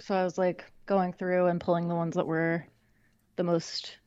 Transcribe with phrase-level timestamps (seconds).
[0.00, 2.66] So I was like going through and pulling the ones that were
[3.36, 3.98] the most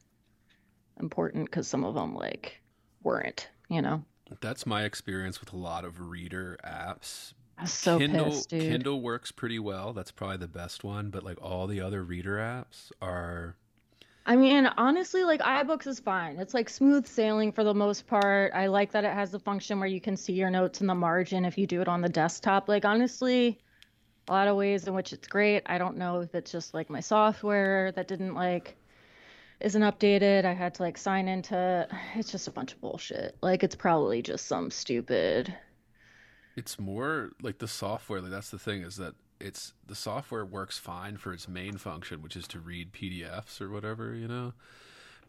[0.99, 2.61] important because some of them like
[3.03, 4.03] weren't, you know.
[4.39, 7.33] That's my experience with a lot of reader apps.
[7.65, 8.61] So Kindle pissed, dude.
[8.61, 9.93] Kindle works pretty well.
[9.93, 13.55] That's probably the best one, but like all the other reader apps are
[14.25, 16.37] I mean, honestly, like iBooks is fine.
[16.37, 18.53] It's like smooth sailing for the most part.
[18.53, 20.95] I like that it has the function where you can see your notes in the
[20.95, 22.69] margin if you do it on the desktop.
[22.69, 23.59] Like honestly,
[24.27, 25.63] a lot of ways in which it's great.
[25.65, 28.77] I don't know if it's just like my software that didn't like
[29.59, 30.45] isn't updated.
[30.45, 33.37] I had to like sign into it's just a bunch of bullshit.
[33.41, 35.53] Like it's probably just some stupid
[36.55, 38.21] It's more like the software.
[38.21, 42.21] Like that's the thing is that it's the software works fine for its main function,
[42.21, 44.53] which is to read PDFs or whatever, you know.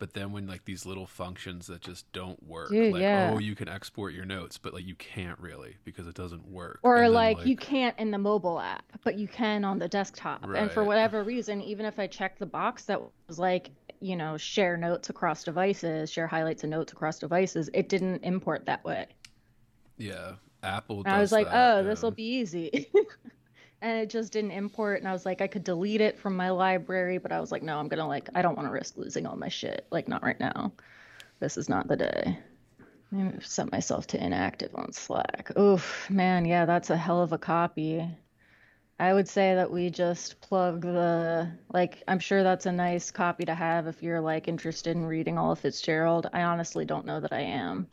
[0.03, 3.31] But then when like these little functions that just don't work, Dude, like yeah.
[3.33, 6.81] oh you can export your notes, but like you can't really because it doesn't work.
[6.83, 10.43] Or then, like, you can't in the mobile app, but you can on the desktop.
[10.57, 13.71] And for whatever reason, even if I checked the box that was like,
[14.01, 18.67] you know, share notes across devices, share highlights and notes across devices, it didn't import
[18.67, 19.07] that way.
[19.99, 20.33] yeah,
[20.65, 21.05] Apple.
[21.07, 22.91] I was like, that, oh, this will be easy.
[23.83, 25.01] and it just didn't import.
[25.01, 27.63] And I was like, I could delete it from my library, but I was like,
[27.63, 29.87] no, I'm gonna like, I don't want to risk losing all my shit.
[29.91, 30.73] Like, not right now.
[31.41, 32.39] This is not the day.
[33.11, 35.51] Me set myself to inactive on Slack.
[35.59, 38.09] Oof, man, yeah, that's a hell of a copy.
[38.99, 43.45] I would say that we just plug the like I'm sure that's a nice copy
[43.47, 46.29] to have if you're like interested in reading all of Fitzgerald.
[46.33, 47.89] I honestly don't know that I am.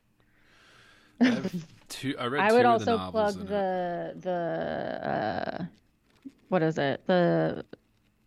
[1.22, 1.42] I
[1.89, 2.16] two.
[2.20, 3.50] I read I two would the also novels plug in it.
[3.50, 5.66] the the uh
[6.50, 7.06] what is it?
[7.06, 7.66] The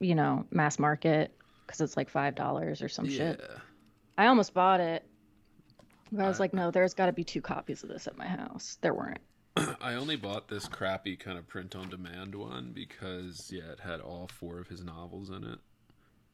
[0.01, 1.35] you know, mass market
[1.67, 3.51] because it's like five dollars or some Yeah, shit.
[4.19, 5.05] I almost bought it.
[6.11, 8.19] But I was I- like, no, there's got to be two copies of this at
[8.19, 8.79] my house.
[8.83, 9.21] There weren't.
[9.81, 14.01] I only bought this crappy kind of print on demand one because yeah, it had
[14.01, 15.59] all four of his novels in it,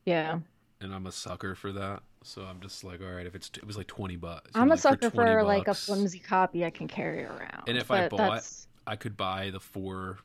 [0.06, 0.38] Yeah,
[0.80, 2.02] and I'm a sucker for that.
[2.22, 4.50] So I'm just like, all right, if it's it was like twenty bucks.
[4.54, 7.64] I'm a like, sucker for, 20 like a flimsy copy I can carry around.
[7.66, 10.18] And if I bought- that's I could buy the four,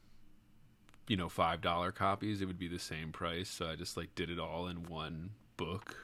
[1.07, 2.41] you know, five dollar copies.
[2.41, 3.49] It would be the same price.
[3.49, 5.97] So I just like did it all in one book,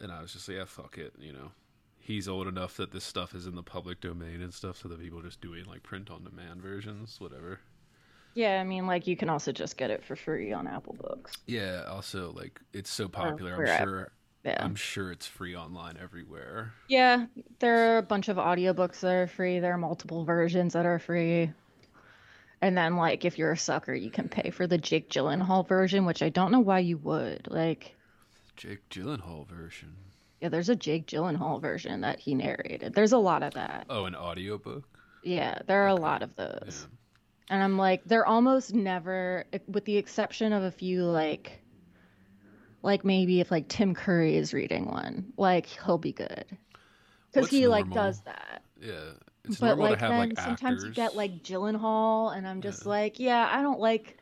[0.00, 1.50] and I was just like, yeah, fuck it, you know.
[1.98, 5.00] He's old enough that this stuff is in the public domain and stuff, so that
[5.00, 7.60] people are just doing like print on demand versions, whatever.
[8.34, 8.60] Yeah.
[8.60, 11.32] I mean, like you can also just get it for free on Apple Books.
[11.46, 11.84] Yeah.
[11.88, 13.54] Also, like it's so popular.
[13.54, 14.12] I'm sure.
[14.44, 14.64] Yeah.
[14.64, 16.72] I'm sure it's free online everywhere.
[16.88, 17.26] Yeah,
[17.58, 19.60] there are a bunch of audiobooks that are free.
[19.60, 21.52] There are multiple versions that are free.
[22.62, 26.06] And then, like, if you're a sucker, you can pay for the Jake Gyllenhaal version,
[26.06, 27.48] which I don't know why you would.
[27.50, 27.94] Like,
[28.56, 29.94] Jake Gyllenhaal version.
[30.40, 32.94] yeah, there's a Jake Gyllenhaal version that he narrated.
[32.94, 33.86] There's a lot of that.
[33.90, 34.84] Oh, an audiobook?
[35.22, 36.86] Yeah, there are a lot of those.
[36.88, 36.96] Yeah.
[37.50, 41.60] And I'm like, they're almost never, with the exception of a few, like,
[42.82, 46.44] like maybe if like Tim Curry is reading one, like he'll be good.
[47.32, 48.62] Because he like does that.
[48.80, 49.14] Yeah.
[49.44, 52.60] It's but normal like to have then like sometimes you get like Gyllenhaal, and I'm
[52.60, 52.88] just Yeah.
[52.88, 54.16] like, yeah, I don't like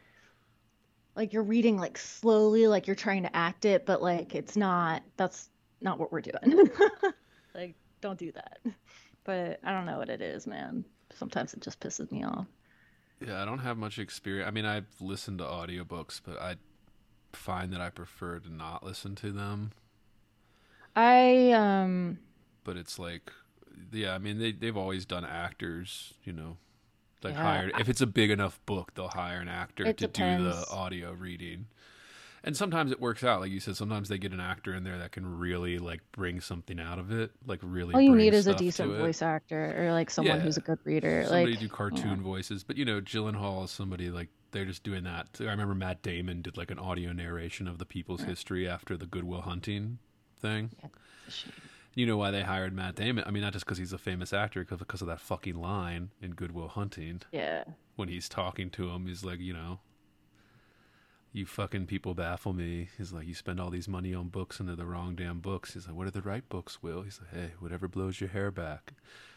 [1.15, 5.03] like you're reading like slowly, like you're trying to act it, but like it's not.
[5.17, 5.51] That's
[5.81, 6.71] not what we're doing.
[7.55, 8.59] like, don't do that.
[9.25, 10.85] But I don't know what it is, man.
[11.15, 12.47] Sometimes it just pisses me off.
[13.25, 14.47] Yeah, I don't have much experience.
[14.49, 16.57] I mean, I've listened to audiobooks, but I
[17.33, 19.73] find that I prefer to not listen to them.
[20.95, 22.19] I um
[22.65, 23.33] But it's like,
[23.93, 26.57] yeah, I mean, they they've always done actors, you know,
[27.23, 27.73] like Yeah, hired.
[27.79, 31.67] If it's a big enough book, they'll hire an actor to do the audio reading.
[32.45, 33.77] And sometimes it works out, like you said.
[33.77, 37.11] Sometimes they get an actor in there that can really like bring something out of
[37.13, 37.95] it, like really.
[37.95, 40.43] all you need is a decent voice actor or like someone Yeah.
[40.43, 41.25] who's a good reader.
[41.25, 45.05] somebody like do cartoon voices but you know Gyllenhaal is somebody like they're just doing
[45.05, 48.97] that i remember matt damon did like an audio narration of the people's history after
[48.97, 49.99] the goodwill hunting
[50.41, 50.71] thing
[51.95, 54.33] you know why they hired matt damon i mean not just because he's a famous
[54.33, 57.65] actor because because of that fucking line in goodwill hunting yeah.
[57.97, 59.81] when he's talking to him he's like you know
[61.39, 62.89] you fucking people baffle me.
[62.99, 65.75] He's like, you spend all these money on books and they're the wrong damn books.
[65.75, 67.03] He's like, what are the right books, Will?
[67.03, 68.93] He's like, hey, whatever blows your hair back.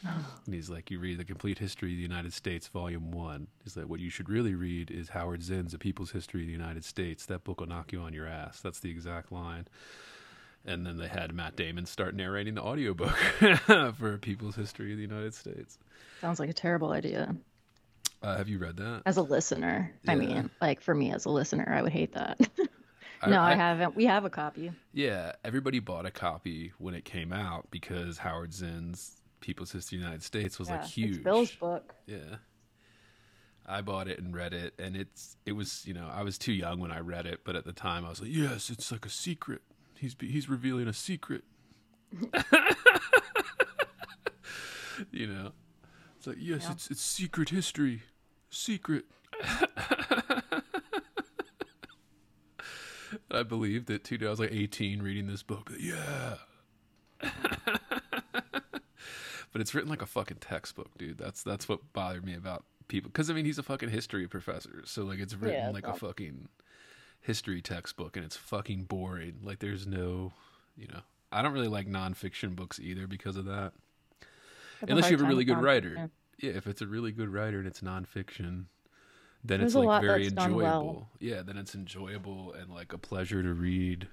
[0.05, 0.39] Oh.
[0.45, 3.47] And he's like, you read The Complete History of the United States, Volume 1.
[3.63, 6.53] He's like, what you should really read is Howard Zinn's A People's History of the
[6.53, 7.25] United States.
[7.27, 8.59] That book will knock you on your ass.
[8.59, 9.67] That's the exact line.
[10.65, 13.15] And then they had Matt Damon start narrating the audiobook
[13.95, 15.77] for A People's History of the United States.
[16.19, 17.35] Sounds like a terrible idea.
[18.21, 19.01] Uh, have you read that?
[19.05, 22.39] As a listener, I mean, like for me as a listener, I would hate that.
[23.21, 23.95] I- no, I, I- haven't.
[23.95, 24.71] We have a copy.
[24.93, 30.01] Yeah, everybody bought a copy when it came out because Howard Zinn's People's History of
[30.01, 31.15] the United States was yeah, like huge.
[31.15, 31.95] It's Bill's book.
[32.05, 32.35] Yeah.
[33.65, 36.51] I bought it and read it, and it's it was you know I was too
[36.51, 39.05] young when I read it, but at the time I was like, yes, it's like
[39.05, 39.61] a secret.
[39.97, 41.43] He's he's revealing a secret.
[45.11, 45.51] you know,
[46.17, 46.71] it's like yes, Yeah.
[46.73, 48.01] it's it's secret history,
[48.51, 49.05] secret.
[53.31, 54.17] I believed it too.
[54.21, 55.71] I was like 18 reading this book.
[55.79, 56.35] Yeah.
[57.21, 57.31] but
[59.61, 61.17] it's written like a fucking textbook, dude.
[61.17, 63.09] That's that's what bothered me about people.
[63.09, 65.93] Because I mean, he's a fucking history professor, so like it's written Yeah, like a
[65.93, 66.49] fucking
[67.21, 69.39] history textbook, and it's fucking boring.
[69.43, 70.33] Like there's no,
[70.77, 71.01] you know,
[71.31, 73.73] I don't really like nonfiction books either because of that.
[74.81, 76.09] Unless you have a really good writer.
[76.41, 76.51] Yeah.
[76.51, 78.65] If it's a really good writer and it's nonfiction,
[79.43, 80.55] then There's it's a like very enjoyable.
[80.57, 81.09] well.
[81.19, 84.07] Yeah, then it's enjoyable and like a pleasure to read.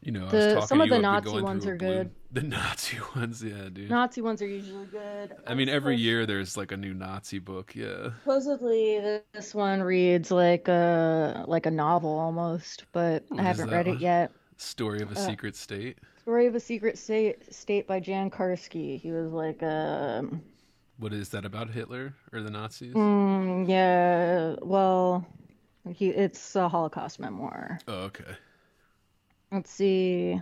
[0.00, 2.10] You know, I was The- some of the Nazi ones a are blue- good.
[2.30, 3.88] The Nazi ones, yeah, dude.
[3.90, 5.34] Nazi ones are usually good.
[5.46, 7.74] I mean, every year there's like a new Nazi book.
[7.74, 8.10] Yeah.
[8.20, 13.86] Supposedly, this one reads like a like a novel almost, but What I haven't read
[13.86, 13.96] one?
[13.96, 14.30] it yet.
[14.58, 15.98] Story of a Uh, Secret State.
[16.20, 19.00] Story of a Secret State, State by Jan Karski.
[19.00, 20.42] He was like um
[20.98, 22.92] What is that about Hitler or the Nazis?
[22.94, 25.26] mm, yeah, well,
[25.94, 27.78] he it's a Holocaust memoir.
[27.86, 28.36] Oh, okay.
[29.52, 30.40] Let's see.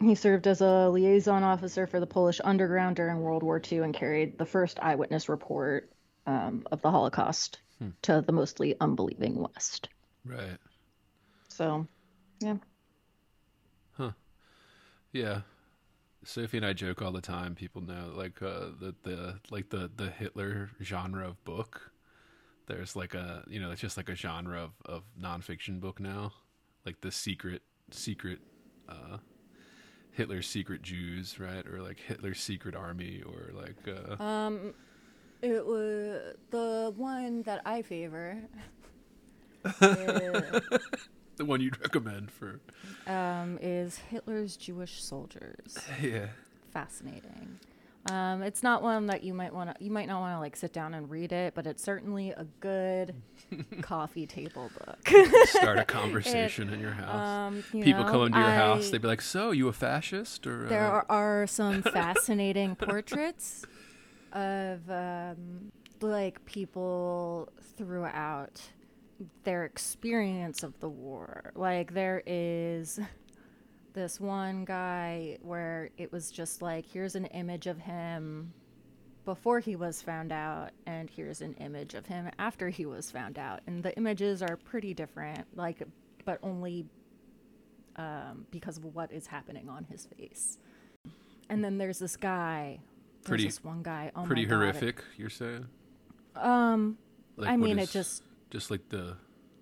[0.00, 3.94] He served as a liaison officer for the Polish underground during World War II and
[3.94, 5.90] carried the first eyewitness report
[6.26, 7.90] um, of the Holocaust Hmm.
[8.02, 9.88] to the mostly unbelieving West.
[10.24, 10.58] Right.
[11.48, 11.86] So,
[12.40, 12.56] yeah.
[13.92, 14.12] Huh.
[15.12, 15.42] Yeah.
[16.26, 17.54] Sophie and I joke all the time.
[17.54, 21.92] People know like uh, the the like the the Hitler genre of book.
[22.66, 26.32] There's like a you know it's just like a genre of of nonfiction book now,
[26.84, 27.62] like the secret
[27.92, 28.40] secret
[28.88, 29.18] uh,
[30.10, 31.64] Hitler's secret Jews, right?
[31.66, 34.74] Or like Hitler's secret army, or like uh, Um,
[35.42, 38.38] it was the one that I favor.
[41.36, 42.60] the one you'd recommend for
[43.06, 45.78] um, is Hitler's Jewish soldiers.
[46.02, 46.26] yeah.
[46.72, 47.58] Fascinating.
[48.10, 49.84] Um, it's not one that you might want to.
[49.84, 52.44] You might not want to like sit down and read it, but it's certainly a
[52.60, 53.14] good
[53.82, 55.08] coffee table book.
[55.46, 57.28] Start a conversation in your house.
[57.28, 60.46] Um, you People know, come into your house, they'd be like, "So, you a fascist?"
[60.46, 63.64] Or There uh, are, are some fascinating portraits
[64.32, 68.60] of um, like people throughout
[69.44, 71.52] their experience of the war.
[71.54, 72.98] Like there is
[73.94, 78.52] this one guy where it was just like here's an image of him
[79.24, 83.38] before he was found out and here's an image of him after he was found
[83.38, 85.82] out and the images are pretty different like
[86.26, 86.84] but only
[87.96, 90.58] um, because of what is happening on his face
[91.48, 92.78] and then there's this guy
[93.22, 95.04] there's Pretty- this one guy oh pretty God, it- horrific.
[95.16, 95.66] You're saying?
[96.36, 96.98] um
[97.36, 98.22] Like, i mean is- it just
[98.56, 99.14] just like the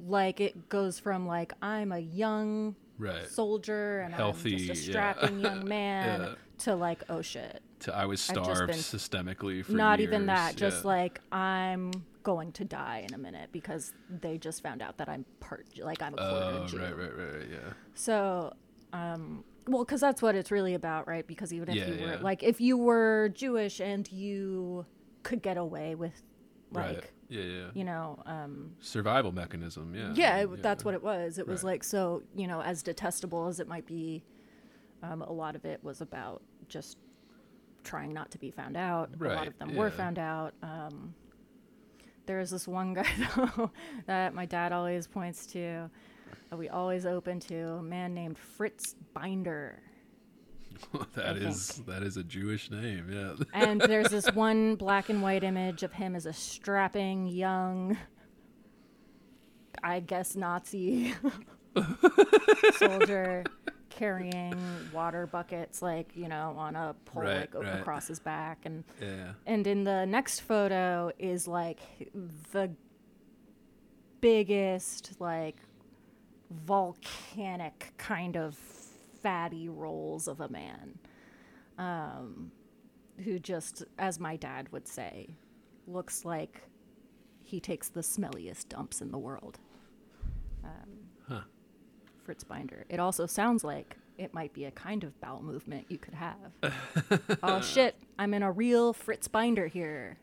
[0.06, 4.90] like it goes from like i'm a young right soldier and Healthy, i'm just a
[4.92, 6.34] strapping young man Yeah.
[6.58, 10.84] to like oh shit to I was starved systemically for not even years, that just
[10.84, 10.88] yeah.
[10.90, 11.90] like i'm
[12.22, 16.00] going to die in a minute because they just found out that i'm part like
[16.00, 16.78] i'm a quarter oh Jew.
[16.78, 18.52] right right right right, yeah so
[18.92, 22.12] um well because that's what it's really about right because even if Yeah, you were
[22.12, 22.18] yeah.
[22.20, 24.86] like if you were jewish and you
[25.24, 26.22] could get away with
[26.70, 31.02] like right yeah yeah you know um survival mechanism yeah yeah, it, that's what it
[31.02, 31.38] was.
[31.38, 31.72] It was Right.
[31.72, 34.22] like so, you know, as detestable as it might be,
[35.02, 36.98] um, a lot of it was about just
[37.82, 39.10] trying not to be found out.
[39.20, 40.54] A lot of them were found out.
[40.62, 41.14] Um,
[42.26, 43.06] there was this one guy
[43.36, 43.70] though
[44.06, 45.90] that my dad always points to,
[46.50, 49.82] that we always open to, a man named Fritz Binder.
[51.14, 53.44] that is that is a Jewish name yeah.
[53.54, 57.96] And there's this one black and white image of him as a strapping young,
[59.82, 61.14] I guess Nazi
[62.78, 63.44] soldier
[63.90, 64.54] carrying
[64.92, 67.80] water buckets, like you know, on a pole, Right, like right.
[67.80, 69.32] across his back, and yeah.
[69.46, 71.80] and in the next photo is like
[72.52, 72.70] the
[74.20, 75.56] biggest like
[76.50, 78.56] volcanic kind of
[79.24, 80.98] fatty rolls of a man
[81.78, 82.52] um
[83.24, 85.28] who just as my dad would say
[85.86, 86.60] looks like
[87.42, 89.58] he takes the smelliest dumps in the world.
[90.64, 90.70] Um,
[91.28, 91.40] Huh.
[92.24, 92.84] fritz binder.
[92.88, 96.52] It also sounds like it might be a kind of bowel movement you could have.
[97.42, 97.96] Oh shit.
[98.18, 100.18] I'm in a real fritz binder here.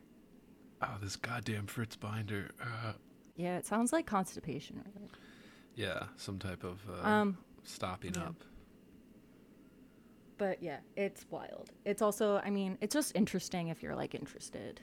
[0.81, 2.49] Oh this goddamn Fritz Binder.
[2.61, 2.93] Uh,
[3.35, 5.09] yeah it sounds like constipation really.
[5.75, 8.23] yeah some type of uh, um stopping yeah.
[8.29, 8.35] up
[10.41, 14.81] but yeah it's wild it's also i mean it's just interesting if you're like interested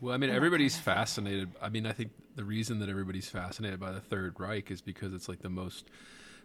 [0.00, 1.52] Well, I mean, everybody's kind of fascinated.
[1.60, 5.12] I mean, I think the reason that everybody's fascinated by the Third Reich is because
[5.12, 5.90] it's like the most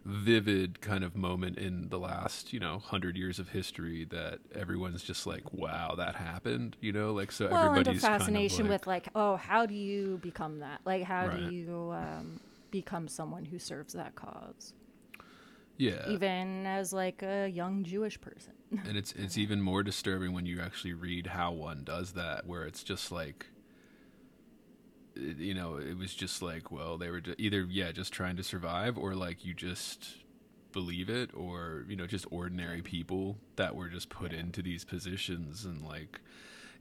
[0.05, 5.03] vivid kind of moment in the last, you know, hundred years of history that everyone's
[5.03, 8.67] just like, "Wow, that happened," you know, like so well, and everybody's a fascination kind
[8.67, 10.81] of like, with like, oh, how do you become that?
[10.85, 11.29] Like, how Right.
[11.29, 12.39] do you um,
[12.71, 14.73] become someone who serves that cause,
[15.77, 18.53] yeah, even as like a young Jewish person?
[18.71, 22.63] and it's it's even more disturbing when you actually read how one does that, where
[22.63, 23.47] it's just like.
[25.17, 28.97] You know, it was just like, well, they were either, yeah, just trying to survive,
[28.97, 30.09] or like you just
[30.73, 35.63] believe it, or, you know, just ordinary people that were just put into these positions.
[35.63, 36.19] And like,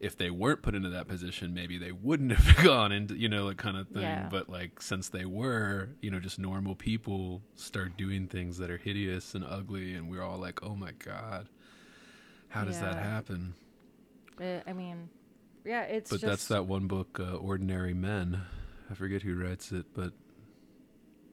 [0.05, 3.49] if they weren't put into that position, maybe they wouldn't have gone into, you know,
[3.49, 4.03] that kind of thing.
[4.03, 4.29] Yeah.
[4.31, 8.77] But like, since they were, you know, just normal people start doing things that are
[8.77, 11.49] hideous and ugly, and we're all like, oh my God,
[12.49, 13.55] how does that happen?
[14.39, 15.09] Uh, I mean,
[15.65, 18.43] yeah, it's But just that's that one book, uh, Ordinary Men.
[18.91, 20.13] I forget who writes it, but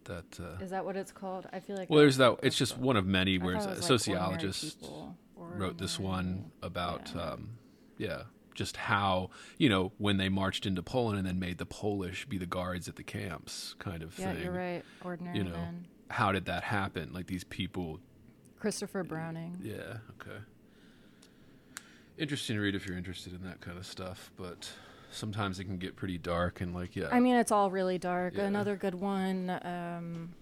[0.05, 0.39] that.
[0.39, 1.45] Uh, Is that what it's called?
[1.51, 1.89] I feel like.
[1.89, 2.39] well, there's that.
[2.41, 4.89] It's just one of many where thought it's it a like, Ordinary sociologist
[5.35, 7.21] wrote this one about, yeah.
[7.21, 7.49] um,
[7.97, 8.21] yeah,
[8.53, 12.38] just how you know when they marched into Poland and then made the Polish be
[12.38, 14.43] the guards at the camps, kind of Yeah, thing.
[14.43, 14.84] you're right.
[15.03, 15.88] Ordinary You know, Men.
[16.10, 17.12] how did that happen?
[17.13, 18.00] Like these people.
[18.60, 19.58] Christopher Browning.
[19.63, 19.98] Yeah.
[20.22, 20.38] Okay.
[22.17, 24.70] Interesting to read if you're interested in that kind of stuff, but
[25.12, 27.08] sometimes it can get pretty dark and like yeah.
[27.12, 28.36] I mean, it's all really dark.
[28.36, 28.43] Yeah.
[28.43, 30.34] Another good one um,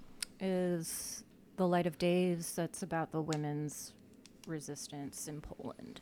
[0.41, 1.23] is
[1.57, 2.53] The Light of Days.
[2.55, 3.93] That's about the women's
[4.47, 6.01] resistance in Poland.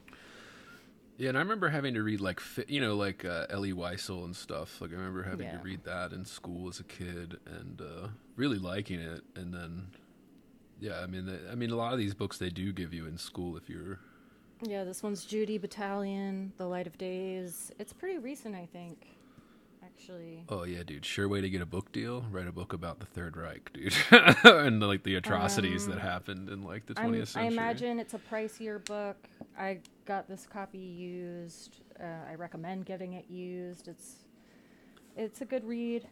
[1.17, 4.35] Yeah, and I remember having to read like you know like uh, Elie Wiesel and
[4.35, 4.79] stuff.
[4.81, 5.57] Like I remember having Yeah.
[5.57, 9.21] to read that in school as a kid and uh, really liking it.
[9.35, 9.87] And then,
[10.79, 13.07] yeah, I mean, the, I mean, a lot of these books they do give you
[13.07, 13.99] in school if you're.
[14.63, 17.71] Yeah, this one's Judy Batalion, The Light of Days.
[17.79, 19.07] It's pretty recent, I think.
[19.83, 20.43] Actually.
[20.49, 22.23] Oh yeah, dude, sure way to get a book deal.
[22.31, 23.95] Write a book about the Third Reich, dude,
[24.43, 28.19] and like the atrocities that happened in like the I'm- 20th I imagine it's a
[28.19, 29.17] pricier book.
[29.57, 31.83] I got this copy used.
[31.99, 33.87] Uh, I recommend getting it used.
[33.87, 34.15] It's
[35.15, 36.07] it's a good read.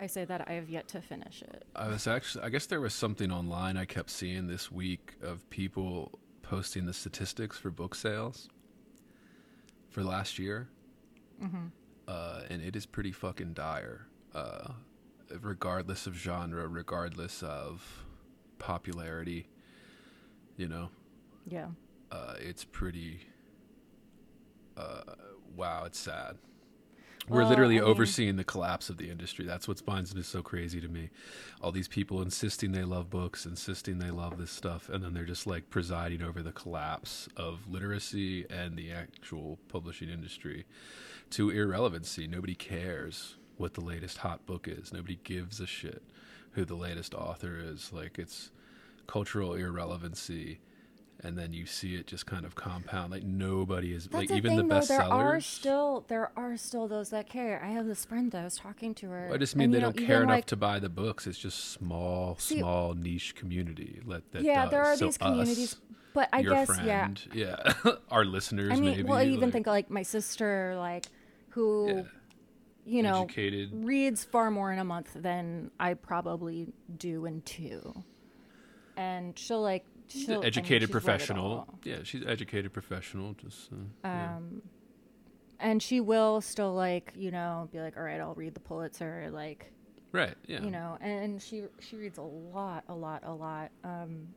[0.00, 1.64] I say that I have yet to finish it.
[1.76, 5.48] I was actually, I guess there was something online I kept seeing this week of
[5.48, 8.48] people posting the statistics for book sales
[9.90, 10.68] for last year.
[12.08, 14.06] Uh, and it is pretty fucking dire.
[14.34, 14.72] Uh,
[15.40, 18.04] regardless of genre, regardless of
[18.58, 19.46] popularity,
[20.56, 20.88] you know,
[21.46, 21.66] Yeah.
[22.12, 23.20] Uh, it's pretty.
[24.76, 25.02] Uh,
[25.56, 26.36] wow, it's sad.
[27.28, 29.44] We're Well, literally I mean- overseeing the collapse of the industry.
[29.46, 31.10] That's what finds it so crazy to me.
[31.60, 35.24] All these people insisting they love books, insisting they love this stuff, and then they're
[35.24, 40.64] just like presiding over the collapse of literacy and the actual publishing industry
[41.30, 42.26] to irrelevancy.
[42.26, 44.92] Nobody cares what the latest hot book is.
[44.92, 46.02] Nobody gives a shit
[46.52, 47.92] who the latest author is.
[47.92, 48.50] Like it's
[49.06, 50.58] cultural irrelevancy.
[51.24, 53.12] And then you see it just kind of compound.
[53.12, 54.80] Like nobody is That's like the even thing, the though.
[54.80, 54.88] bestsellers.
[54.88, 57.62] There are still there are still those that care.
[57.64, 59.30] I have this friend that I was talking to her.
[59.32, 61.28] I just mean they don't care enough like, to buy the books.
[61.28, 64.00] It's just small, See- small niche community.
[64.04, 64.70] Let that yeah, does.
[64.72, 65.80] there are So these communities, us,
[66.12, 67.72] but I your guess friend, yeah.
[67.84, 68.72] yeah, our listeners.
[68.72, 71.06] I mean, maybe, well, I even like, think like my sister, like
[71.50, 72.02] who, yeah,
[72.84, 76.66] you know, educated, reads far more in a month than I probably
[76.98, 77.94] do in two,
[78.96, 81.68] and she'll like she'll I mean, educated she's professional.
[81.84, 83.34] Yeah, she's educated professional.
[83.34, 84.36] Just uh, yeah.
[84.36, 84.62] Um,
[85.60, 89.30] and she will still like you know be like, all right, I'll read the Pulitzer,
[89.32, 89.72] like
[90.12, 90.34] right.
[90.46, 93.70] Yeah, you know, and she she reads a lot, a lot, a lot.
[93.84, 94.28] Um,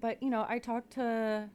[0.00, 1.48] but you know, I talk to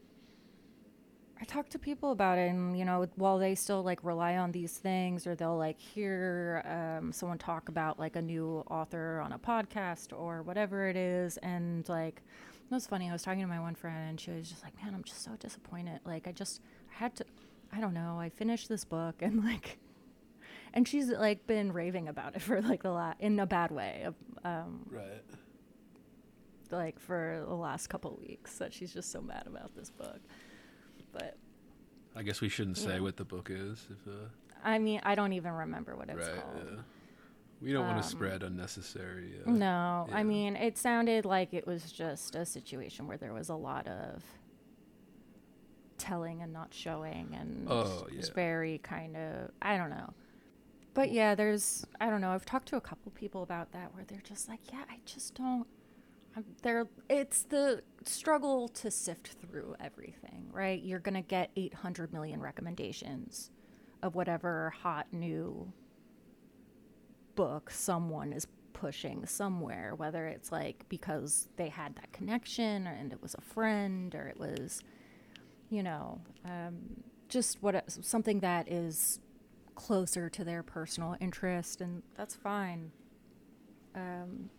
[1.41, 4.51] I talk to people about it, and you know, while they still like rely on
[4.51, 9.31] these things, or they'll like hear um, someone talk about like a new author on
[9.31, 12.21] a podcast or whatever it is, and like
[12.75, 13.09] was funny.
[13.09, 15.23] I was talking to my one friend, and she was just like, "Man, I'm just
[15.23, 15.99] so disappointed.
[16.05, 16.61] Like, I just
[16.91, 17.25] I had to,
[17.73, 18.19] I don't know.
[18.19, 19.79] I finished this book, and like."
[20.71, 24.07] And she's like been raving about it for like the last in a bad way,
[24.43, 25.23] um, right.
[26.69, 30.19] like for the last couple weeks that she's just so mad about this book.
[31.11, 31.37] But
[32.15, 33.87] I guess we shouldn't say what the book is.
[33.89, 34.27] If uh,
[34.63, 36.67] I mean, I don't even remember what it's right, called.
[36.71, 36.81] yeah.
[37.61, 39.41] We don't want Um, to spread unnecessary.
[39.45, 43.49] Uh, No, I mean, it sounded like it was just a situation where there was
[43.49, 44.23] a lot of
[45.97, 48.33] telling and not showing, and Oh, it was yeah.
[48.33, 50.13] very kind of I don't know.
[50.93, 52.31] But yeah, there's I don't know.
[52.31, 55.35] I've talked to a couple people about that where they're just like, yeah, I just
[55.35, 55.67] don't.
[56.35, 60.81] I'm, there, it's the struggle to sift through everything, right?
[60.81, 63.51] You're gonna get 800 million recommendations
[64.01, 65.71] of whatever hot new
[67.39, 73.21] book someone is pushing somewhere, whether it's like because they had that connection and it
[73.21, 74.83] was a friend or it was,
[75.69, 76.75] you know, um,
[77.29, 79.21] just what something that is
[79.75, 82.91] closer to their personal interest, and that's fine.
[83.95, 84.49] Um,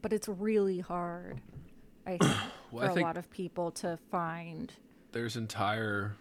[0.00, 1.42] but it's really hard,
[2.06, 2.22] I think,
[2.72, 4.72] Well, for I a lot of people to find.
[5.12, 6.16] there's entire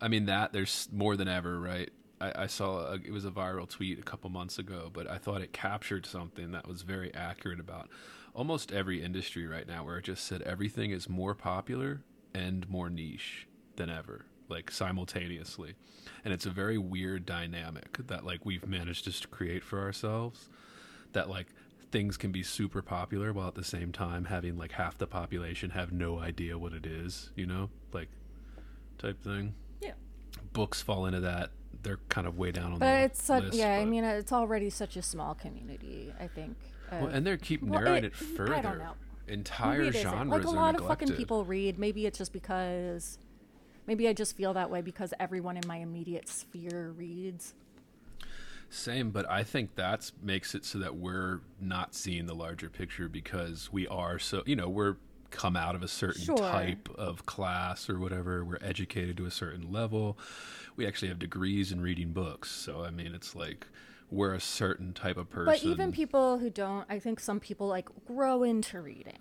[0.00, 3.30] i mean that there's more than ever right i, I saw a, it was a
[3.30, 7.12] viral tweet a couple months ago but i thought it captured something that was very
[7.14, 7.88] accurate about
[8.34, 12.02] almost every industry right now where it just said everything is more popular
[12.34, 13.46] and more niche
[13.76, 15.74] than ever like simultaneously
[16.24, 20.48] and it's a very weird dynamic that like we've managed to create for ourselves
[21.12, 21.46] that like
[21.90, 25.70] things can be super popular while at the same time having like half the population
[25.70, 28.08] have no idea what it is, you know, like
[28.98, 29.54] type thing.
[29.80, 29.92] Yeah.
[30.52, 31.50] Books fall into that.
[31.82, 34.04] They're kind of way down on But the it's such, list, yeah, I but- mean,
[34.04, 36.56] it's already such a small community, I think.
[36.92, 38.54] well, and they keep well, narrowing it- it, further.
[38.54, 38.92] I don't know.
[39.28, 40.10] Entire Maybe it isn't.
[40.10, 41.08] genres Like a are lot of neglected.
[41.08, 41.78] fucking people read.
[41.78, 43.18] Maybe it's just because,
[43.86, 47.54] maybe I just feel that way because everyone in my immediate sphere reads.
[48.68, 53.08] Same, but I think that's makes it so that we're not seeing the larger picture
[53.08, 54.96] because we are so you know we're
[55.30, 56.36] come out of a certain Sure.
[56.36, 58.44] type of class or whatever.
[58.44, 60.18] We're educated to a certain level.
[60.76, 63.66] We actually have degrees in reading books, so I mean it's like
[64.10, 65.46] we're a certain type of person.
[65.46, 69.18] But even people who don't, I think some people like grow into reading.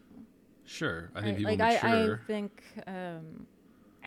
[0.66, 1.58] sure, I think right?
[1.58, 2.20] people like mature.
[2.20, 3.48] I, I think, um,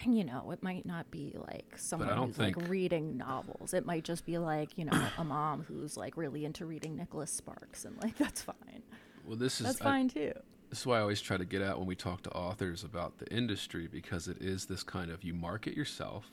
[0.04, 3.74] and you know, it might not be like someone who's think- like reading novels.
[3.74, 7.30] It might just be like you know a mom who's like really into reading Nicholas
[7.30, 8.82] Sparks, and like that's fine.
[9.26, 10.32] well, this is That's I- fine too.
[10.72, 13.18] This is why I always try to get at when we talk to authors about
[13.18, 16.30] the industry because it is this kind of you market yourself.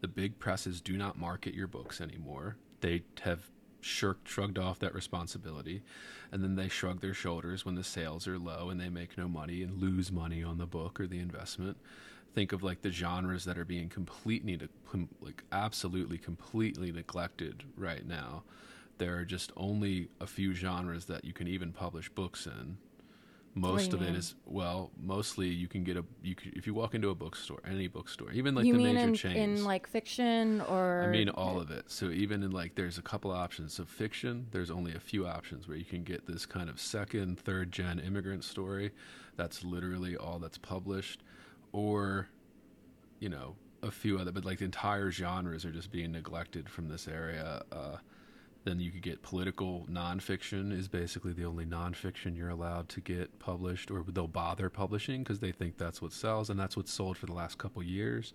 [0.00, 2.58] The big presses do not market your books anymore.
[2.80, 5.82] They have shirked, shrugged off that responsibility,
[6.30, 9.26] and then they shrug their shoulders when the sales are low and they make no
[9.26, 11.76] money and lose money on the book or the investment.
[12.36, 14.60] Think of like the genres that are being completely,
[15.20, 18.44] like absolutely, completely neglected right now.
[18.98, 22.76] There are just only a few genres that you can even publish books in
[23.54, 26.94] most of it is well mostly you can get a you can, if you walk
[26.94, 29.60] into a bookstore any bookstore even like you the mean major in, chains.
[29.60, 31.04] in like fiction or?
[31.06, 31.84] i mean all of it.
[31.90, 33.78] So even in like there's a couple options.
[33.78, 37.38] Of fiction there's only a few options where you can get this kind of second
[37.38, 38.90] third gen immigrant story
[39.36, 41.22] that's literally all that's published
[41.72, 42.28] or
[43.18, 46.88] you know a few other but like the entire genres are just being neglected from
[46.88, 47.96] this area uh,
[48.64, 53.38] then you could get political nonfiction is basically the only nonfiction you're allowed to get
[53.38, 57.16] published or they'll bother publishing because they think that's what sells and that's what's sold
[57.18, 58.32] for the last couple years.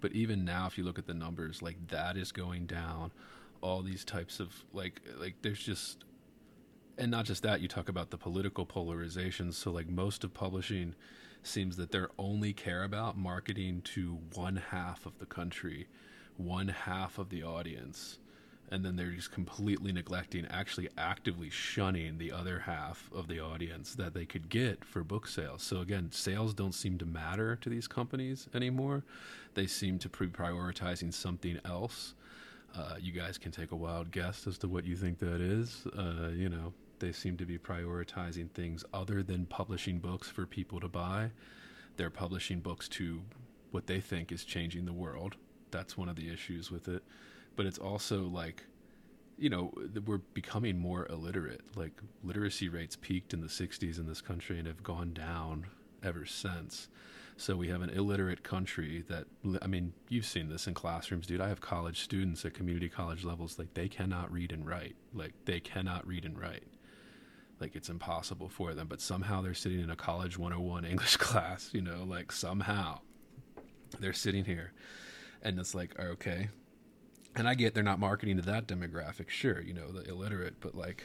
[0.00, 3.12] But even now if you look at the numbers like that is going down.
[3.60, 6.04] All these types of like like there's just
[6.98, 9.52] and not just that you talk about the political polarization.
[9.52, 10.96] So like most of publishing
[11.44, 15.86] seems that they're only care about marketing to one half of the country
[16.36, 18.18] one half of the audience
[18.72, 23.94] and then they're just completely neglecting actually actively shunning the other half of the audience
[23.94, 27.68] that they could get for book sales so again sales don't seem to matter to
[27.68, 29.04] these companies anymore
[29.54, 32.14] they seem to be prioritizing something else
[32.74, 35.86] uh, you guys can take a wild guess as to what you think that is.
[35.96, 40.80] Uh, you know, they seem to be prioritizing things other than publishing books for people
[40.80, 41.30] to buy.
[41.96, 43.20] They're publishing books to
[43.72, 45.36] what they think is changing the world.
[45.70, 47.02] That's one of the issues with it.
[47.56, 48.64] But it's also like,
[49.38, 49.72] you know,
[50.06, 51.62] we're becoming more illiterate.
[51.74, 55.66] Like, literacy rates peaked in the 60s in this country and have gone down
[56.02, 56.88] ever since.
[57.36, 59.24] So we have an illiterate country that
[59.62, 61.40] I mean, you've seen this in classrooms, dude.
[61.40, 64.96] I have college students at community college levels like they cannot read and write.
[65.12, 66.64] Like they cannot read and write.
[67.58, 71.70] Like it's impossible for them, but somehow they're sitting in a college 101 English class,
[71.72, 73.00] you know, like somehow
[73.98, 74.72] they're sitting here
[75.42, 76.48] and it's like, okay.
[77.34, 80.74] And I get they're not marketing to that demographic, sure, you know, the illiterate, but
[80.74, 81.04] like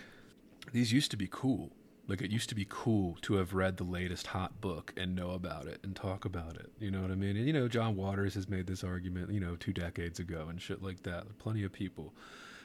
[0.74, 1.72] these used to be cool.
[2.08, 5.32] Like it used to be cool to have read the latest hot book and know
[5.32, 6.72] about it and talk about it.
[6.80, 7.36] You know what I mean?
[7.36, 10.62] And you know, John Waters has made this argument, you know, two decades ago and
[10.62, 11.38] shit like that.
[11.40, 12.13] Plenty of people.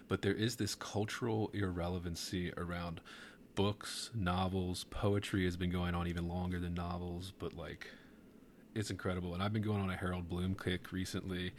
[0.09, 3.01] But there is this cultural irrelevancy around
[3.55, 7.89] books, novels, poetry has been going on even longer than novels, but like
[8.75, 9.35] it's incredible.
[9.35, 11.53] And I've been going on a Harold Bloom kick recently,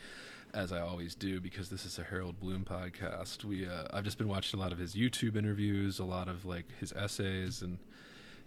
[0.54, 3.44] as I always do, because this is a Harold Bloom podcast.
[3.44, 6.46] We uh, I've just been watching a lot of his YouTube interviews, a lot of
[6.46, 7.80] like his essays, and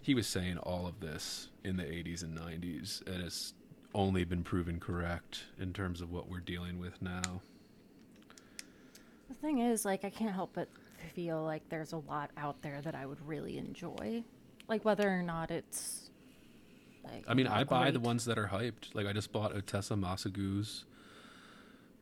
[0.01, 3.53] he was saying all of this in the 80s and 90s, and it's
[3.93, 7.41] only been proven correct in terms of what we're dealing with now.
[9.27, 10.69] The thing is, like, I can't help but
[11.13, 14.23] feel like there's a lot out there that I would really enjoy,
[14.67, 16.09] like whether or not it's.
[17.03, 18.93] Like, I mean, I buy the ones that are hyped.
[18.93, 20.85] Like I just bought Ottessa Moshfegh's,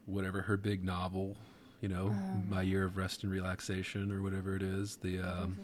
[0.05, 1.35] whatever her big novel,
[1.81, 2.49] you know, Um.
[2.49, 4.97] My Year of Rest and Relaxation or whatever it is.
[4.97, 5.57] The um,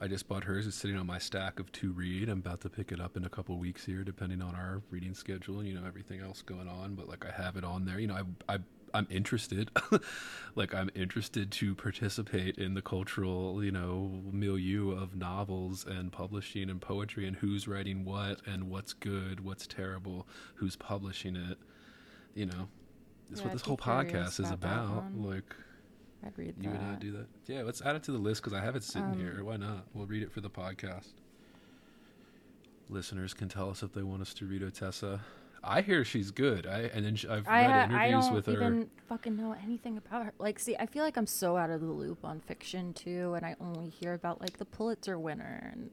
[0.00, 0.66] I just bought hers.
[0.66, 2.28] It's sitting on my stack of to read.
[2.28, 5.14] I'm about to pick it up in a couple weeks here, depending on our reading
[5.14, 6.94] schedule and you know everything else going on.
[6.94, 7.98] But like I have it on there.
[7.98, 8.58] You know, I I
[8.92, 9.70] I'm interested.
[10.54, 16.70] like I'm interested to participate in the cultural, you know, milieu of novels and publishing
[16.70, 21.58] and poetry and who's writing what and what's good, what's terrible, who's publishing it.
[22.34, 22.68] You know,
[23.28, 25.04] that's Yeah, what I'd this whole podcast is about.
[25.16, 25.54] Like.
[26.26, 26.80] I'd read You that.
[26.80, 27.26] and I do that.
[27.46, 29.44] Yeah, let's add it to the list because I have it sitting Um, here.
[29.44, 29.84] Why not?
[29.92, 31.12] We'll read it for the podcast.
[32.88, 35.20] Listeners can tell us if they want us to read Ottessa.
[35.62, 36.66] I hear she's good.
[36.66, 37.96] I and then I've I, read her.
[37.98, 38.52] I don't with her.
[38.52, 40.32] even fucking know anything about her.
[40.38, 43.46] Like, see, I feel like I'm so out of the loop on fiction too, and
[43.46, 45.90] I only hear about like the Pulitzer winner and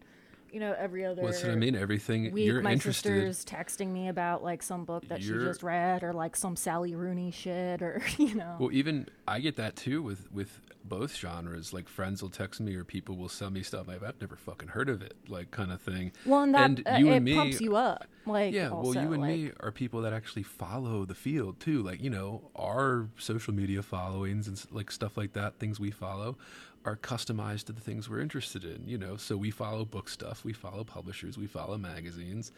[0.51, 1.21] you know every other.
[1.21, 1.75] What's what I mean?
[1.75, 3.29] Everything Week, you're my interested.
[3.31, 6.55] sister's texting me about like some book that You're- she just read, or like some
[6.55, 8.57] Sally Rooney shit, or you know.
[8.59, 11.73] Well, even I get that too with with both genres.
[11.73, 13.87] Like friends will text me or people will send me stuff.
[13.87, 16.11] I've, I've never fucking heard of it, like kind of thing.
[16.25, 18.05] Well, and that and uh, it pumps you up.
[18.25, 21.59] Like, yeah, also, well, you and like, me are people that actually follow the field
[21.59, 21.81] too.
[21.81, 25.89] Like, you know, our social media followings and s- like stuff like that, things we
[25.91, 26.37] follow,
[26.86, 28.88] are customized to the things we're interested in.
[28.88, 32.52] You know, so we follow book stuff, we follow publishers, we follow magazines,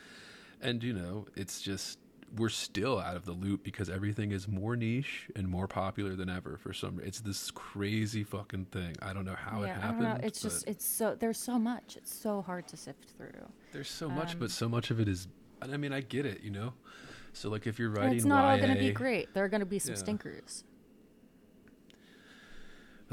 [0.61, 1.99] and you know, it's just
[2.35, 6.29] we're still out of the loop because everything is more niche and more popular than
[6.29, 6.57] ever.
[6.57, 8.95] For some, it's this crazy fucking thing.
[9.01, 10.23] I don't know how it yeah, I happened.
[10.23, 11.95] It's just it's so there's so much.
[11.97, 13.29] It's so hard to sift through.
[13.71, 15.27] there's so much, um, but so much of it is.
[15.61, 16.41] I mean, I get it.
[16.41, 16.73] You know.
[17.33, 19.33] So like if you're writing it's not all going to be great.
[19.33, 19.99] There are to be some Yeah.
[19.99, 20.63] stinkers.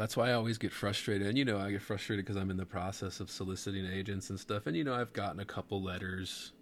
[0.01, 1.27] That's why I always get frustrated.
[1.27, 4.41] And, you know, I get frustrated because I'm in the process of soliciting agents and
[4.41, 4.67] stuff.
[4.67, 6.55] And, you know, I've gotten a couple letters,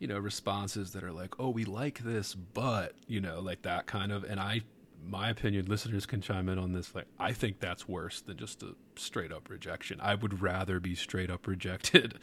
[0.00, 3.86] you know, responses that are like, oh, we like this, but, you know, like that
[3.86, 4.24] kind of.
[4.24, 4.62] And I,
[5.06, 6.92] my opinion, listeners can chime in on this.
[6.92, 10.00] Like, I think that's worse than just a straight up rejection.
[10.00, 12.18] I would rather be straight up rejected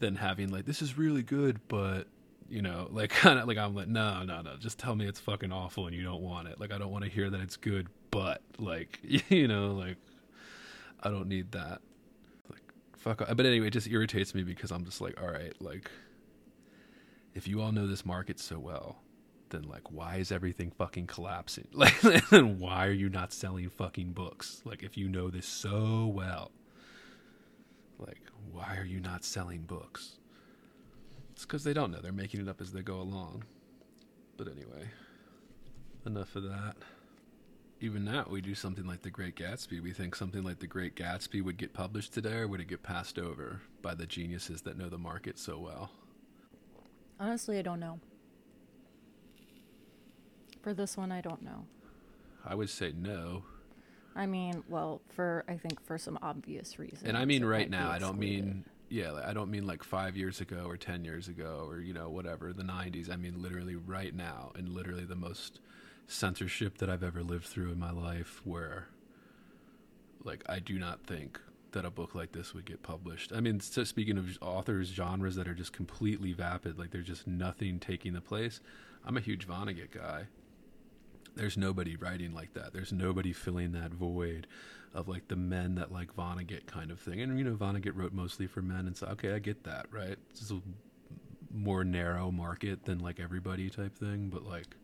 [0.00, 2.08] than having, like, this is really good, but.
[2.46, 4.56] You know, like kind of like I'm like, no, no, no.
[4.58, 6.60] Just tell me it's fucking awful and you don't want it.
[6.60, 9.96] Like I don't want to hear that it's good, but like, you know, like
[11.02, 11.80] I don't need that.
[12.48, 12.62] Like,
[12.96, 13.20] fuck.
[13.20, 13.36] off.
[13.36, 15.90] But anyway, it just irritates me because I'm just like, all right, like,
[17.34, 19.02] if you all know this market so well,
[19.50, 21.66] then like, why is everything fucking collapsing?
[21.74, 22.00] Like,
[22.30, 24.62] then why are you not selling fucking books?
[24.64, 26.52] Like, if you know this so well,
[27.98, 28.22] like,
[28.52, 30.18] why are you not selling books?
[31.32, 31.98] It's because they don't know.
[32.00, 33.42] They're making it up as they go along.
[34.36, 34.88] But anyway,
[36.06, 36.76] enough of that
[37.84, 40.96] even that we do something like the great gatsby we think something like the great
[40.96, 44.78] gatsby would get published today or would it get passed over by the geniuses that
[44.78, 45.90] know the market so well
[47.20, 48.00] Honestly, I don't know.
[50.62, 51.66] For this one, I don't know.
[52.44, 53.44] i would say no
[54.16, 57.02] I mean, well, for I think for some obvious reasons.
[57.02, 60.40] and i mean right now i don't mean yeah i don't mean like five years
[60.40, 64.14] ago or ten years ago or you know whatever the 90s i mean literally right
[64.14, 65.58] now and literally the most
[66.06, 68.88] censorship that i've ever lived through in my life where
[70.22, 71.40] like i do not think
[71.72, 75.34] that a book like this would get published i mean so speaking of authors genres
[75.34, 78.60] that are just completely vapid like there's just nothing taking the place
[79.04, 80.26] i'm a huge vonnegut guy
[81.36, 82.72] there's nobody writing like that.
[82.72, 84.46] There's nobody filling that void
[84.92, 87.20] of like the men that like Vonnegut kind of thing.
[87.20, 90.16] And you know, Vonnegut wrote mostly for men, and so okay, I get that, right?
[90.30, 90.60] It's a
[91.52, 94.76] more narrow market than like everybody type thing, but like,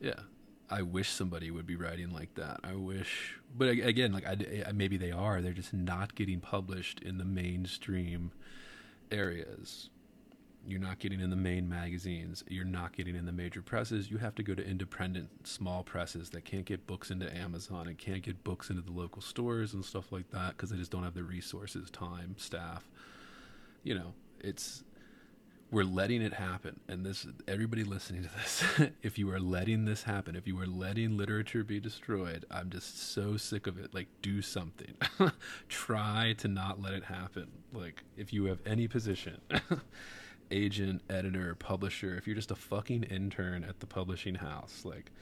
[0.00, 0.20] yeah,
[0.68, 2.60] I wish somebody would be writing like that.
[2.64, 5.40] I wish, but again, like I, I- maybe they are.
[5.40, 8.32] They're just not getting published in the mainstream
[9.10, 9.90] areas.
[10.66, 12.44] You're not getting in the main magazines.
[12.46, 14.10] You're not getting in the major presses.
[14.10, 17.96] You have to go to independent small presses that can't get books into Amazon and
[17.96, 21.02] can't get books into the local stores and stuff like that because they just don't
[21.02, 22.86] have the resources, time, staff.
[23.82, 24.84] You know, it's
[25.70, 26.80] we're letting it happen.
[26.88, 28.64] And this everybody listening to this,
[29.02, 33.12] if you are letting this happen, if you are letting literature be destroyed, I'm just
[33.12, 33.94] so sick of it.
[33.94, 34.94] Like do something.
[35.68, 37.48] Try to not let it happen.
[37.72, 39.40] Like if you have any position
[40.50, 45.12] agent, editor, publisher, if you're just a fucking intern at the publishing house, like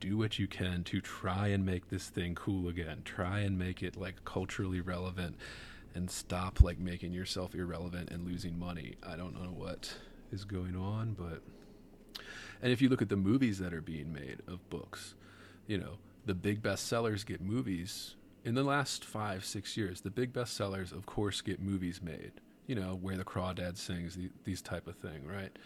[0.00, 3.02] do what you can to try and make this thing cool again.
[3.04, 5.36] Try and make it like culturally relevant
[5.94, 8.96] and stop like making yourself irrelevant and losing money.
[9.02, 9.94] I don't know what
[10.32, 11.42] is going on, but
[12.62, 15.14] and if you look at the movies that are being made of books,
[15.66, 20.00] you know, the big bestsellers get movies in the last five six years.
[20.02, 22.32] The big bestsellers, of course, get movies made.
[22.66, 25.56] You know, where the crawdad sings, the, these type of thing, right?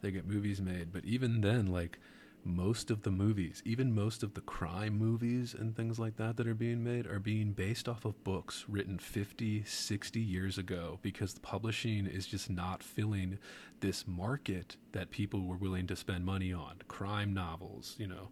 [0.00, 1.98] They get movies made, but even then, like
[2.46, 6.46] most of the movies, even most of the crime movies and things like that that
[6.46, 11.34] are being made are being based off of books written 50, 60 years ago because
[11.34, 13.38] the publishing is just not filling
[13.80, 16.76] this market that people were willing to spend money on.
[16.86, 18.28] Crime novels, you know,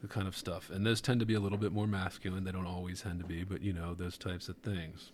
[0.00, 0.70] the kind of stuff.
[0.70, 2.44] And those tend to be a little bit more masculine.
[2.44, 5.10] They don't always tend to be, but you know, those types of things.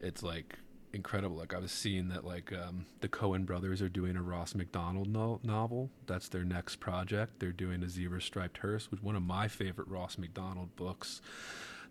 [0.00, 0.58] It's like
[0.92, 1.36] incredible.
[1.36, 5.08] Like I was seeing that like um, the Coen brothers are doing a Ross Macdonald
[5.08, 5.90] no- novel.
[6.06, 7.40] That's their next project.
[7.40, 11.20] They're doing a zebra striped hearse, which one of my favorite Ross Macdonald books.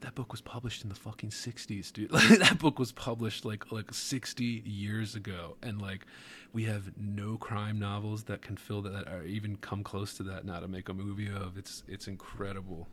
[0.02, 2.12] That book was published in the fucking '60s, dude.
[2.12, 6.06] Like that book was published like like 60 years ago, and like
[6.54, 10.46] we have no crime novels that can fill that, or even come close to that
[10.46, 11.58] now to make a movie of.
[11.58, 12.88] It's it's incredible,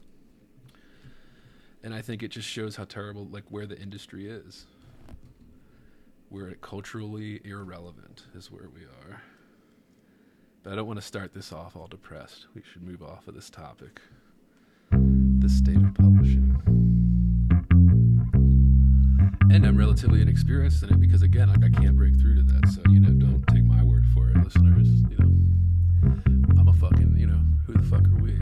[1.82, 4.66] and I think it just shows how terrible like where the industry is
[6.30, 9.22] we're culturally irrelevant is where we are.
[10.62, 12.46] But I don't want to start this off all depressed.
[12.54, 14.00] We should move off of this topic.
[14.90, 16.56] The state of publishing.
[19.50, 22.68] And I'm relatively inexperienced in it because again, like I can't break through to that.
[22.68, 24.88] So, you know, don't take my word for it, listeners.
[25.10, 26.60] You know.
[26.60, 28.36] I'm a fucking, you know, who the fuck are we?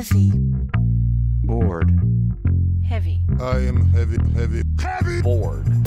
[0.00, 0.32] Heavy.
[1.44, 1.90] Bored.
[2.88, 3.20] Heavy.
[3.38, 5.20] I am heavy, heavy, heavy.
[5.20, 5.79] Bored.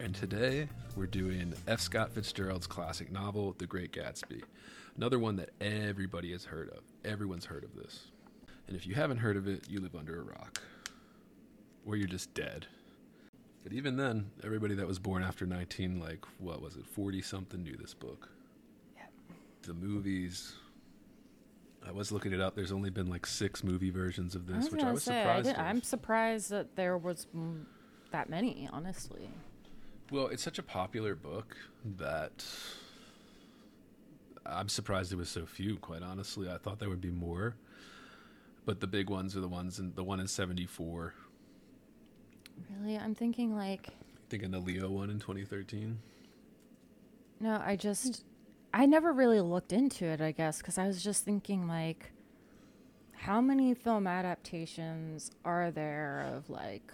[0.00, 1.80] And today we're doing F.
[1.80, 4.42] Scott Fitzgerald's classic novel, The Great Gatsby.
[4.96, 6.80] Another one that everybody has heard of.
[7.04, 8.08] Everyone's heard of this.
[8.68, 10.60] And if you haven't heard of it, you live under a rock.
[11.86, 12.66] Or you're just dead.
[13.62, 17.62] But even then, everybody that was born after 19, like, what was it, 40 something,
[17.62, 18.28] knew this book.
[19.62, 20.52] The movies.
[21.86, 22.54] I was looking it up.
[22.54, 25.46] There's only been like six movie versions of this, was which I was say, surprised.
[25.46, 25.56] did.
[25.56, 27.26] I'm surprised that there was
[28.14, 29.28] that many, honestly.
[30.12, 31.56] Well, it's such a popular book
[31.98, 32.44] that
[34.46, 35.76] I'm surprised there was so few.
[35.78, 37.56] Quite honestly, I thought there would be more,
[38.64, 41.12] but the big ones are the ones in the one in '74.
[42.80, 42.96] Really?
[42.96, 43.88] I'm thinking like,
[44.28, 45.98] Thinking the Leo one in 2013.
[47.40, 48.24] no, I just,
[48.72, 52.12] I never really looked into it, I guess, because I was just thinking like,
[53.12, 56.92] how many film adaptations are there of like,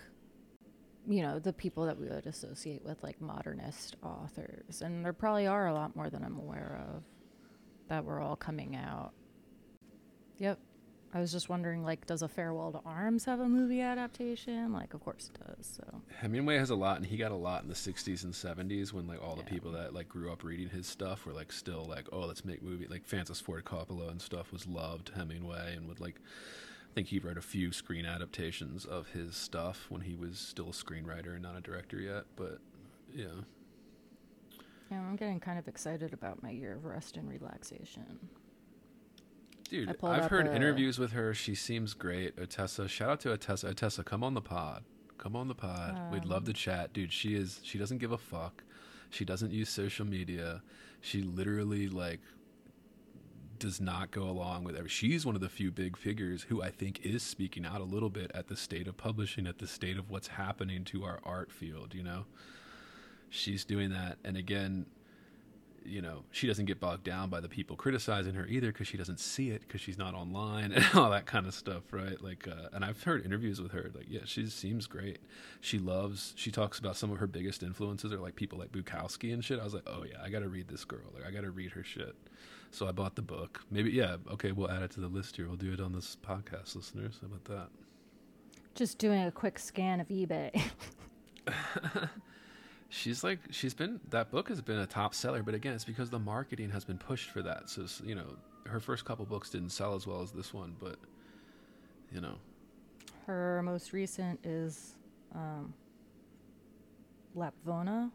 [1.11, 4.81] you know, the people that we would associate with like modernist authors?
[4.81, 7.03] And there probably are a lot more than I'm aware of
[7.89, 9.13] that were all coming out.
[10.39, 10.59] Yep.
[11.13, 14.73] I was just wondering, like, does A Farewell to Arms have a movie adaptation?
[14.73, 15.67] Like, of course it does.
[15.67, 18.93] So, Hemingway has a lot, and he got a lot in the '60s and '70s
[18.93, 21.85] when like all the people that like grew up reading his stuff were like still
[21.85, 22.87] like, oh, let's make movie.
[22.87, 26.21] Like Francis Ford Coppola and stuff was loved Hemingway, and would like,
[26.91, 30.71] I think he wrote a few screen adaptations of his stuff when he was still
[30.71, 32.25] a screenwriter and not a director yet.
[32.35, 32.59] But
[33.15, 33.27] yeah,
[34.91, 38.19] yeah, I'm getting kind of excited about my year of rest and relaxation.
[39.69, 41.33] dude, I've heard a- interviews with her.
[41.33, 42.35] She seems great.
[42.37, 43.73] Ottessa, shout out to Ottessa.
[43.73, 44.83] Ottessa, come on the pod.
[45.17, 46.11] Come on the pod.
[46.13, 47.13] We'd Um, love to chat, dude.
[47.13, 47.61] She is.
[47.63, 48.65] She doesn't give a fuck.
[49.11, 50.63] She doesn't use social media.
[51.01, 52.21] She literally like
[53.61, 54.89] does not go along with every.
[54.89, 58.11] She's one of the few big figures who I think is speaking out a little
[58.11, 61.53] bit at the state of publishing, at the state of what's happening to our art
[61.53, 61.95] field.
[61.95, 62.25] You know,
[63.29, 64.87] she's doing that, and again,
[65.85, 68.97] you know, she doesn't get bogged down by the people criticizing her either because she
[68.97, 72.23] doesn't see it because she's not online and all that kind of stuff, right?
[72.23, 73.91] Like, uh, and I've heard interviews with her.
[73.95, 75.19] Like, yeah, she seems great.
[75.61, 76.33] She loves.
[76.37, 79.61] She talks about some of her biggest influences are like people like Bukowski and shit.
[79.61, 81.11] I was like, oh yeah, I got to read this girl.
[81.15, 82.15] Like, I got to read her shit.
[82.71, 83.63] So I bought the book.
[83.71, 84.17] Maybe yeah.
[84.33, 85.47] Okay, we'll add it to the list here.
[85.49, 87.19] We'll do it on this podcast, listeners.
[87.21, 87.69] How about that?
[88.75, 90.63] Just doing a quick scan of eBay.
[92.89, 96.11] she's like she's been that book has been a top seller but again it's because
[96.11, 98.27] the marketing has been pushed for that so you know
[98.67, 100.97] her first couple books didn't sell as well as this one but
[102.13, 102.35] you know
[103.27, 104.97] Her most recent is
[105.35, 105.73] um,
[107.37, 108.11] Lapvona.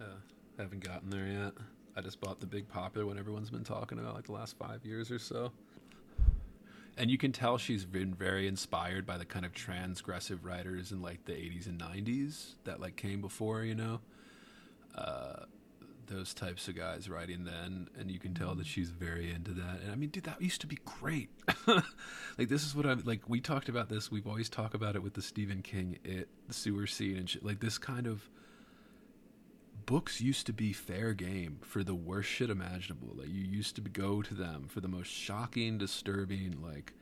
[0.00, 0.04] Uh,
[0.58, 1.52] haven't gotten there yet.
[1.96, 4.84] I just bought the big popular one everyone's been talking about like the last five
[4.84, 5.52] years or so.
[6.96, 11.00] And you can tell she's been very inspired by the kind of transgressive writers in
[11.00, 14.00] like the 80s and 90s that like came before, you know.
[14.94, 15.44] Uh,
[16.06, 19.80] those types of guys writing then, and you can tell that she's very into that.
[19.82, 21.30] And I mean, dude, that used to be great.
[21.66, 23.28] like this is what I'm like.
[23.28, 24.10] We talked about this.
[24.10, 27.44] We've always talked about it with the Stephen King, it, the sewer scene, and shit.
[27.44, 28.28] Like this kind of
[29.86, 33.14] books used to be fair game for the worst shit imaginable.
[33.14, 36.92] Like you used to go to them for the most shocking, disturbing, like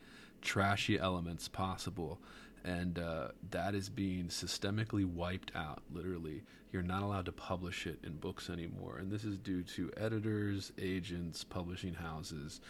[0.42, 2.20] trashy elements possible.
[2.62, 5.82] And uh, that is being systemically wiped out.
[5.90, 8.98] Literally, you're not allowed to publish it in books anymore.
[8.98, 12.60] And this is due to editors, agents, publishing houses.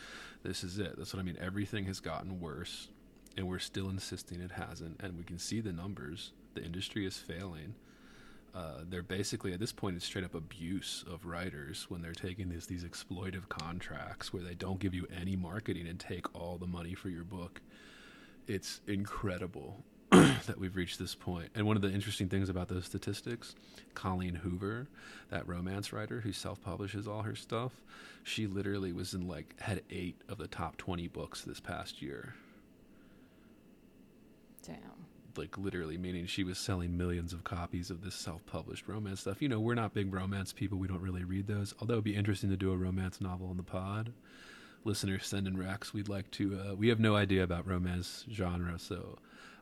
[0.44, 0.96] This is it.
[0.96, 1.38] That's what I mean.
[1.40, 2.88] Everything has gotten worse,
[3.36, 5.00] and we're still insisting it hasn't.
[5.00, 6.32] And we can see the numbers.
[6.54, 7.74] The industry is failing
[8.54, 12.48] uh, they're basically at this point it's straight up abuse of writers when they're taking
[12.48, 16.66] these these exploitive contracts where they don't give you any marketing and take all the
[16.66, 17.60] money for your book.
[18.48, 21.50] It's incredible that we've reached this point.
[21.54, 23.54] And one of the interesting things about those statistics,
[23.94, 24.88] Colleen Hoover,
[25.30, 27.72] that romance writer who self-publishes all her stuff,
[28.24, 32.34] she literally was in like had 8 of the top 20 books this past year.
[34.66, 34.99] Damn.
[35.36, 39.40] Like literally meaning she was selling millions of copies of this self-published romance stuff.
[39.40, 40.78] You know, we're not big romance people.
[40.78, 41.74] We don't really read those.
[41.80, 44.12] Although it'd be interesting to do a romance novel on the pod.
[44.84, 45.92] Listeners send in Rex.
[45.92, 46.58] We'd like to.
[46.58, 49.18] Uh, we have no idea about romance genre, so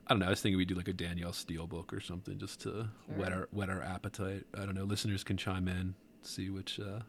[0.07, 0.27] I don't know.
[0.27, 3.33] I was thinking we'd do like a Danielle Steel book or something just to whet
[3.33, 4.45] our whet our appetite.
[4.55, 4.85] I don't know.
[4.85, 7.01] Listeners can chime in, see which uh,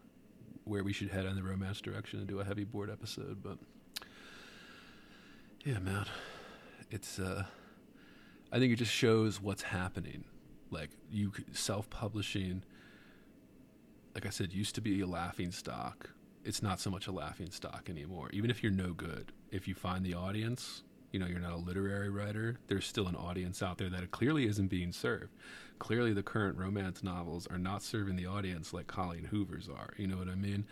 [0.64, 3.42] where we should head in the romance direction and do a Heavy Bored episode.
[3.42, 3.58] But
[5.64, 6.06] yeah, man,
[6.90, 7.44] it's uh
[8.52, 10.24] I think it just shows what's happening.
[10.70, 12.62] Like you self-publishing,
[14.14, 16.10] like I said, used to be a laughing stock.
[16.44, 18.30] It's not so much a laughing stock anymore.
[18.32, 20.82] Even if you're no good, if you find the audience,
[21.12, 24.46] you know, you're not a literary writer, there's still an audience out there that clearly
[24.46, 25.34] isn't being served.
[25.80, 29.90] Clearly, the current romance novels are not serving the audience like Colleen Hoover's are.
[29.96, 30.66] You know what I mean?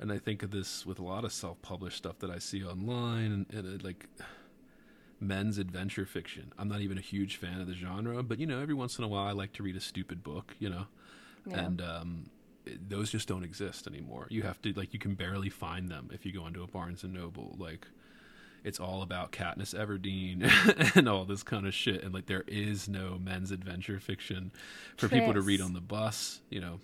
[0.00, 3.32] And I think of this with a lot of self-published stuff that I see online,
[3.32, 4.08] and, and it, like
[5.20, 6.52] men's adventure fiction.
[6.58, 9.04] I'm not even a huge fan of the genre, but you know, every once in
[9.04, 10.86] a while I like to read a stupid book, you know.
[11.46, 11.60] Yeah.
[11.60, 12.30] And um
[12.88, 14.26] those just don't exist anymore.
[14.30, 17.02] You have to like you can barely find them if you go into a Barnes
[17.02, 17.86] and Noble like
[18.64, 20.50] it's all about Katniss Everdeen
[20.96, 24.52] and all this kind of shit and like there is no men's adventure fiction
[24.96, 26.80] for people to read on the bus, you know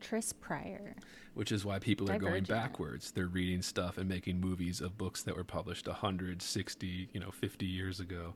[0.00, 0.96] Tris Prior.
[1.34, 3.12] Which is why people are going backwards.
[3.12, 7.30] They're reading stuff and making movies of books that were published 100, 60, you know,
[7.30, 8.34] 50 years ago.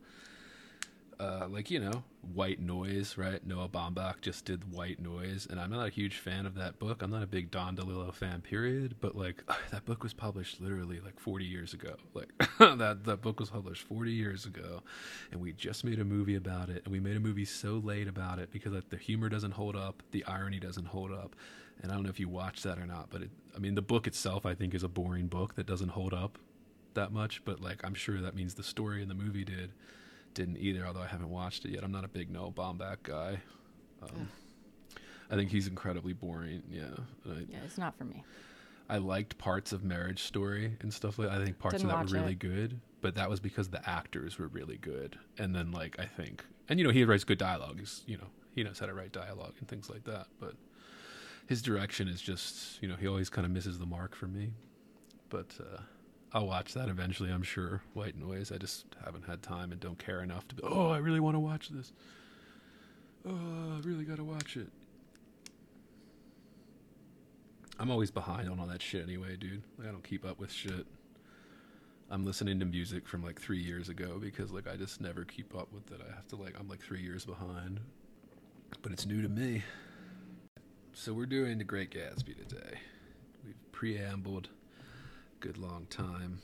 [1.20, 2.02] Uh, like, you know,
[2.32, 3.44] White Noise, right?
[3.46, 7.02] Noah Baumbach just did White Noise, and I'm not a huge fan of that book.
[7.02, 11.00] I'm not a big Don DeLillo fan, period, but like, that book was published literally
[11.00, 11.94] like 40 years ago.
[12.14, 14.82] Like, that, that book was published 40 years ago,
[15.30, 18.08] and we just made a movie about it, and we made a movie so late
[18.08, 21.36] about it because like the humor doesn't hold up, the irony doesn't hold up.
[21.82, 23.82] And I don't know if you watched that or not, but it, I mean, the
[23.82, 26.38] book itself, I think, is a boring book that doesn't hold up
[26.94, 27.44] that much.
[27.44, 29.72] But like, I'm sure that means the story in the movie did
[30.32, 30.86] didn't either.
[30.86, 33.38] Although I haven't watched it yet, I'm not a big Noah Baumbach guy.
[34.02, 34.28] Um,
[35.30, 36.62] I think he's incredibly boring.
[36.70, 36.84] Yeah,
[37.26, 38.24] I, Yeah, it's not for me.
[38.88, 41.30] I liked parts of Marriage Story and stuff like.
[41.30, 42.38] I think parts Didn't of that were really it.
[42.38, 45.18] good, but that was because the actors were really good.
[45.38, 47.78] And then like I think, and you know, he writes good dialogue.
[47.78, 50.26] He's you know he knows how to write dialogue and things like that.
[50.38, 50.54] But
[51.46, 54.52] his direction is just you know he always kind of misses the mark for me.
[55.30, 55.80] But uh,
[56.32, 57.30] I'll watch that eventually.
[57.30, 57.82] I'm sure.
[57.92, 58.52] White Noise.
[58.52, 60.62] I just haven't had time and don't care enough to be.
[60.64, 61.92] Oh, I really want to watch this.
[63.26, 64.68] Oh, I really got to watch it.
[67.78, 69.62] I'm always behind on all that shit anyway, dude.
[69.78, 70.86] Like, I don't keep up with shit.
[72.10, 75.56] I'm listening to music from like three years ago because like I just never keep
[75.56, 76.00] up with it.
[76.06, 77.80] I have to like I'm like three years behind,
[78.82, 79.62] but it's new to me.
[80.94, 82.78] So we're doing the Great Gatsby today.
[83.44, 86.38] We've preambled, a good long time.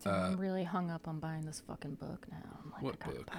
[0.00, 2.60] So Uh, I'm really hung up on buying this fucking book now.
[2.64, 3.30] I'm like, What book?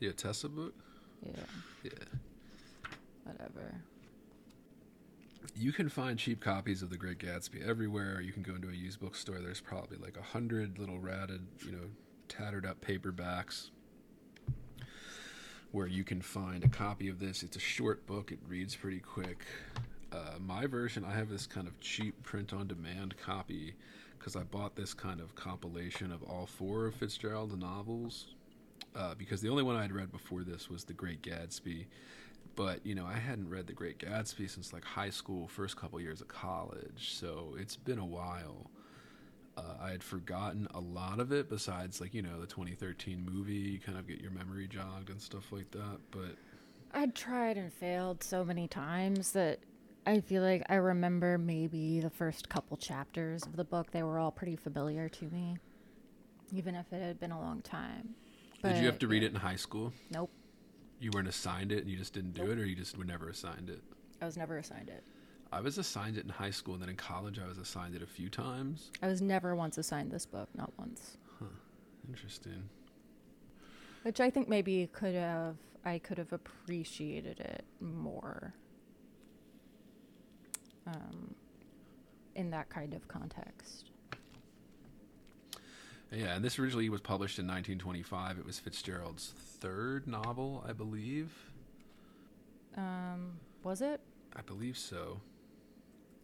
[0.00, 0.74] The Tessa book.
[1.22, 1.44] Yeah,
[1.82, 1.90] Yeah.
[3.24, 3.82] whatever.
[5.54, 8.20] You can find cheap copies of The Great Gatsby everywhere.
[8.20, 9.38] You can go into a used bookstore.
[9.40, 11.90] There's probably like a hundred little ratted, you know,
[12.28, 13.70] tattered up paperbacks
[15.74, 17.42] where you can find a copy of this.
[17.42, 18.30] It's a short book.
[18.30, 19.44] It reads pretty quick.
[20.12, 23.74] Uh, my version, I have this kind of cheap print on demand copy
[24.16, 28.28] because I bought this kind of compilation of all four of Fitzgerald's novels.
[28.94, 31.86] Uh, because the only one I had read before this was The Great Gatsby,
[32.54, 36.00] but you know I hadn't read The Great Gatsby since like high school, first couple
[36.00, 38.70] years of college, so it's been a while.
[39.56, 43.54] Uh, I had forgotten a lot of it, besides like you know the 2013 movie.
[43.54, 46.36] You kind of get your memory jogged and stuff like that, but
[46.92, 49.60] I'd tried and failed so many times that
[50.06, 53.90] I feel like I remember maybe the first couple chapters of the book.
[53.90, 55.56] They were all pretty familiar to me,
[56.52, 58.14] even if it had been a long time.
[58.62, 59.28] did you have to read yeah.
[59.28, 59.92] it in high school?
[60.10, 60.30] Nope.
[61.00, 63.28] You weren't assigned it and you just didn't do it, or you just were never
[63.28, 63.82] assigned it?
[64.22, 65.04] I was never assigned it.
[65.54, 68.02] I was assigned it in high school, and then in college I was assigned it
[68.02, 68.90] a few times.
[69.00, 71.16] I was never once assigned this book, not once.
[71.38, 71.46] Huh.
[72.08, 72.68] Interesting.
[74.02, 78.52] Which I think maybe could have I could have appreciated it more.
[80.86, 81.34] Um,
[82.34, 83.90] in that kind of context.
[86.10, 88.38] Yeah, and this originally was published in 1925.
[88.38, 91.32] It was Fitzgerald's third novel, I believe.
[92.76, 94.00] Um, was it?
[94.36, 95.20] I believe so.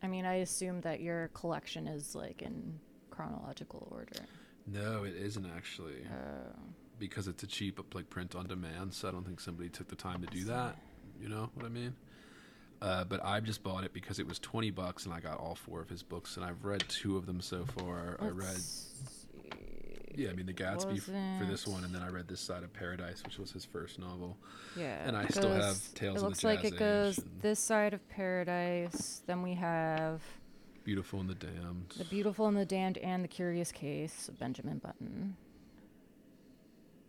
[0.02, 2.78] I mean, I assume that your collection is like in
[3.10, 4.24] chronological order.
[4.66, 6.52] No, it isn't actually Uh,
[6.98, 8.94] because it's a cheap like print on demand.
[8.94, 10.76] So I don't think somebody took the time to do that.
[11.20, 11.94] You know what I mean?
[12.82, 15.54] Uh, but I just bought it because it was 20 bucks, and I got all
[15.54, 18.16] four of his books, and I've read two of them so far.
[18.20, 18.56] I read.
[20.14, 22.72] Yeah, I mean the Gatsby for this one, and then I read This Side of
[22.72, 24.36] Paradise, which was his first novel.
[24.76, 27.58] Yeah, And I it still have Tales It of the looks like it goes this
[27.60, 29.22] side of paradise.
[29.26, 30.22] Then we have
[30.84, 31.94] Beautiful and the Damned.
[31.98, 35.36] the beautiful and the damned and the curious case of Benjamin Button.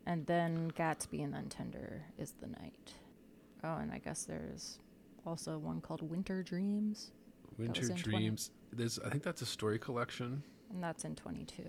[0.06, 2.94] And then Gatsby and then Tender is the night.
[3.64, 4.80] Oh, and I guess there's
[5.26, 7.12] also one called Winter Dreams,
[7.58, 8.52] Winter in 20 Dreams.
[8.74, 10.44] There's, I think that's a story collection.
[10.72, 11.64] and that's in 22.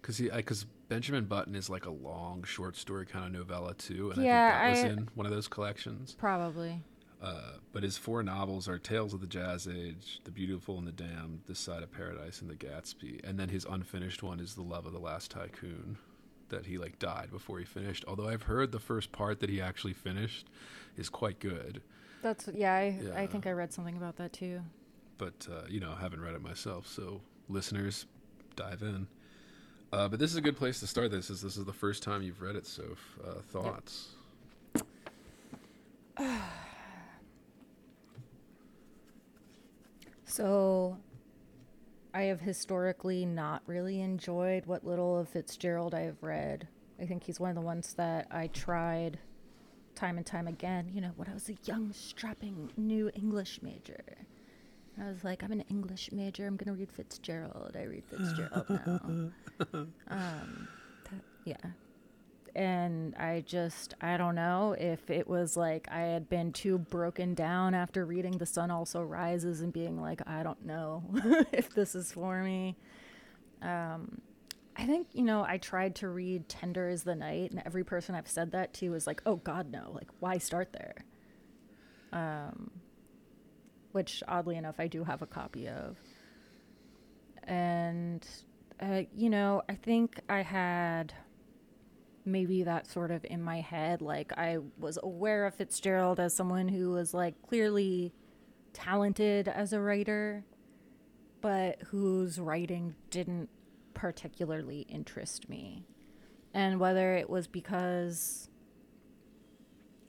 [0.00, 4.10] Because he, because Benjamin Button is like a long short story kind of novella too,
[4.12, 6.14] and Yeah, I think that I- was in one of those collections.
[6.18, 6.82] Probably.
[7.22, 10.92] Uh, but his four novels are Tales of the Jazz Age, The Beautiful and the
[10.92, 13.20] Damned, This Side of Paradise, and The Gatsby.
[13.28, 15.98] And then his unfinished one is The Love of the Last Tycoon,
[16.48, 18.06] that he like died before he finished.
[18.08, 20.48] Although I've heard the first part that he actually finished
[20.96, 21.82] is quite good,
[22.22, 23.14] That's yeah, I, Yeah.
[23.20, 24.62] I think I read something about that too.
[25.18, 26.86] but uh, you know, I haven't read it myself.
[26.86, 27.20] So
[27.50, 28.06] listeners,
[28.56, 29.06] dive in.
[29.92, 31.10] Uh, but this is a good place to start.
[31.10, 32.84] This is this is the first time you've read it, so
[33.26, 34.10] uh, thoughts.
[40.24, 40.96] So,
[42.14, 46.68] I have historically not really enjoyed what little of Fitzgerald I have read.
[47.00, 49.18] I think he's one of the ones that I tried
[49.96, 50.88] time and time again.
[50.94, 54.04] You know, when I was a young, strapping new English major.
[55.00, 56.46] I was like, I'm an English major.
[56.46, 57.74] I'm going to read Fitzgerald.
[57.76, 59.00] I read Fitzgerald now.
[60.08, 60.68] um,
[61.04, 61.56] that- yeah.
[62.54, 67.32] And I just, I don't know if it was like I had been too broken
[67.34, 71.04] down after reading The Sun Also Rises and being like, I don't know
[71.52, 72.76] if this is for me.
[73.62, 74.20] Um,
[74.76, 78.14] I think, you know, I tried to read Tender is the Night, and every person
[78.14, 79.92] I've said that to is like, oh, God, no.
[79.94, 81.04] Like, why start there?
[82.12, 82.70] Um,
[83.92, 85.96] which, oddly enough, I do have a copy of.
[87.44, 88.26] And,
[88.80, 91.12] uh, you know, I think I had
[92.24, 94.02] maybe that sort of in my head.
[94.02, 98.12] Like, I was aware of Fitzgerald as someone who was, like, clearly
[98.72, 100.44] talented as a writer,
[101.40, 103.48] but whose writing didn't
[103.94, 105.86] particularly interest me.
[106.52, 108.49] And whether it was because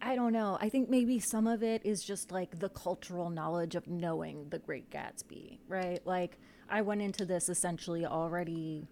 [0.02, 0.58] I don't know.
[0.60, 4.58] I think maybe some of it is just like the cultural knowledge of knowing the
[4.60, 6.06] Great Gatsby, right?
[6.06, 6.40] Like
[6.70, 8.88] I went into this essentially already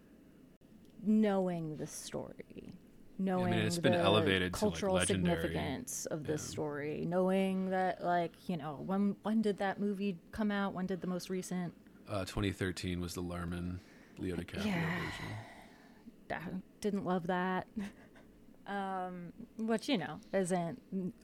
[1.04, 2.74] knowing the story,
[3.18, 5.42] knowing it's been the elevated to, like, cultural legendary.
[5.42, 6.48] significance of this Yeah.
[6.52, 10.74] story, knowing that like you know when when did that movie come out?
[10.74, 11.74] When did the most recent?
[12.08, 13.80] Uh, 2013 was the Luhrmann
[14.18, 15.00] Leo DiCaprio Yeah.
[15.00, 15.26] version.
[16.32, 16.40] I
[16.82, 17.68] didn't love that.
[18.70, 20.80] Um, which you know isn't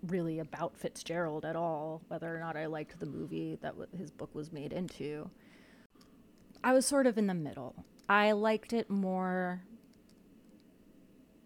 [0.07, 2.01] really about Fitzgerald at all.
[2.07, 5.29] Whether or not I liked the movie that w- his book was made into,
[6.63, 7.85] I was sort of in the middle.
[8.09, 9.63] I liked it more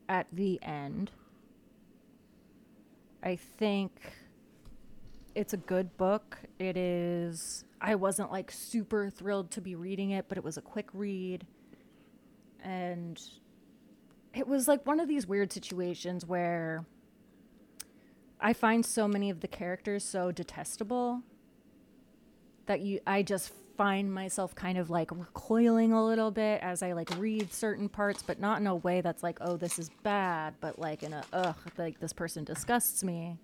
[0.07, 1.11] at the end.
[3.21, 3.91] I think
[5.35, 6.37] it's a good book.
[6.59, 7.65] It is.
[7.81, 11.45] I wasn't like super thrilled to be reading it, but it was a quick read.
[12.63, 13.21] And
[14.33, 16.85] it was like one of these weird situations where
[18.39, 21.21] I find so many of the characters so detestable
[22.67, 26.91] that you I just find myself kind of like recoiling a little bit as I
[26.91, 30.53] like read certain parts, but not in a way that's like, oh, this is bad,
[30.59, 33.37] but like in a, ugh, like this person disgusts me.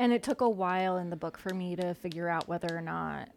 [0.00, 2.80] And it took a while in the book for me to figure out whether or
[2.80, 3.28] not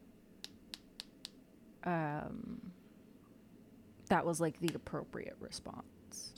[1.83, 2.59] um,
[4.09, 6.33] that was like the appropriate response.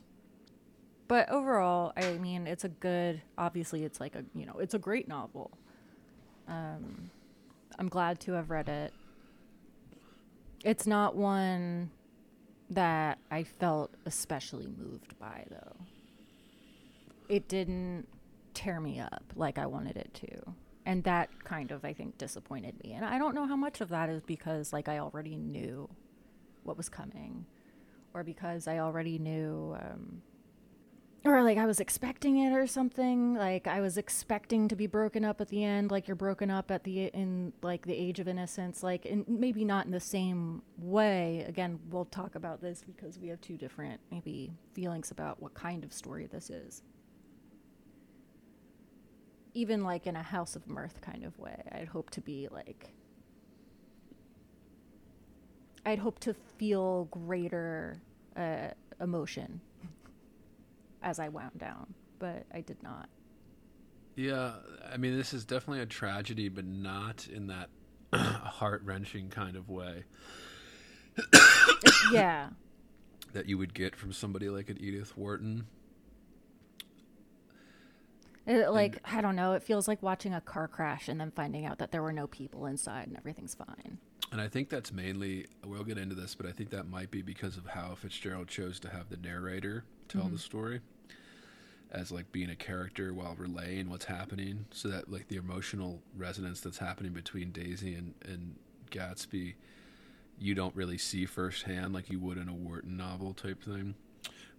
[1.07, 4.79] But overall, I mean, it's a good, obviously, it's like a, you know, it's a
[4.79, 5.51] great novel.
[6.47, 7.09] Um,
[7.79, 8.93] I'm glad to have read it.
[10.65, 11.91] It's not one
[12.69, 15.77] that I felt especially moved by, though.
[17.29, 18.07] It didn't
[18.53, 20.53] tear me up like I wanted it to.
[20.85, 22.93] And that kind of, I think, disappointed me.
[22.93, 25.89] And I don't know how much of that is because, like, I already knew
[26.63, 27.45] what was coming,
[28.17, 30.23] or because I already knew, um,
[31.23, 33.35] or like I was expecting it or something.
[33.35, 36.71] Like I was expecting to be broken up at the end, like you're broken up
[36.71, 40.63] at the in like the age of innocence, like and maybe not in the same
[40.77, 41.45] way.
[41.47, 45.83] Again, we'll talk about this because we have two different maybe feelings about what kind
[45.83, 46.81] of story this is.
[49.53, 52.93] Even like in a House of Mirth kind of way, I'd hope to be like
[55.85, 58.01] I'd hope to feel greater
[58.37, 58.69] uh,
[59.01, 59.61] emotion
[61.01, 63.09] as I wound down, but I did not.
[64.15, 64.53] Yeah,
[64.91, 67.69] I mean, this is definitely a tragedy, but not in that
[68.13, 70.05] heart wrenching kind of way
[72.11, 72.49] yeah.
[73.33, 75.67] that you would get from somebody like an Edith Wharton.
[78.45, 81.65] It, like, I don't know, it feels like watching a car crash and then finding
[81.65, 83.97] out that there were no people inside and everything's fine.
[84.31, 87.21] And I think that's mainly, we'll get into this, but I think that might be
[87.21, 90.37] because of how Fitzgerald chose to have the narrator tell the mm-hmm.
[90.37, 90.81] story
[91.91, 96.59] as like being a character while relaying what's happening so that like the emotional resonance
[96.59, 98.55] that's happening between Daisy and, and
[98.91, 99.53] Gatsby
[100.39, 103.95] you don't really see firsthand like you would in a Wharton novel type thing.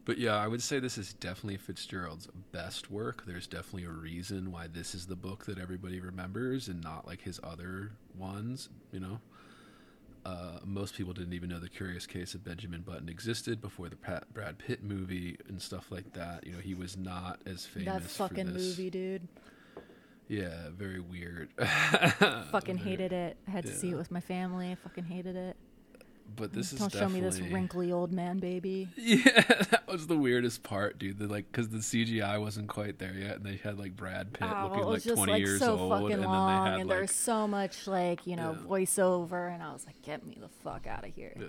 [0.04, 3.24] But yeah, I would say this is definitely Fitzgerald's best work.
[3.26, 7.20] There's definitely a reason why this is the book that everybody remembers and not like
[7.20, 9.20] his other ones, you know.
[10.28, 13.96] Uh, most people didn't even know the Curious Case of Benjamin Button existed before the
[13.96, 16.46] Pat, Brad Pitt movie and stuff like that.
[16.46, 18.02] You know, he was not as famous.
[18.02, 18.78] that fucking for this.
[18.78, 19.26] movie, dude.
[20.28, 21.48] Yeah, very weird.
[22.50, 23.38] Fucking hated it.
[23.48, 24.70] I had to see it with my family.
[24.70, 25.56] I fucking hated it.
[26.36, 28.88] But this is Don't show me this wrinkly old man baby.
[28.96, 29.22] Yeah,
[29.70, 31.18] that was the weirdest part, dude.
[31.18, 34.48] The, like, because the CGI wasn't quite there yet, and they had like Brad Pitt
[34.48, 36.70] Oh, looking like was just twenty like years so old, fucking and then long, they
[36.70, 38.66] had and like, there's so much like you know Yeah.
[38.68, 41.34] voiceover, and I was like, get me the fuck out of here.
[41.38, 41.46] yeah.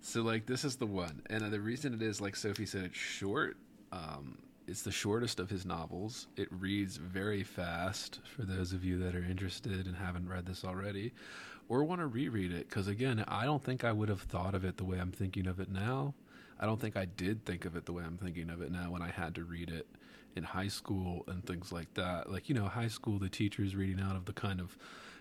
[0.00, 2.84] So like, this is the one, and uh, the reason it is, like Sophie said,
[2.84, 3.56] it's short.
[3.92, 6.28] Um, it's the shortest of his novels.
[6.36, 10.64] It reads very fast for those of you that are interested and haven't read this
[10.64, 11.12] already,
[11.68, 12.68] or want to reread it.
[12.68, 15.46] Because again, I don't think I would have thought of it the way I'm thinking
[15.46, 16.14] of it now.
[16.60, 18.90] I don't think I did think of it the way I'm thinking of it now
[18.90, 19.86] when I had to read it
[20.36, 22.30] in high school and things like that.
[22.30, 24.76] Like, you know, high school, the teacher's reading out of the kind of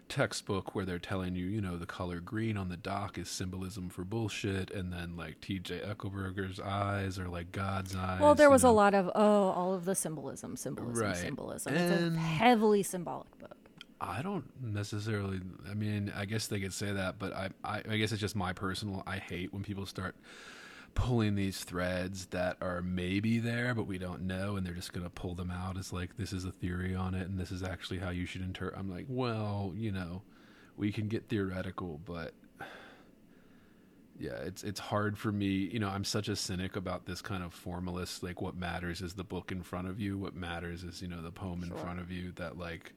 [0.07, 3.89] textbook where they're telling you, you know, the color green on the dock is symbolism
[3.89, 8.19] for bullshit, and then like TJ Eckleburg's eyes are like God's eyes.
[8.21, 11.15] Well, there you was a lot of oh, all of the symbolism, symbolism, Right.
[11.17, 11.73] symbolism.
[11.73, 13.57] It's a heavily symbolic book.
[14.03, 15.39] I don't necessarily.
[15.69, 18.35] I mean, I guess they could say that, but I, I, I guess it's just
[18.35, 19.03] my personal.
[19.05, 20.15] I hate when people start
[20.95, 25.09] pulling these threads that are maybe there, but we don't know, and they're just gonna
[25.11, 27.99] pull them out as like this is a theory on it, and this is actually
[27.99, 28.79] how you should interpret.
[28.79, 30.23] I'm like, well, you know,
[30.75, 32.33] we can get theoretical, but
[34.19, 35.47] yeah, it's it's hard for me.
[35.47, 38.23] You know, I'm such a cynic about this kind of formalist.
[38.23, 40.17] Like, what matters is the book in front of you.
[40.17, 41.77] What matters is you know the poem in Sure.
[41.77, 42.31] front of you.
[42.35, 42.93] That like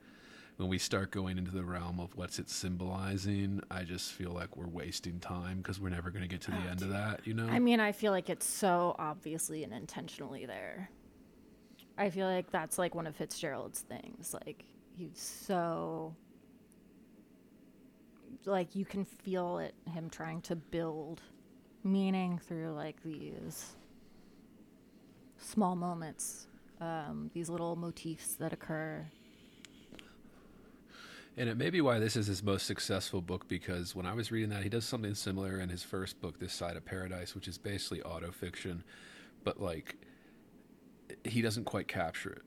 [0.56, 4.56] when we start going into the realm of what's it symbolizing, I just feel like
[4.56, 7.26] we're wasting time because we're never going to get to the end of that.
[7.26, 10.90] You know, I mean, I feel like it's so obviously and intentionally there.
[11.98, 14.34] I feel like that's like one of Fitzgerald's things.
[14.34, 14.64] Like
[14.96, 16.14] he's so
[18.46, 21.22] like you can feel it him trying to build
[21.82, 23.76] meaning through like these
[25.38, 26.46] small moments,
[26.80, 29.04] um, these little motifs that occur.
[31.36, 34.30] And it may be why this is his most successful book because when I was
[34.30, 37.48] reading that, he does something similar in his first book, This Side of Paradise, which
[37.48, 38.82] is basically autofiction,
[39.42, 39.96] but like
[41.24, 42.42] he doesn't quite capture it.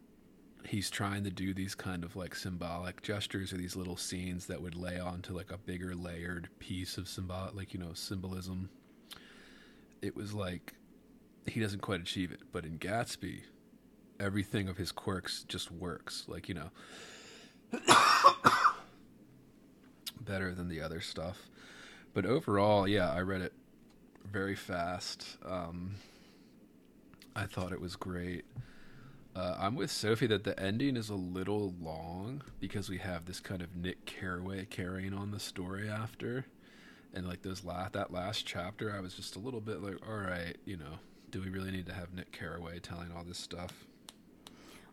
[0.65, 4.61] He's trying to do these kind of like symbolic gestures or these little scenes that
[4.61, 8.69] would lay onto like a bigger layered piece of symbol, like you know, symbolism.
[10.01, 10.73] It was like
[11.45, 13.41] he doesn't quite achieve it, but in Gatsby,
[14.19, 16.25] everything of his quirks just works.
[16.27, 16.69] Like you know,
[20.21, 21.49] better than the other stuff.
[22.13, 23.53] But overall, yeah, I read it
[24.25, 25.37] very fast.
[25.45, 25.95] Um,
[27.35, 28.45] I thought it was great.
[29.35, 33.39] Uh, I'm with Sophie that the ending is a little long because we have this
[33.39, 36.45] kind of Nick Carraway carrying on the story after,
[37.13, 40.17] and like those last that last chapter, I was just a little bit like, all
[40.17, 40.97] right, you know,
[41.29, 43.85] do we really need to have Nick Carraway telling all this stuff?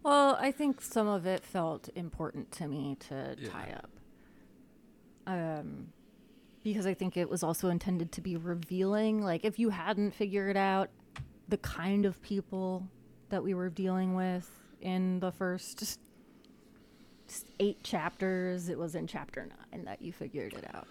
[0.03, 3.49] Well, I think some of it felt important to me to Yeah.
[3.49, 3.89] tie up.
[5.27, 5.89] Um,
[6.63, 9.23] because I think it was also intended to be revealing.
[9.23, 10.89] Like, if you hadn't figured out
[11.49, 12.89] the kind of people
[13.29, 14.51] that we were dealing with
[14.81, 15.99] in the first
[17.61, 20.87] eight chapters, it was in chapter nine that you figured it out.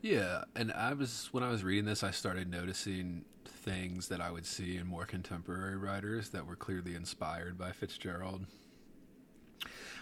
[0.00, 4.30] Yeah, and I was when I was reading this, I started noticing things that I
[4.30, 8.46] would see in more contemporary writers that were clearly inspired by Fitzgerald.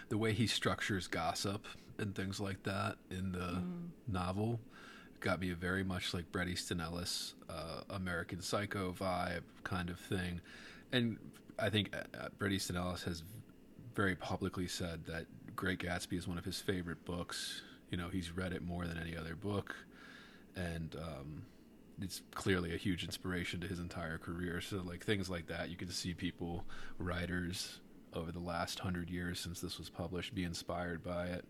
[0.09, 1.65] The way he structures gossip
[1.97, 3.61] and things like that in the
[4.11, 4.59] novel
[5.19, 9.99] got me a very much like Bret Easton Ellis, uh, American Psycho vibe kind of
[9.99, 10.41] thing,
[10.91, 11.17] and
[11.59, 13.23] I think uh, uh, Bret Easton Ellis has
[13.95, 17.63] very publicly said that Great Gatsby is one of his favorite books.
[17.89, 19.75] You know, he's read it more than any other book,
[20.55, 21.43] and um,
[22.01, 24.61] it's clearly a huge inspiration to his entire career.
[24.61, 26.63] So, like things like that, you can see people,
[26.99, 27.79] writers
[28.17, 31.45] over the last hundred years since this was published, be inspired by it.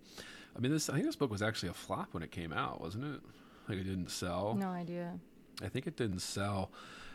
[0.55, 2.81] I mean, this I think this book was actually a flop when it came out,
[2.81, 3.21] wasn't it?
[3.67, 4.55] Like it didn't sell.
[4.55, 5.19] No idea.
[5.63, 6.71] I think it didn't sell.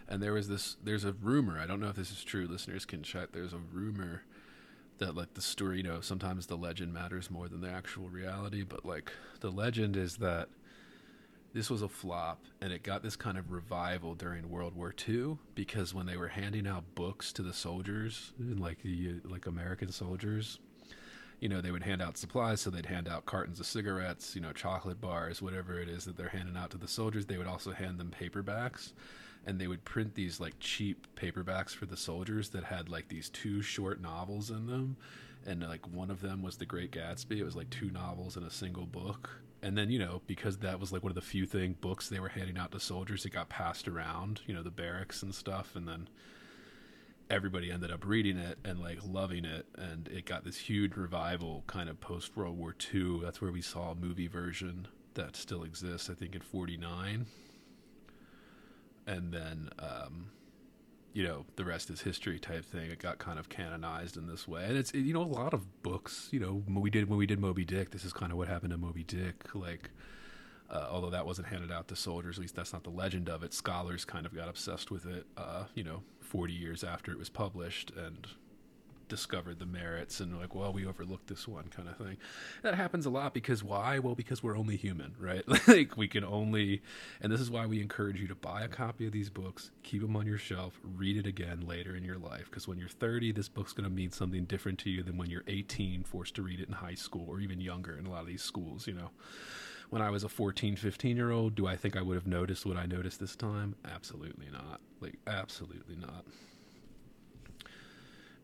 [0.08, 2.84] And there was this there's a rumor, I don't know if this is true, listeners
[2.84, 3.32] can check.
[3.32, 4.22] There's a rumor
[4.98, 8.62] that like the story, you know, sometimes the legend matters more than the actual reality,
[8.62, 10.48] but like the legend is that
[11.54, 15.38] this was a flop and it got this kind of revival during World War II
[15.54, 20.58] because when they were handing out books to the soldiers, like the like American soldiers,
[21.40, 24.40] you know, they would hand out supplies, so they'd hand out cartons of cigarettes, you
[24.40, 27.26] know, chocolate bars, whatever it is that they're handing out to the soldiers.
[27.26, 28.92] They would also hand them paperbacks,
[29.44, 33.28] and they would print these like cheap paperbacks for the soldiers that had like these
[33.28, 34.96] two short novels in them,
[35.46, 37.38] and like one of them was The Great Gatsby.
[37.38, 39.42] It was like two novels in a single book.
[39.62, 42.18] And then, you know, because that was like one of the few thing books they
[42.18, 45.76] were handing out to soldiers, it got passed around, you know, the barracks and stuff,
[45.76, 46.08] and then
[47.30, 51.64] everybody ended up reading it and like loving it and it got this huge revival
[51.66, 53.20] kind of post World War II.
[53.22, 57.26] That's where we saw a movie version that still exists, I think in 49.
[59.06, 60.26] And then um
[61.12, 62.90] you know, the rest is history type thing.
[62.90, 64.64] It got kind of canonized in this way.
[64.64, 67.38] And it's you know a lot of books, you know, we did when we did
[67.38, 69.90] Moby Dick, this is kind of what happened to Moby Dick like
[70.72, 73.42] uh, although that wasn't handed out to soldiers, at least that's not the legend of
[73.42, 73.52] it.
[73.52, 77.28] Scholars kind of got obsessed with it, uh, you know, 40 years after it was
[77.28, 78.26] published and
[79.12, 82.16] discovered the merits and like, well, we overlooked this one kind of thing.
[82.62, 83.98] That happens a lot because why?
[83.98, 85.44] Well, because we're only human, right?
[85.68, 86.80] like we can only,
[87.20, 90.00] and this is why we encourage you to buy a copy of these books, keep
[90.00, 92.46] them on your shelf, read it again later in your life.
[92.46, 95.28] Because when you're 30, this book's going to mean something different to you than when
[95.28, 98.22] you're 18, forced to read it in high school or even younger in a lot
[98.22, 99.10] of these schools, you know
[99.90, 102.64] when I was a 14, 15 year old, do I think I would have noticed
[102.64, 103.74] what I noticed this time?
[103.84, 104.80] Absolutely not.
[105.02, 106.24] Like, absolutely not.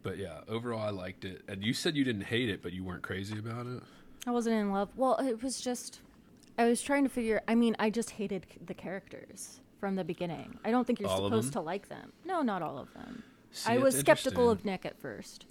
[0.03, 1.43] But yeah, overall, I liked it.
[1.49, 3.83] And you said you didn't hate it, but you weren't crazy about it.
[4.27, 4.91] I wasn't in love.
[4.97, 6.01] Well, it was just
[6.59, 7.41] I was trying to figure.
[7.49, 10.59] I mean, I just hated c- the characters from the beginning.
[10.65, 11.53] I don't think you're All of supposed them?
[11.55, 12.13] to like them.
[12.25, 13.23] No, not all of them.
[13.51, 14.65] See, I was skeptical of.
[14.65, 15.47] Nick at first.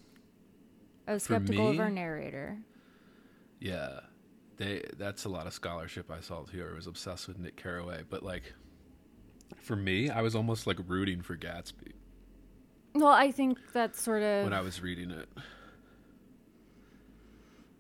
[1.08, 1.80] I was For skeptical of me?
[1.82, 2.58] our narrator.
[3.60, 4.02] Yeah,
[4.58, 4.84] they.
[4.98, 6.70] That's a lot of scholarship I saw here.
[6.72, 8.54] I was obsessed with Nick Carraway, but like,
[9.62, 11.94] for me, I was almost like rooting for Gatsby
[13.00, 15.28] Well, I think that's sort of when I was reading it.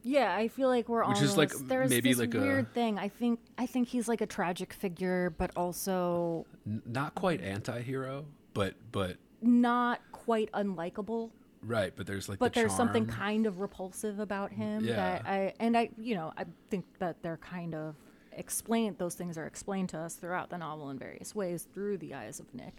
[0.03, 0.35] yeah.
[0.35, 2.97] I feel like we're Which almost is like there's maybe this like a- weird thing.
[2.99, 8.25] I think I think he's like a tragic figure, but also N- not quite anti-hero,
[8.53, 11.31] but but not quite unlikable.
[11.61, 11.93] right.
[11.95, 14.95] But there's like but the there's something kind of repulsive about him Yeah.
[14.95, 17.95] that I and I you know I think that they're kind of
[18.31, 22.13] explained those things are explained to us throughout the novel in various ways through the
[22.13, 22.75] eyes of Nick.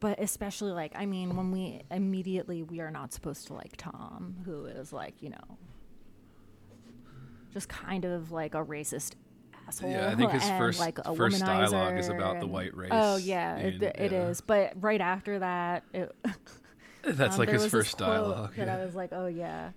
[0.00, 4.36] But especially like I mean when we immediately we are not supposed to like Tom
[4.44, 5.58] who is like, you know,
[7.52, 9.14] just kind of like a racist
[9.70, 9.90] asshole.
[9.90, 12.90] Yeah, I think his and, first like a first dialogue is about the white race.
[12.92, 14.28] Oh yeah, it, and, it yeah.
[14.28, 14.40] is.
[14.40, 16.14] But right after that, it,
[17.02, 18.54] That's um, like his first dialogue.
[18.56, 18.76] that yeah.
[18.76, 19.70] I was like, oh yeah,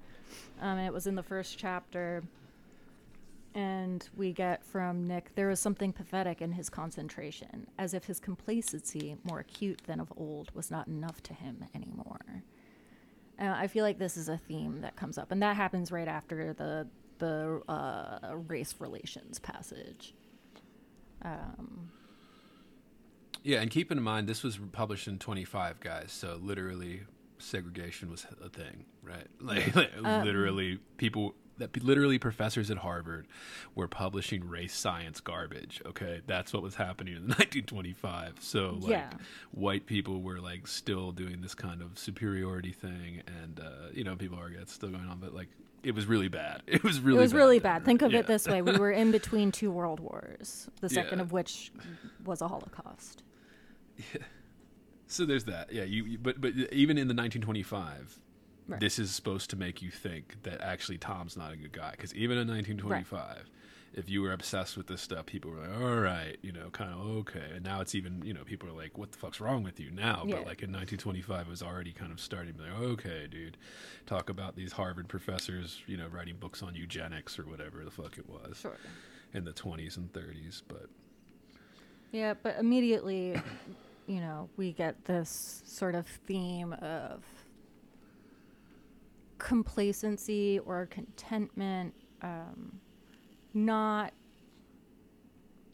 [0.62, 2.24] um, and it was in the first chapter,
[3.56, 8.20] and we get from Nick there was something pathetic in his concentration, as if his
[8.20, 12.44] complacency, more acute than of old, was not enough to him anymore.
[13.40, 16.08] Uh, I feel like this is a theme that comes up, and that happens right
[16.08, 16.88] after the
[17.20, 20.14] the uh, race relations passage.
[21.24, 21.90] Um,
[23.44, 26.12] Yeah, and keep in mind this was published in 25, guys.
[26.12, 27.02] So literally,
[27.38, 29.28] segregation was a thing, right?
[29.42, 33.28] Like, like, literally, people that literally professors at Harvard
[33.76, 35.82] were publishing race science garbage.
[35.86, 38.36] Okay, that's what was happening in 1925.
[38.40, 39.10] So like, Yeah.
[39.52, 44.16] white people were like still doing this kind of superiority thing, and uh, you know,
[44.16, 45.48] people argue it's still going on, but like.
[45.84, 46.62] It was really bad.
[46.68, 47.18] It was really.
[47.18, 47.84] it was bad really bad.
[47.84, 48.20] Think of yeah.
[48.20, 51.24] it this way: we were in between two world wars, the second Yeah.
[51.24, 51.74] of which
[52.24, 53.24] was a Holocaust.
[53.98, 54.22] Yeah.
[55.08, 55.74] So there's that.
[55.74, 58.18] Yeah, you, you but but even in the 1925,
[58.74, 58.80] Right.
[58.80, 62.14] this is supposed to make you think that actually Tom's not a good guy because
[62.16, 63.50] even in 1925,
[63.96, 66.92] if you were obsessed with this stuff, people were like, "All right, you know, kind
[66.92, 69.62] of okay." And now it's even, you know, people are like, "What the fuck's wrong
[69.64, 70.38] with you now?" Yeah.
[70.38, 73.56] But like in 1925, it was already kind of starting to be like, "Okay, dude,
[74.08, 78.18] talk about these Harvard professors, you know, writing books on eugenics or whatever the fuck
[78.18, 78.78] it was Sure.
[79.34, 80.88] in the 20s and 30s." But
[82.12, 83.40] Yeah, but immediately,
[84.08, 87.24] you know, we get this sort of theme of
[89.44, 92.80] complacency or contentment, um,
[93.54, 94.14] not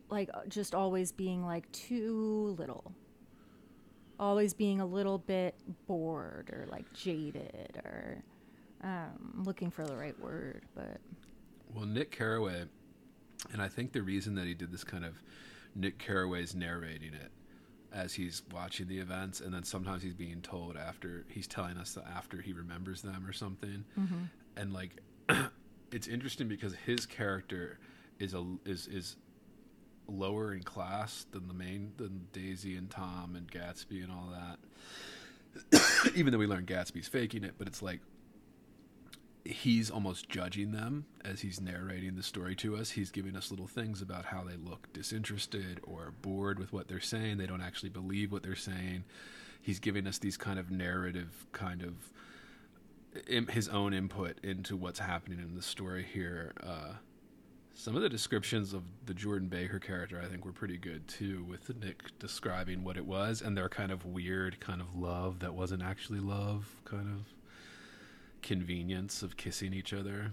[0.10, 2.92] like uh, just always being like too little.
[4.20, 5.56] Always being a little bit
[5.88, 8.24] bored or like jaded or
[8.84, 10.98] um, looking for the right word, but
[11.74, 12.66] Well, Nick Carraway,
[13.54, 15.22] and I think the reason that he did this kind of
[15.76, 17.32] Nick Carraway's narrating it
[17.94, 21.94] as he's watching the events, and then sometimes he's being told after he's telling us
[21.94, 24.24] that after he remembers them or something, mm-hmm.
[24.58, 25.02] and like
[25.92, 27.80] it's interesting because his character
[28.20, 29.16] is a is is
[30.08, 34.60] lower in class than the main than Daisy and Tom and Gatsby and all that.
[36.16, 38.02] Even though we learn Gatsby's faking it, but it's like
[39.50, 42.92] he's almost judging them as he's narrating the story to us.
[42.92, 47.00] He's giving us little things about how they look disinterested or bored with what they're
[47.00, 47.38] saying.
[47.38, 49.04] They don't actually believe what they're saying.
[49.62, 55.40] He's giving us these kind of narrative, kind of his own input into what's happening
[55.40, 56.54] in the story here.
[56.62, 56.94] Uh,
[57.74, 61.44] some of the descriptions of the Jordan Baker character, I think, were pretty good too,
[61.50, 65.56] with Nick describing what it was and their kind of weird kind of love that
[65.56, 67.26] wasn't actually love, kind of
[68.42, 70.32] convenience of kissing each other.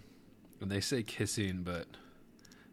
[0.61, 1.87] And they say kissing, but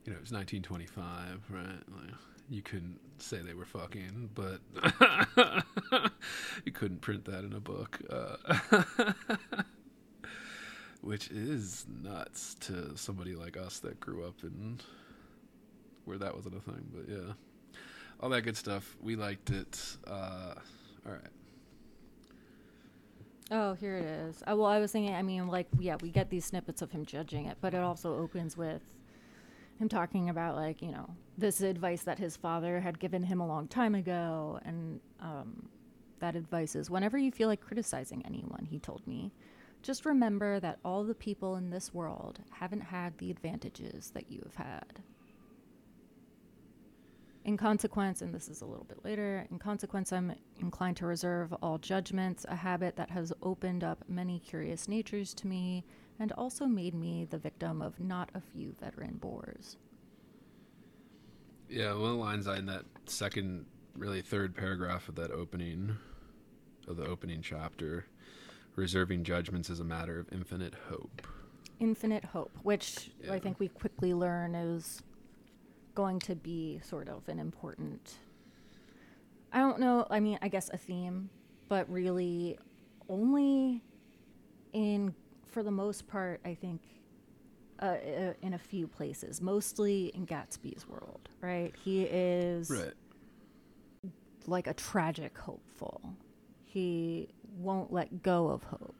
[0.05, 1.65] you know, it was 1925, right?
[1.65, 2.15] Like,
[2.49, 4.59] you couldn't say they were fucking, but
[6.65, 7.99] you couldn't print that in a book.
[8.09, 8.83] Uh,
[11.01, 14.79] which is nuts to somebody like us that grew up in
[16.05, 16.85] where that wasn't a thing.
[16.93, 17.33] But yeah,
[18.19, 18.95] all that good stuff.
[19.01, 19.97] We liked it.
[20.07, 20.53] Uh,
[21.05, 21.21] all right.
[23.51, 24.41] Oh, here it is.
[24.49, 27.05] Uh, well, I was thinking, I mean, like, yeah, we get these snippets of him
[27.05, 28.81] judging it, but it also opens with
[29.79, 33.47] him talking about, like, you know, this advice that his father had given him a
[33.47, 34.59] long time ago.
[34.65, 35.69] And um,
[36.19, 39.31] that advice is whenever you feel like criticizing anyone, he told me,
[39.81, 44.41] just remember that all the people in this world haven't had the advantages that you
[44.43, 45.03] have had.
[47.45, 51.53] In consequence, and this is a little bit later, in consequence, I'm inclined to reserve
[51.61, 55.83] all judgments, a habit that has opened up many curious natures to me
[56.19, 59.75] and also made me the victim of not a few veteran bores.
[61.67, 63.65] Yeah, one of the lines in that second,
[63.97, 65.97] really third paragraph of that opening,
[66.87, 68.05] of the opening chapter,
[68.75, 71.27] reserving judgments is a matter of infinite hope.
[71.81, 73.33] Infinite hope, which Yeah.
[73.33, 75.01] I think we quickly learn is
[75.95, 78.15] going to be sort of an important,
[79.51, 81.29] I don't know, I mean, I guess a theme,
[81.69, 82.57] but really
[83.09, 83.83] only
[84.73, 85.13] in,
[85.47, 86.81] for the most part, I think,
[87.81, 91.73] uh, uh, in a few places, mostly in Gatsby's world, right?
[91.83, 92.93] He is Right.
[94.47, 96.01] like a tragic hopeful.
[96.65, 98.95] He won't let go of hope.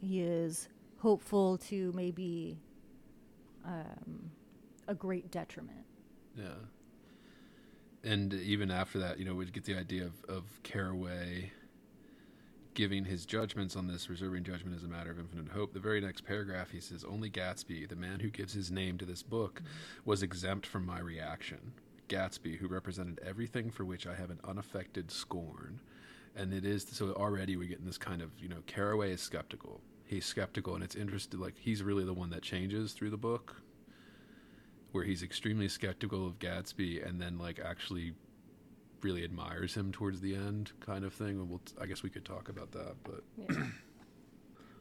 [0.00, 0.68] He is
[0.98, 2.58] hopeful to maybe
[3.64, 4.30] um,
[4.88, 5.84] a great detriment.
[6.36, 6.54] Yeah.
[8.02, 11.52] And even after that, you know, we get the idea of, of Carraway
[12.74, 15.72] giving his judgments on this, reserving judgment as a matter of infinite hope.
[15.72, 19.04] The very next paragraph, he says, Only Gatsby, the man who gives his name to
[19.04, 19.62] this book,
[20.04, 21.72] was exempt from my reaction.
[22.08, 25.80] Gatsby, who represented everything for which I have an unaffected scorn.
[26.36, 29.22] And it is, so already we get in this kind of, you know, Carraway is
[29.22, 29.80] skeptical.
[30.04, 33.56] He's skeptical, and it's interesting, like, he's really the one that changes through the book
[34.94, 38.14] where he's extremely skeptical of Gatsby and then like actually
[39.02, 41.40] really admires him towards the end kind of thing.
[41.40, 43.56] And we'll I guess we could talk about that, but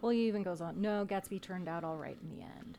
[0.03, 2.78] Well, he even goes on, no, Gatsby turned out all right in the end.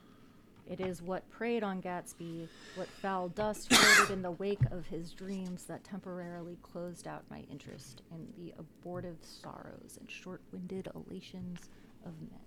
[0.68, 5.12] It is what preyed on Gatsby, what foul dust floated in the wake of his
[5.12, 11.70] dreams that temporarily closed out my interest in the abortive sorrows and short winded elations
[12.04, 12.40] of men.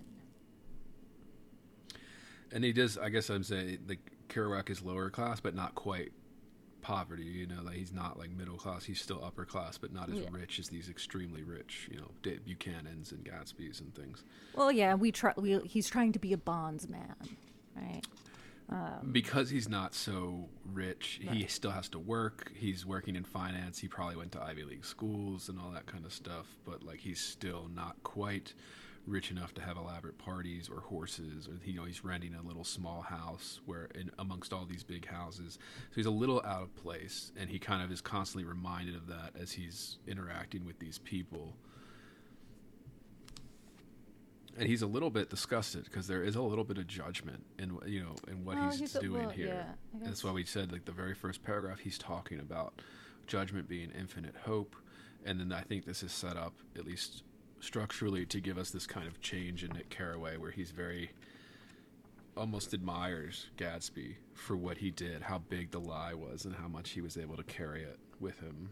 [2.52, 2.96] And he does.
[2.96, 3.98] I guess I'm saying the
[4.38, 6.12] Kerouac is lower class, but not quite
[6.80, 7.24] poverty.
[7.24, 8.84] You know, like he's not like middle class.
[8.84, 10.28] He's still upper class, but not as Yeah.
[10.30, 11.88] rich as these extremely rich.
[11.90, 14.24] You know, Buchanan's and Gatsby's and things.
[14.54, 15.32] Well, yeah, we try.
[15.36, 17.14] We, he's trying to be a bondsman,
[17.76, 18.02] right?
[19.12, 22.52] because he's not so rich, he still has to work.
[22.54, 23.78] He's working in finance.
[23.78, 26.46] He probably went to Ivy League schools and all that kind of stuff.
[26.66, 28.52] But like, he's still not quite
[29.08, 31.48] rich enough to have elaborate parties or horses.
[31.48, 35.06] Or you know, he's renting a little small house where, in amongst all these big
[35.06, 35.54] houses,
[35.90, 37.32] so he's a little out of place.
[37.36, 41.54] And he kind of is constantly reminded of that as he's interacting with these people.
[44.58, 47.78] And he's a little bit disgusted because there is a little bit of judgment in
[47.86, 49.46] you know in what Well, he's, he's doing well, here.
[49.46, 52.82] yeah, That's why we said like the very first paragraph he's talking about
[53.28, 54.74] judgment being infinite hope,
[55.24, 57.22] and then I think this is set up at least
[57.60, 61.10] structurally to give us this kind of change in Nick Carraway where he's very
[62.36, 66.90] almost admires Gatsby for what he did, how big the lie was, and how much
[66.90, 68.70] he was able to carry it with him.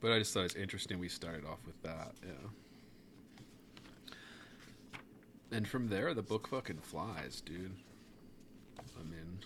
[0.00, 2.48] But I just thought it's interesting we started off with that, yeah.
[5.52, 7.74] And from there, the book fucking flies, dude.
[8.78, 9.40] I mean,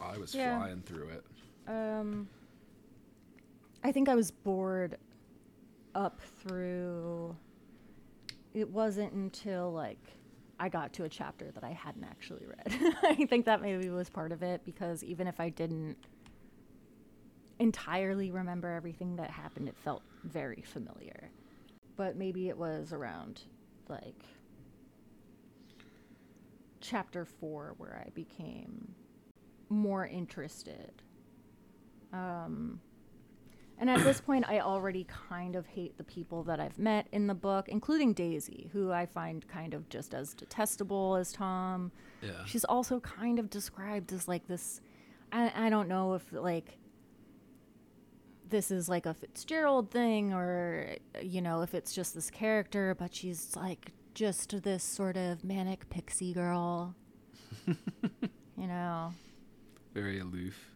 [0.00, 0.58] I was Yeah.
[0.58, 1.24] flying through it.
[1.66, 2.28] Um,
[3.82, 4.98] I think I was bored
[5.96, 7.34] up through.
[8.54, 9.98] It wasn't until like
[10.60, 12.94] I got to a chapter that I hadn't actually read.
[13.02, 15.96] I think that maybe was part of it because even if I didn't
[17.58, 21.30] entirely remember everything that happened, it felt very familiar.
[21.96, 23.42] But maybe it was around
[23.88, 24.22] like
[26.80, 28.94] chapter four where I became
[29.70, 31.02] more interested.
[32.12, 32.80] Um,
[33.78, 37.26] and at this point, I already kind of hate the people that I've met in
[37.26, 41.92] the book, including Daisy, who I find kind of just as detestable as Tom.
[42.22, 42.44] Yeah.
[42.46, 44.80] She's also kind of described as like this.
[45.30, 46.78] I, I don't know if like
[48.48, 53.14] this is like a Fitzgerald thing or, you know, if it's just this character, but
[53.14, 56.94] she's like just this sort of manic pixie girl.
[57.66, 59.12] you know?
[59.92, 60.75] Very aloof.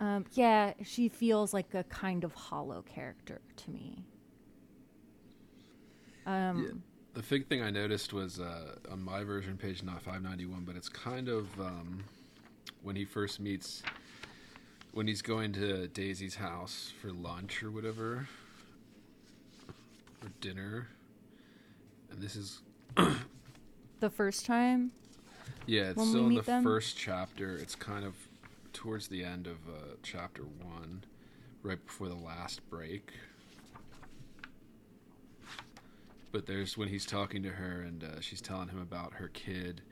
[0.00, 4.02] Um, yeah, she feels like a kind of hollow character to me.
[6.26, 6.70] Um, Yeah.
[7.12, 10.88] The big thing I noticed was uh, on my version, page not 591, but it's
[10.88, 12.04] kind of um,
[12.82, 13.82] when he first meets,
[14.92, 18.28] when he's going to Daisy's house for lunch or whatever,
[20.22, 20.86] or dinner.
[22.12, 22.62] And this is,
[23.98, 24.92] the first time,
[25.66, 26.62] yeah, it's still in the them?
[26.62, 27.56] first chapter.
[27.56, 28.14] It's kind of
[28.72, 31.04] towards the end of uh, chapter one,
[31.62, 33.12] right before the last break.
[36.32, 39.82] But there's when he's talking to her and uh, she's telling him about her kid.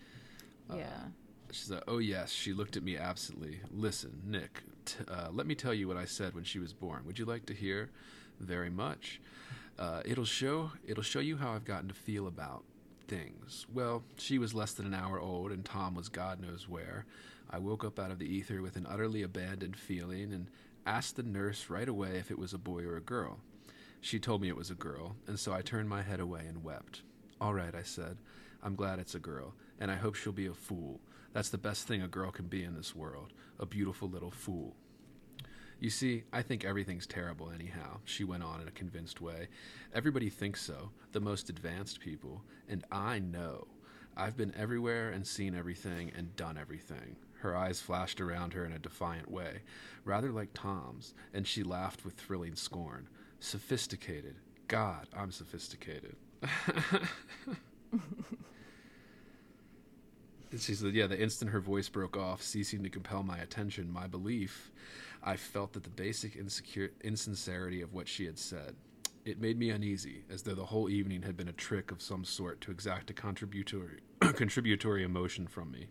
[0.74, 1.04] yeah.
[1.50, 3.60] She's like, "Oh yes." She looked at me absently.
[3.72, 4.62] Listen, Nick.
[4.84, 7.04] T- uh, let me tell you what I said when she was born.
[7.06, 7.88] Would you like to hear?
[8.38, 9.18] Very much.
[9.78, 10.72] Uh, it'll show.
[10.86, 12.64] It'll show you how I've gotten to feel about
[13.08, 13.64] things.
[13.72, 17.06] Well, she was less than an hour old, and Tom was God knows where.
[17.50, 20.48] I woke up out of the ether with an utterly abandoned feeling, and
[20.86, 23.38] asked the nurse right away if it was a boy or a girl.
[24.00, 26.62] She told me it was a girl, and so I turned my head away and
[26.62, 27.02] wept.
[27.40, 28.18] All right, I said.
[28.62, 31.00] I'm glad it's a girl, and I hope she'll be a fool.
[31.32, 34.76] That's the best thing a girl can be in this world a beautiful little fool.
[35.80, 39.48] You see, I think everything's terrible anyhow, she went on in a convinced way.
[39.94, 43.66] Everybody thinks so, the most advanced people, and I know.
[44.16, 47.16] I've been everywhere and seen everything and done everything.
[47.38, 49.62] Her eyes flashed around her in a defiant way,
[50.04, 53.08] rather like Tom's, and she laughed with thrilling scorn.
[53.40, 54.36] Sophisticated.
[54.66, 56.16] God, I'm sophisticated.
[60.56, 64.06] She said, Yeah, the instant her voice broke off, ceasing to compel my attention, my
[64.06, 64.72] belief,
[65.22, 68.74] I felt that the basic insecure, insincerity of what she had said.
[69.24, 72.24] It made me uneasy, as though the whole evening had been a trick of some
[72.24, 75.88] sort to exact a contributory, contributory emotion from me.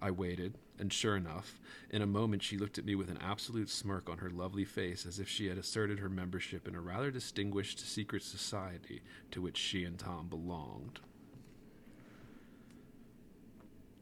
[0.00, 3.68] I waited, and sure enough, in a moment she looked at me with an absolute
[3.70, 7.10] smirk on her lovely face, as if she had asserted her membership in a rather
[7.10, 11.00] distinguished secret society to which she and Tom belonged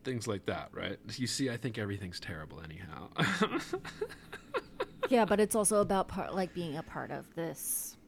[0.05, 0.99] things like that, right?
[1.14, 3.09] You see, I think everything's terrible anyhow.
[5.12, 7.99] Yeah, but it's also about part like being a part of this,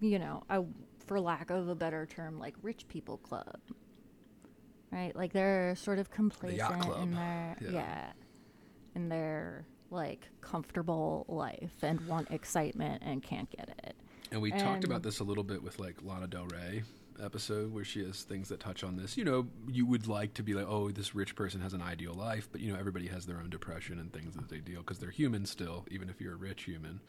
[0.00, 0.64] you know, I,
[1.06, 3.58] for lack of a better term, like rich people club.
[4.90, 5.14] Right?
[5.14, 7.02] Like they're sort of complacent club.
[7.02, 7.70] in their Yeah.
[7.70, 8.12] yeah.
[8.94, 13.96] in their like comfortable life and want excitement and can't get it.
[14.32, 16.84] And we talked about this a little bit with like Lana Del Rey
[17.22, 19.16] episode where she has things that touch on this.
[19.16, 22.14] You know, you would like to be like, oh, this rich person has an ideal
[22.14, 24.98] life, but you know, everybody has their own depression and things that they deal because
[24.98, 27.00] they're human still, even if you're a rich human.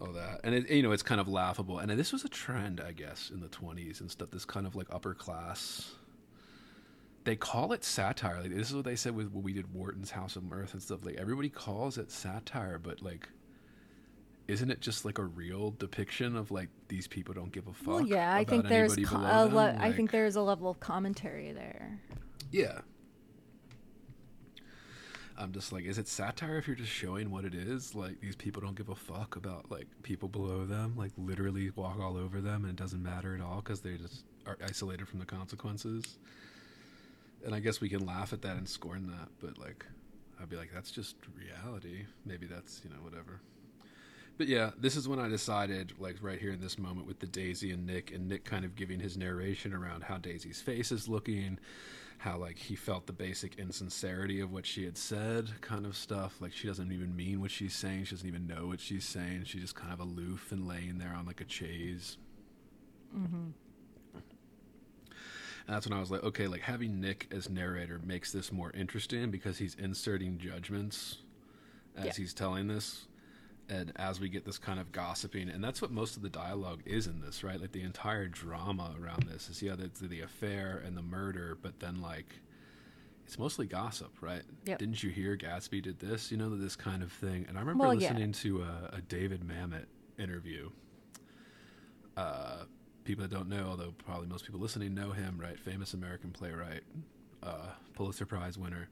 [0.00, 1.80] All that, and it, you know, it's kind of laughable.
[1.80, 4.30] And this was a trend, I guess, in the '20s and stuff.
[4.30, 5.90] This kind of like upper class.
[7.28, 8.40] They call it satire.
[8.40, 10.82] Like this is what they said with when we did Wharton's House of Mirth and
[10.82, 11.04] stuff.
[11.04, 13.28] Like everybody calls it satire, but like
[14.46, 17.86] isn't it just like a real depiction of like these people don't give a fuck?
[17.86, 19.78] Well, yeah, I think there's co- a le- them?
[19.78, 22.00] I think there's a level of commentary there.
[22.50, 22.78] yeah.
[25.36, 27.94] I'm just like, is it satire if you're just showing what it is?
[27.94, 32.00] Like these people don't give a fuck about like people below them, like literally walk
[32.00, 35.18] all over them, and it doesn't matter at all because they just are isolated from
[35.18, 36.16] the consequences.
[37.44, 39.86] And I guess we can laugh at that and scorn that, but like,
[40.40, 42.04] I'd be like, that's just reality.
[42.24, 43.40] Maybe that's you know whatever.
[44.36, 47.26] But yeah, this is when I decided, like right here in this moment with the
[47.26, 51.08] Daisy and Nick, and Nick kind of giving his narration around how Daisy's face is
[51.08, 51.58] looking,
[52.18, 56.40] how like he felt the basic insincerity of what she had said, kind of stuff.
[56.40, 59.42] Like she doesn't even mean what she's saying, she doesn't even know what she's saying.
[59.44, 62.16] She's just kind of aloof and laying there on like a chaise.
[63.16, 63.50] Mm-hmm.
[65.68, 68.70] And that's when I was like, okay, like having Nick as narrator makes this more
[68.72, 71.18] interesting because he's inserting judgments
[71.94, 72.12] as Yeah.
[72.14, 73.06] he's telling this.
[73.68, 76.80] And as we get this kind of gossiping, and that's what most of the dialogue
[76.86, 77.60] is in this, right?
[77.60, 81.78] Like the entire drama around this is, yeah, the, the affair and the murder, but
[81.80, 82.40] then like
[83.26, 84.40] it's mostly gossip, right?
[84.64, 84.78] Yep.
[84.78, 86.30] Didn't you hear Gatsby did this?
[86.30, 87.44] You know, this kind of thing.
[87.46, 88.08] And I remember Well, yeah.
[88.08, 89.84] listening to a, a David Mamet
[90.18, 90.70] interview
[92.16, 92.64] uh,
[93.08, 95.58] people that don't know, although probably most people listening know him, right?
[95.58, 96.82] Famous American playwright,
[97.42, 98.90] uh, Pulitzer Prize winner,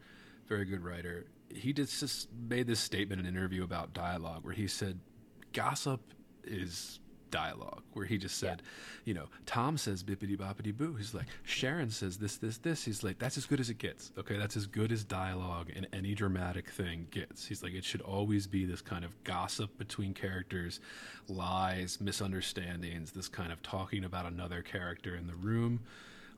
[0.48, 1.26] very good writer.
[1.50, 5.00] He just, just made this statement in an interview about dialogue where he said,
[5.52, 6.00] gossip
[6.44, 6.98] is
[7.36, 8.62] dialogue, where he just said,
[9.04, 10.94] you know, Tom says bippity boppity boo.
[10.94, 12.82] He's like, Sharon says this, this, this.
[12.86, 14.10] He's like, that's as good as it gets.
[14.16, 17.44] Okay, that's as good as dialogue in any dramatic thing gets.
[17.44, 20.80] He's like, it should always be this kind of gossip between characters,
[21.28, 25.80] lies, misunderstandings, this kind of talking about another character in the room.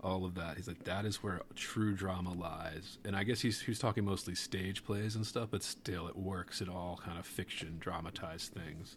[0.03, 0.57] All of that.
[0.57, 2.99] He's like, that is where true drama lies.
[3.05, 6.61] And I guess he's he's talking mostly stage plays and stuff, but still it works
[6.61, 8.97] in all kind of fiction, dramatized things.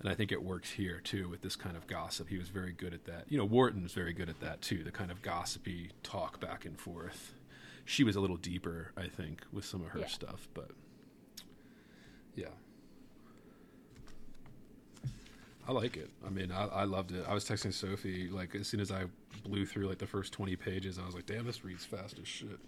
[0.00, 2.28] And I think it works here too with this kind of gossip.
[2.28, 3.24] He was very good at that.
[3.28, 6.64] You know, Wharton was very good at that too, the kind of gossipy talk back
[6.66, 7.32] and forth.
[7.84, 10.06] She was a little deeper, I think, with some of her Yeah.
[10.08, 10.70] stuff, but
[12.34, 12.48] yeah.
[15.68, 16.10] I like it.
[16.24, 17.24] I mean, I, I loved it.
[17.28, 19.04] I was texting Sophie like as soon as I
[19.42, 22.28] blew through like the first twenty pages, I was like, "Damn, this reads fast as
[22.28, 22.60] shit."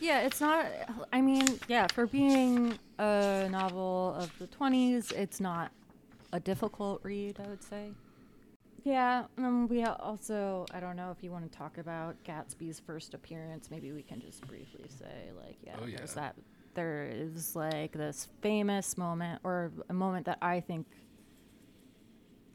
[0.00, 0.66] Yeah, it's not.
[1.12, 5.72] I mean, yeah, for being a novel of the 20s, it's not
[6.32, 7.90] a difficult read, I would say.
[8.84, 13.14] Yeah, um, we also, I don't know if you want to talk about Gatsby's first
[13.14, 13.68] appearance.
[13.68, 16.36] Maybe we can just briefly say, like, yeah, Oh, there's that.
[16.74, 20.86] There is like this famous moment, or a moment that I think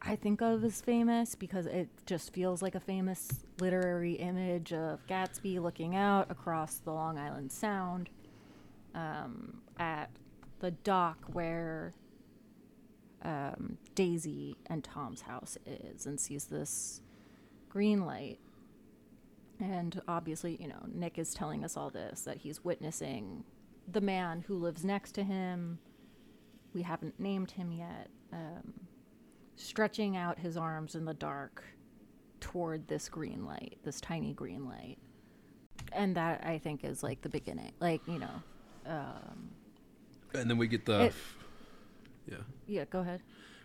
[0.03, 3.29] I think of as famous because it just feels like a famous
[3.59, 8.09] literary image of Gatsby looking out across the Long Island Sound
[8.95, 10.09] um, at
[10.59, 11.93] the dock where
[13.21, 17.01] um, Daisy and Tom's house is and sees this
[17.69, 18.39] green light.
[19.59, 23.43] And obviously, you know, Nick is telling us all this that he's witnessing
[23.87, 25.77] the man who lives next to him.
[26.73, 28.09] We haven't named him yet.
[28.33, 28.73] Um,
[29.65, 31.63] stretching out his arms in the dark
[32.39, 34.97] toward this green light, this tiny green light.
[35.93, 37.71] And that I think is like the beginning.
[37.79, 38.43] Like, you know,
[38.85, 39.49] um,
[40.33, 41.13] And then we get the It-
[42.27, 42.37] yeah.
[42.67, 43.21] yeah, go ahead.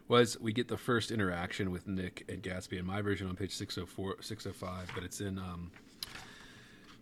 [0.08, 3.52] was we get the first interaction with Nick and Gatsby in my version on page
[3.54, 5.70] 604 605 but it's in um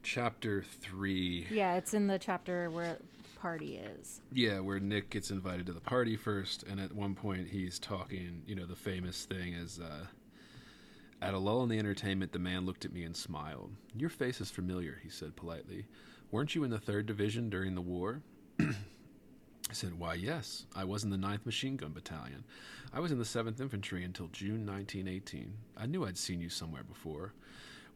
[0.03, 2.99] chapter 3 Yeah, it's in the chapter where
[3.45, 4.23] party is.
[4.33, 8.41] yeah where Nick gets invited to the party first and at one point he's talking
[8.47, 10.07] you know the famous thing is uh
[11.21, 14.41] at a lull in the entertainment the man looked at me and smiled your face
[14.41, 15.85] is familiar he said politely
[16.31, 18.23] weren't you in the third division during the war
[18.61, 20.67] I said, Why, yes.
[20.77, 22.45] I was in the 9th Machine Gun Battalion.
[22.93, 25.55] I was in the 7th Infantry until June 1918.
[25.77, 27.33] I knew I'd seen you somewhere before.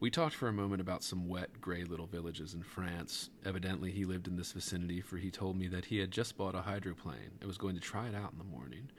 [0.01, 3.29] We talked for a moment about some wet, gray little villages in France.
[3.45, 6.55] Evidently, he lived in this vicinity, for he told me that he had just bought
[6.55, 8.89] a hydroplane and was going to try it out in the morning.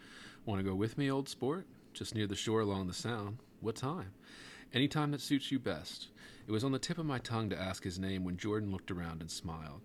[0.45, 1.67] Want to go with me, old sport?
[1.95, 3.39] Just near the shore along the Sound.
[3.61, 4.13] What time?
[4.75, 6.09] Any time that suits you best.
[6.47, 8.91] It was on the tip of my tongue to ask his name when Jordan looked
[8.91, 9.81] around and smiled.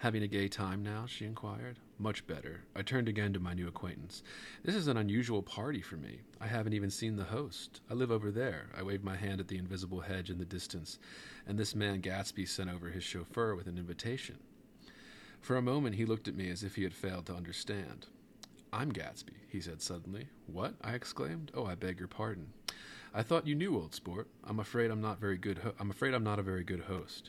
[0.00, 1.04] Having a gay time now?
[1.06, 1.78] she inquired.
[1.98, 2.62] Much better.
[2.74, 4.22] I turned again to my new acquaintance.
[4.64, 6.20] This is an unusual party for me.
[6.40, 7.82] I haven't even seen the host.
[7.90, 8.70] I live over there.
[8.74, 10.98] I waved my hand at the invisible hedge in the distance,
[11.46, 14.38] and this man Gatsby sent over his chauffeur with an invitation.
[15.42, 18.06] For a moment he looked at me as if he had failed to understand.
[18.72, 20.28] I'm Gatsby, he said suddenly.
[20.46, 20.76] What?
[20.80, 21.50] I exclaimed.
[21.54, 22.54] Oh, I beg your pardon.
[23.12, 24.28] I thought you knew, old sport.
[24.44, 25.58] I'm afraid I'm not very good.
[25.58, 27.28] Ho- I'm afraid I'm not a very good host.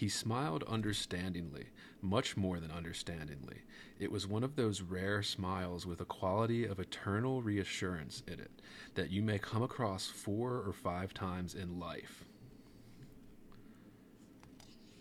[0.00, 1.66] He smiled understandingly,
[2.00, 3.58] much more than understandingly.
[3.98, 8.62] It was one of those rare smiles with a quality of eternal reassurance in it
[8.94, 12.24] that you may come across four or five times in life.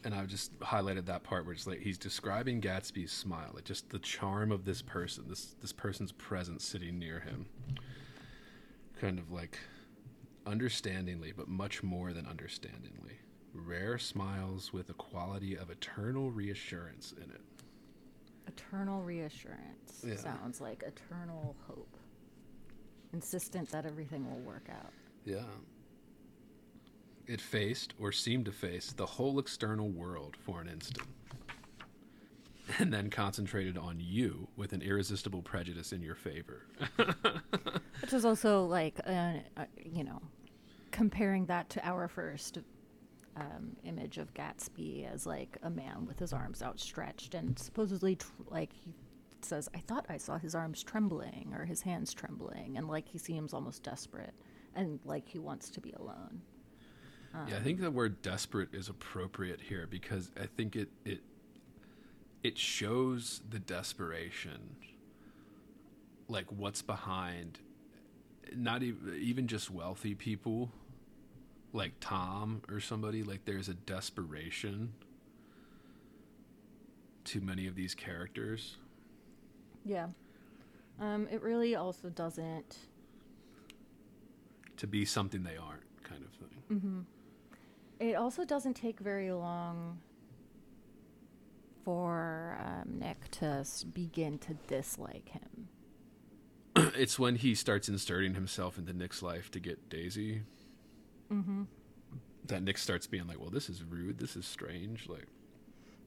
[0.03, 3.91] And I've just highlighted that part where it's like he's describing Gatsby's smile, like just
[3.91, 7.45] the charm of this person, this this person's presence sitting near him.
[8.99, 9.59] Kind of like
[10.45, 13.19] understandingly, but much more than understandingly.
[13.53, 17.41] Rare smiles with a quality of eternal reassurance in it.
[18.47, 20.15] Eternal reassurance Yeah.
[20.15, 21.97] sounds like eternal hope.
[23.13, 24.93] Insistent that everything will work out.
[25.25, 25.45] Yeah.
[27.27, 31.07] It faced, or seemed to face, the whole external world for an instant.
[32.77, 36.67] And then concentrated on you with an irresistible prejudice in your favor.
[38.01, 40.21] Which is also like, uh, uh, you know,
[40.91, 42.59] comparing that to our first
[43.39, 48.27] um, image of Gatsby as like a man with his arms outstretched and supposedly tr-
[48.47, 48.93] like he
[49.41, 53.17] says, I thought I saw his arms trembling or his hands trembling, and like he
[53.17, 54.33] seems almost desperate
[54.75, 56.41] and like he wants to be alone.
[57.47, 61.21] yeah, I think the word desperate is appropriate here because I think it it
[62.43, 64.75] it shows the desperation
[66.27, 67.59] like what's behind
[68.55, 70.71] not even even just wealthy people
[71.73, 74.93] like Tom or somebody like there's a desperation
[77.25, 78.77] to many of these characters.
[79.85, 80.07] Yeah.
[80.99, 82.77] Um, it really also doesn't.
[84.77, 87.05] to be something they aren't kind of thing.
[87.99, 89.99] It also doesn't take very long
[91.83, 95.67] for um, Nick to begin to dislike him.
[96.95, 100.43] it's when he starts inserting himself into Nick's life to get Daisy.
[101.31, 101.63] Mm-hmm.
[102.45, 104.17] That Nick starts being like, "Well, this is rude.
[104.19, 105.27] This is strange." Like,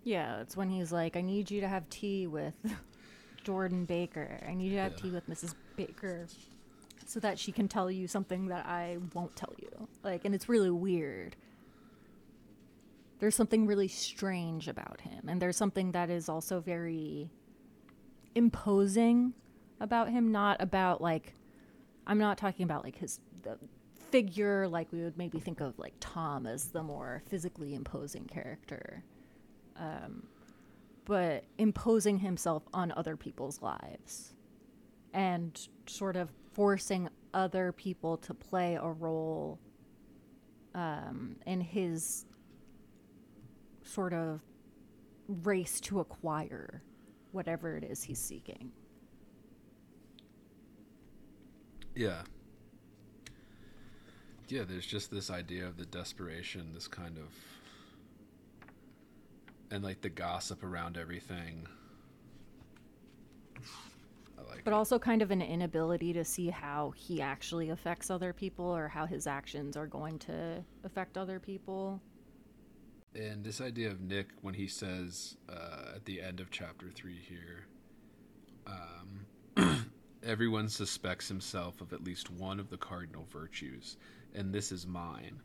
[0.05, 2.55] Yeah, it's when he's like, I need you to have tea with
[3.45, 4.41] Jordan Baker.
[4.49, 5.03] I need you to have Yeah.
[5.03, 5.55] tea with Mrs.
[5.77, 6.27] Baker
[7.07, 9.89] so that she can tell you something that I won't tell you.
[10.03, 11.37] Like, and it's really weird.
[13.21, 15.29] There's something really strange about him.
[15.29, 17.31] And there's something that is also very
[18.35, 19.35] imposing
[19.81, 20.33] about him.
[20.33, 21.35] Not about, like,
[22.07, 23.59] I'm not talking about, like, his the
[24.13, 29.05] figure, like, we would maybe think of, like, Tom as the more physically imposing character
[31.05, 34.35] but imposing himself on other people's lives
[35.13, 39.59] and sort of forcing other people to play a role
[40.75, 42.27] um, in his
[43.83, 44.41] sort of
[45.29, 46.83] race to acquire
[47.33, 48.71] whatever it is he's seeking.
[51.95, 52.23] yeah,
[54.53, 54.65] yeah.
[54.69, 57.35] There's just this idea of the desperation, this kind of,
[59.71, 61.67] and like the gossip around everything.
[64.49, 64.65] Like.
[64.65, 68.89] But also kind of an inability to see how he actually affects other people or
[68.89, 72.03] how his actions are going to affect other people.
[73.15, 77.19] And this idea of Nick, when he says uh, at the end of chapter three
[77.19, 77.67] here,
[78.67, 79.87] um,
[80.23, 83.97] everyone suspects himself of at least one of the cardinal virtues,
[84.35, 85.41] and this is mine.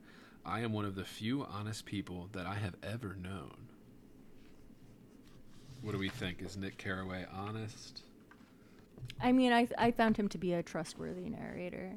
[0.46, 3.56] I am one of the few honest people that I have ever known.
[5.82, 6.42] What do we think?
[6.42, 8.04] Is Nick Carraway honest?
[9.22, 11.94] I mean, I I found him to be a trustworthy narrator,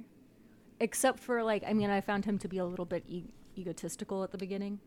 [0.81, 4.23] except for like, I mean, I found him to be a little bit e- egotistical
[4.23, 4.81] at the beginning,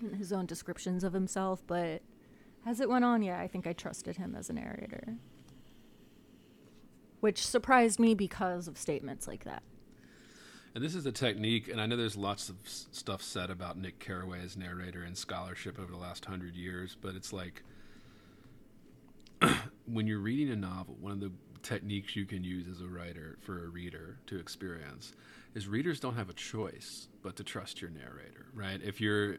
[0.00, 1.62] in his own descriptions of himself.
[1.66, 2.02] But
[2.66, 5.16] as it went on, yeah, I think I trusted him as a narrator,
[7.20, 9.62] which surprised me because of statements like that.
[10.74, 13.98] And this is a technique, and I know there's lots of stuff said about Nick
[13.98, 17.62] Carraway as narrator and scholarship over the last hundred years, but it's like
[19.86, 21.30] when you're reading a novel, one of the
[21.62, 25.12] techniques you can use as a writer for a reader to experience
[25.54, 28.80] is readers don't have a choice but to trust your narrator, right?
[28.82, 29.36] If you're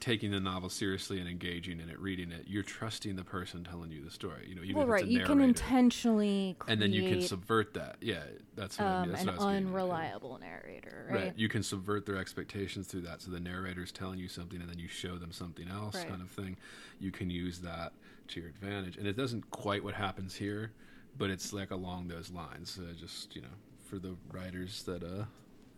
[0.00, 3.90] taking the novel seriously and engaging in it, reading it, you're trusting the person telling
[3.90, 4.46] you the story.
[4.48, 5.06] You know, even well, right.
[5.06, 7.96] You can intentionally create and then you can subvert that.
[8.00, 8.22] Yeah,
[8.54, 9.12] that's what I um, mean.
[9.12, 11.16] That's an what I was getting at, unreliable narrator, right?
[11.16, 11.32] Right.
[11.36, 13.22] You can subvert their expectations through that.
[13.22, 16.08] So the narrator's telling you something and then you show them something else Right.
[16.08, 16.56] kind of thing.
[16.98, 17.92] You can use that
[18.28, 18.96] to your advantage.
[18.96, 20.72] And it doesn't quite what happens here,
[21.16, 22.78] but it's like along those lines.
[22.78, 23.48] Uh, just, you know,
[23.88, 25.24] for the writers that uh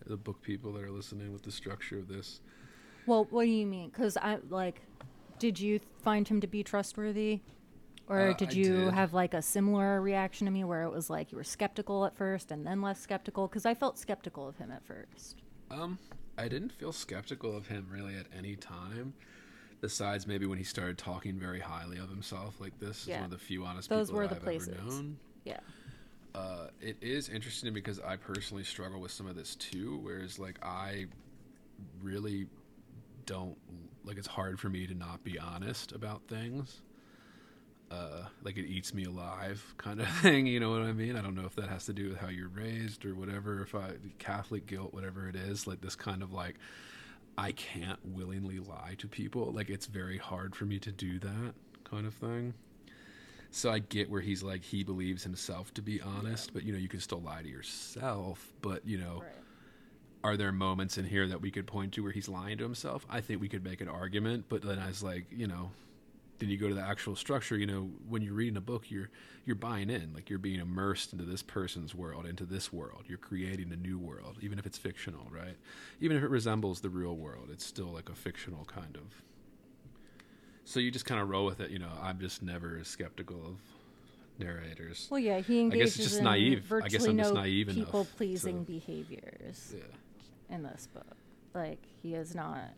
[0.07, 2.41] the book people that are listening with the structure of this.
[3.09, 3.89] Well, what do you mean?
[3.89, 4.81] Because I like,
[5.39, 7.39] did you find him to be trustworthy,
[8.07, 8.93] or Uh, did I you did.
[8.93, 12.15] have like a similar reaction to me where it was like you were skeptical at
[12.15, 13.47] first and then less skeptical?
[13.47, 15.41] Because I felt skeptical of him at first.
[15.71, 15.97] Um,
[16.37, 19.15] I didn't feel skeptical of him really at any time.
[19.81, 23.21] Besides maybe when he started talking very highly of himself like this is Yeah.
[23.21, 24.67] one of the few honest Those people were that the I've places.
[24.77, 25.17] ever known.
[25.45, 25.59] Yeah.
[26.35, 29.97] uh, it is interesting because I personally struggle with some of this too.
[30.03, 31.07] Whereas, like, I
[32.03, 32.47] really
[33.29, 33.55] don't
[34.03, 34.17] like.
[34.17, 36.81] It's hard for me to not be honest about things.
[37.91, 40.47] Uh, like it eats me alive, kind of thing.
[40.47, 41.15] You know what I mean?
[41.15, 43.61] I don't know if that has to do with how you're raised or whatever.
[43.61, 46.55] If I Catholic guilt, whatever it is, like this kind of like
[47.37, 49.51] I can't willingly lie to people.
[49.51, 51.53] Like it's very hard for me to do that
[51.83, 52.53] kind of thing.
[53.51, 56.79] So I get where he's like he believes himself to be honest, but you know
[56.79, 58.53] you can still lie to yourself.
[58.61, 59.23] But you know,
[60.23, 63.05] are there moments in here that we could point to where he's lying to himself?
[63.09, 65.71] I think we could make an argument, but then I was like, you know,
[66.39, 67.57] then you go to the actual structure.
[67.57, 69.09] You know, when you're reading a book, you're
[69.45, 73.03] you're buying in, like you're being immersed into this person's world, into this world.
[73.07, 75.55] You're creating a new world, even if it's fictional, right?
[75.99, 79.23] Even if it resembles the real world, it's still like a fictional kind of.
[80.65, 81.71] So you just kind of roll with it.
[81.71, 83.55] You know, I'm just never as skeptical of
[84.37, 85.07] narrators.
[85.09, 86.71] Well, yeah, he I guess engages it's just in naive.
[86.71, 89.83] I guess I'm just no naive enough people pleasing behaviors Yeah.
[90.49, 91.17] In this book.
[91.53, 92.73] Like he is not.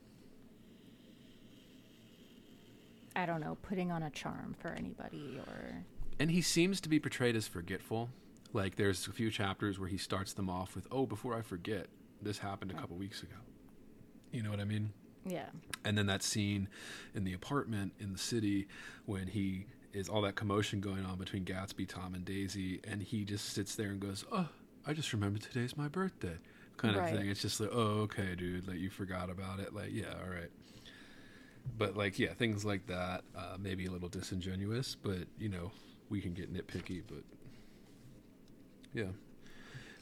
[3.15, 5.84] I don't know, putting on a charm for anybody or
[6.19, 8.10] and he seems to be portrayed as forgetful.
[8.53, 11.88] Like there's a few chapters where he starts them off with, "Oh, before I forget,
[12.22, 13.35] this happened a couple weeks ago."
[14.31, 14.93] You know what I mean?
[15.26, 15.49] yeah.
[15.84, 16.68] And then that scene
[17.14, 18.68] in the apartment in the city
[19.06, 23.23] when he is all that commotion going on between Gatsby, Tom, and Daisy, and he
[23.26, 24.49] just sits there and goes, "Oh,
[24.85, 26.38] I just remembered today's my birthday,"
[26.81, 27.15] kind of Right.
[27.15, 27.29] thing.
[27.29, 30.49] It's just like, "Oh, okay, dude, like you forgot about it." Like, yeah, all right.
[31.77, 35.71] But like, yeah, things like that, uh, maybe a little disingenuous, but you know,
[36.09, 37.23] we can get nitpicky, but
[38.93, 39.11] yeah.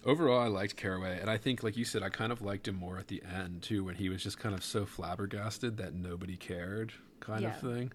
[0.06, 2.76] Overall, I liked Carraway, and I think, like you said, I kind of liked him
[2.76, 6.38] more at the end too, when he was just kind of so flabbergasted that nobody
[6.38, 7.50] cared, kind Yeah.
[7.50, 7.92] of thing.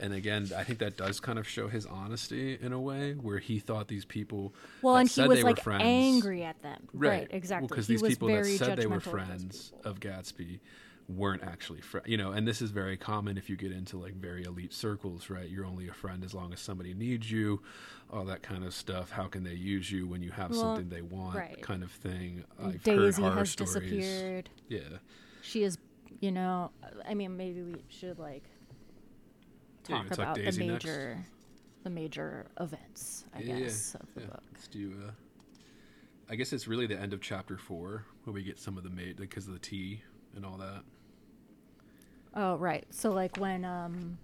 [0.00, 3.38] And again, I think that does kind of show his honesty in a way, where
[3.38, 4.52] he thought these people.
[4.82, 6.88] Well, and he was like friends- angry at them.
[6.92, 7.68] Right, exactly.
[7.68, 10.58] Because he these people that said they were judgmental of those friends of Gatsby
[11.08, 12.08] weren't actually friends.
[12.08, 15.30] You know, and this is very common if you get into like very elite circles,
[15.30, 15.48] right?
[15.48, 17.62] You're only a friend as long as somebody needs you,
[18.10, 19.10] all that kind of stuff.
[19.10, 21.60] How can they use you when you have Well, something they want, right.
[21.62, 22.44] kind of thing.
[22.60, 23.74] I've Daisy has stories.
[23.74, 24.50] disappeared.
[24.68, 24.80] Yeah.
[25.42, 25.78] She is,
[26.20, 26.70] you know,
[27.06, 28.42] I mean, maybe we should like
[29.88, 30.84] Yeah, talk talk about the Daisy next?
[30.84, 31.18] major,
[31.82, 34.26] the major events, I Yeah, yeah, guess, of the yeah.
[34.28, 34.42] book.
[34.52, 34.92] Let's do.
[35.06, 35.10] Uh,
[36.28, 38.90] I guess it's really the end of chapter four where we get some of the
[38.90, 40.02] mate because of the tea
[40.34, 40.82] and all that.
[42.34, 42.86] Oh, right.
[42.90, 44.18] So like when um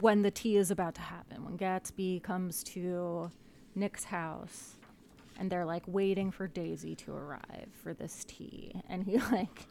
[0.00, 3.30] when the tea is about to happen, when Gatsby comes to
[3.74, 4.76] Nick's house
[5.38, 9.66] and they're like waiting for Daisy to arrive for this tea and he like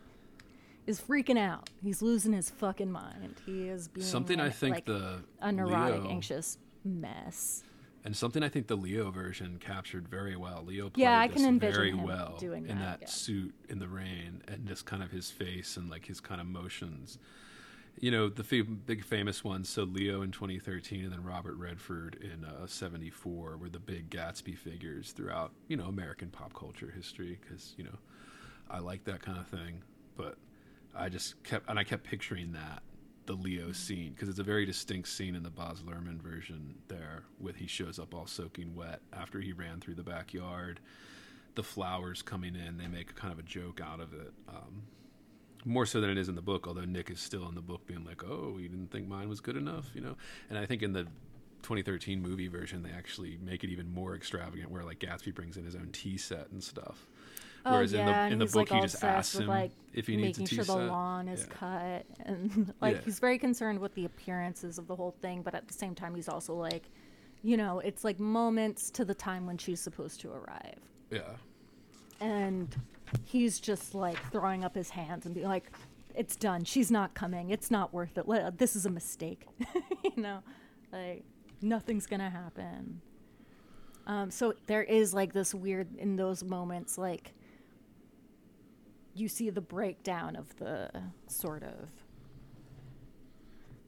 [0.87, 1.69] is freaking out.
[1.83, 3.35] He's losing his fucking mind.
[3.45, 7.63] He is being Something I think like, the a neurotic, Leo- anxious mess.
[8.03, 10.63] And something I think the Leo version captured very well.
[10.65, 13.53] Leo played Yeah, I this can envision very him well doing in that, that suit
[13.69, 17.19] in the rain and just kind of his face and like his kind of motions.
[17.99, 19.69] You know, the f- big famous ones.
[19.69, 24.57] So Leo in 2013 and then Robert Redford in uh, 74 were the big Gatsby
[24.57, 27.99] figures throughout, you know, American pop culture history because, you know,
[28.67, 29.83] I like that kind of thing.
[30.15, 30.37] But
[30.95, 32.83] I just kept, and I kept picturing that
[33.25, 37.23] the Leo scene because it's a very distinct scene in the Baz Luhrmann version there
[37.39, 40.79] with he shows up all soaking wet after he ran through the backyard.
[41.55, 44.33] The flowers coming in, they make kind of a joke out of it.
[44.47, 44.83] Um,
[45.65, 47.85] more so than it is in the book, although Nick is still in the book
[47.85, 50.15] being like, oh, you didn't think mine was good enough, you know?
[50.49, 51.03] And I think in the
[51.61, 55.65] 2013 movie version, they actually make it even more extravagant where like Gatsby brings in
[55.65, 57.05] his own tea set and stuff.
[57.65, 59.43] Oh, Whereas yeah, in the in the he's, book, like, he just obsessed asks with,
[59.43, 61.53] him like, if he needs a tea sure the lawn is Yeah.
[61.53, 63.01] cut and like Yeah.
[63.05, 66.15] he's very concerned with the appearances of the whole thing but at the same time
[66.15, 66.89] he's also like
[67.43, 70.79] you know it's like moments to the time when she's supposed to arrive
[71.11, 71.21] Yeah.
[72.19, 72.75] and
[73.25, 75.71] he's just like throwing up his hands and being like
[76.13, 76.65] it's done.
[76.65, 77.51] She's not coming.
[77.51, 78.27] It's not worth it.
[78.27, 79.45] Let- This is a mistake.
[80.03, 80.39] you know,
[80.91, 81.23] like
[81.61, 82.99] nothing's gonna happen.
[84.07, 87.33] Um, so there is like this weird in those moments, like
[89.13, 90.89] you see the breakdown of the
[91.27, 91.89] sort of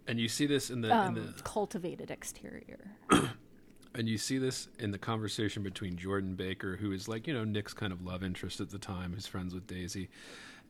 [0.08, 2.92] And you see this in the, um, in the cultivated exterior.
[3.96, 7.44] and you see this in the conversation between Jordan Baker, who is like you know
[7.44, 10.10] Nick's kind of love interest at the time, who's friends with Daisy,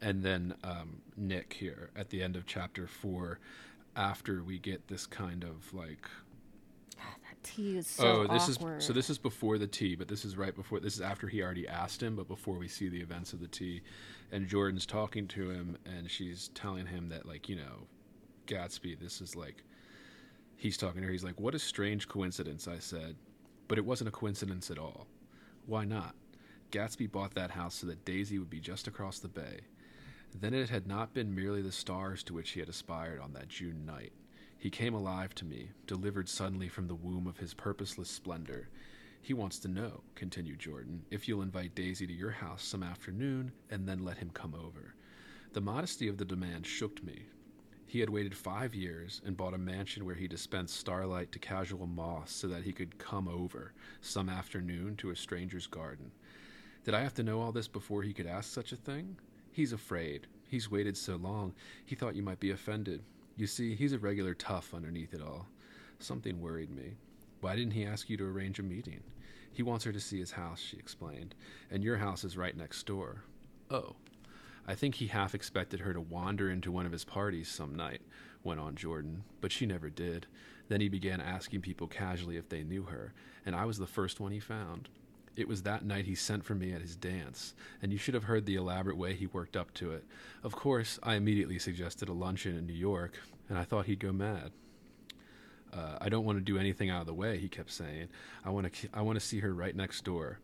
[0.02, 3.40] and then um, Nick here at the end of chapter four,
[3.96, 6.08] after we get this kind of like
[6.98, 8.80] That tea is so oh this awkward.
[8.80, 11.28] is so this is before the tea, but this is right before this is after
[11.28, 13.82] he already asked him, but before we see the events of the tea,
[14.34, 17.88] and Jordan's talking to him, and she's telling him that like you know,
[18.48, 19.64] Gatsby, this is like
[20.58, 21.14] he's talking to her.
[21.14, 23.16] He's like, What a strange coincidence, I said.
[23.68, 25.08] But it wasn't a coincidence at all.
[25.68, 26.16] Why not?
[26.72, 29.62] Gatsby bought that house so that Daisy would be just across the bay.
[30.34, 33.50] Then it had not been merely the stars to which he had aspired on that
[33.50, 34.12] June night.
[34.58, 38.70] He came alive to me, delivered suddenly from the womb of his purposeless splendor.
[39.26, 43.54] He wants to know, continued Jordan, if you'll invite Daisy to your house some afternoon
[43.70, 44.96] and then let him come over.
[45.54, 47.28] The modesty of the demand shook me.
[47.86, 51.88] He had waited five years and bought a mansion where he dispensed starlight to casual
[51.88, 53.72] moths so that he could come over
[54.02, 56.12] some afternoon to a stranger's garden.
[56.84, 59.16] Did I have to know all this before he could ask such a thing?
[59.54, 60.28] He's afraid.
[60.50, 61.54] He's waited so long,
[61.86, 63.02] he thought you might be offended.
[63.38, 65.48] You see, he's a regular tough underneath it all.
[66.00, 66.98] Something worried me.
[67.40, 69.00] Why didn't he ask you to arrange a meeting?
[69.54, 71.36] He wants her to see his house, she explained,
[71.70, 73.24] and your house is right next door.
[73.70, 73.96] Oh.
[74.68, 78.02] I think he half expected her to wander into one of his parties some night,
[78.44, 80.26] went on Jordan, but she never did.
[80.70, 83.14] Then he began asking people casually if they knew her,
[83.46, 84.90] and I was the first one he found.
[85.36, 88.24] It was that night he sent for me at his dance, and you should have
[88.24, 90.06] heard the elaborate way he worked up to it.
[90.44, 93.20] Of course, I immediately suggested a luncheon in New York,
[93.50, 94.52] and I thought he'd go mad.
[95.76, 98.10] Uh, I don't want to do anything out of the way, he kept saying.
[98.46, 100.40] I want to, I want to see her right next door.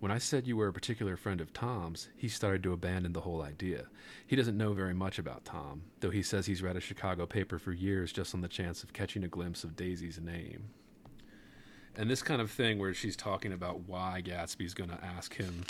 [0.00, 3.20] When I said you were a particular friend of Tom's, he started to abandon the
[3.20, 3.84] whole idea.
[4.26, 7.58] He doesn't know very much about Tom, though he says he's read a Chicago paper
[7.58, 10.70] for years just on the chance of catching a glimpse of Daisy's name.
[11.96, 15.64] And this kind of thing where she's talking about why Gatsby's going to ask him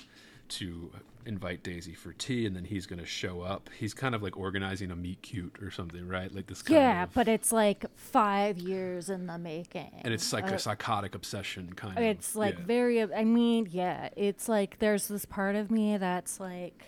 [0.51, 0.91] to
[1.27, 3.69] invite Daisy for tea and then he's going to show up.
[3.79, 6.35] He's kind of like organizing a meet cute or something, right?
[6.35, 9.91] Like this kind yeah, of but it's like five years in the making.
[10.03, 12.03] and it's like Uh, a psychotic obsession kind of.
[12.05, 12.65] It's like yeah.
[12.65, 13.03] very.
[13.15, 14.09] I mean, yeah.
[14.17, 16.85] It's like there's this part of me that's like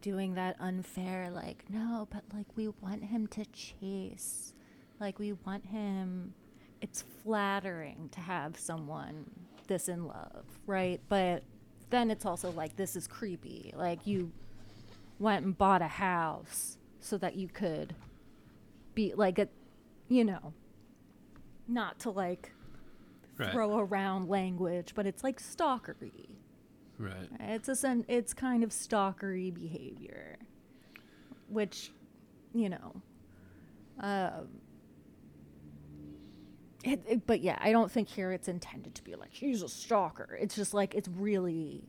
[0.00, 1.30] doing that unfair.
[1.30, 4.54] Like, no, but like we want him to chase.
[5.00, 6.34] Like we want him.
[6.80, 9.24] It's flattering to have someone
[9.66, 11.00] this in love, right?
[11.08, 11.42] But
[11.90, 13.72] then it's also like this is creepy.
[13.76, 14.32] Like you
[15.18, 17.94] went and bought a house so that you could
[18.94, 19.48] be like a,
[20.08, 20.52] you know,
[21.68, 22.52] not to like
[23.38, 23.52] right.
[23.52, 26.28] throw around language, but it's like stalkery.
[26.98, 27.28] right.
[27.40, 30.38] It's a sen- it's kind of stalkery behavior,
[31.48, 31.92] which,
[32.52, 33.02] you know,
[34.00, 34.48] um,
[36.84, 39.68] it, it- but yeah, I don't think here it's intended to be like he's a
[39.68, 40.38] stalker.
[40.40, 41.82] It's just like it's really,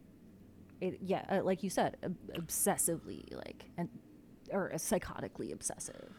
[0.82, 3.90] it yeah, uh, like you said, ob- obsessively like and
[4.52, 6.10] or psychotically obsessive.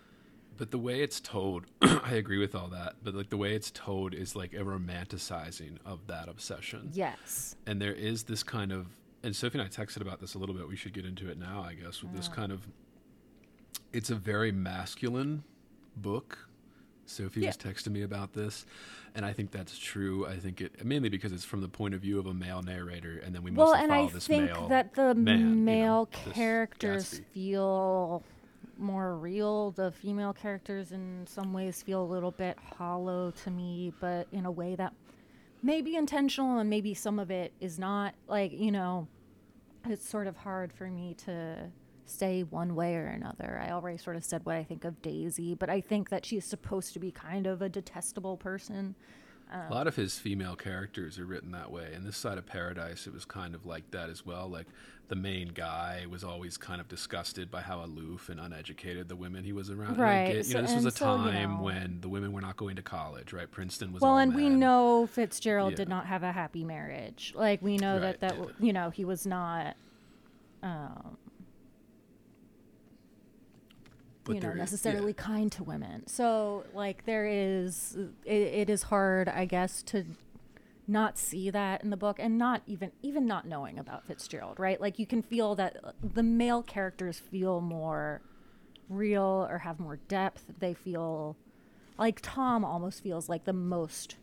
[0.59, 2.95] But the way it's told, I agree with all that.
[3.03, 6.91] But like the way it's told is like a romanticizing of that obsession.
[6.95, 7.57] Yes.
[7.67, 8.87] And there is this kind of,
[9.23, 10.67] and Sophie and I texted about this a little bit.
[10.67, 12.03] We should get into it now, I guess.
[12.03, 12.67] With this kind of,
[13.93, 15.45] it's a very masculine
[15.97, 16.46] book.
[17.07, 18.67] Sophie was texting me about this,
[19.15, 20.27] and I think that's true.
[20.27, 23.21] I think it mainly because it's from the point of view of a male narrator,
[23.25, 28.23] and then we Well, and I think that the man, you know, male characters feel
[28.79, 29.71] more real.
[29.71, 34.45] The female characters, in some ways, feel a little bit hollow to me, but in
[34.45, 34.93] a way that
[35.63, 38.15] may be intentional and maybe some of it is not.
[38.29, 39.09] Like, you know,
[39.87, 41.71] it's sort of hard for me to
[42.09, 43.61] say one way or another.
[43.63, 46.45] I already sort of said what I think of Daisy, but I think that she's
[46.45, 48.95] supposed to be kind of a detestable person.
[49.53, 51.93] A lot of his female characters are written that way.
[51.95, 54.49] And this side of Paradise, it was kind of like that as well.
[54.49, 54.67] Like
[55.07, 59.45] the main guy was always kind of disgusted by how aloof and uneducated the women
[59.45, 59.99] he was around.
[59.99, 62.33] Right, get- you so- know, this was a so, you time know- when the women
[62.33, 63.49] were not going to college, right?
[63.49, 67.33] Princeton was Well, and we know Fitzgerald did not have a happy marriage.
[67.37, 68.45] Like we know Right, that that yeah.
[68.59, 69.77] you know he was not,
[70.65, 71.19] um,
[74.27, 75.25] But you know, is- necessarily yeah.
[75.25, 76.07] kind to women.
[76.07, 80.05] So like there is, it, it is hard, I guess, to
[80.89, 84.81] not see that in the book, and not even even not knowing about Fitzgerald, right?
[84.81, 88.21] Like you can feel that uh, the male characters feel more
[88.89, 90.45] real or have more depth.
[90.61, 91.37] They feel
[91.99, 94.17] like Tom almost feels like the most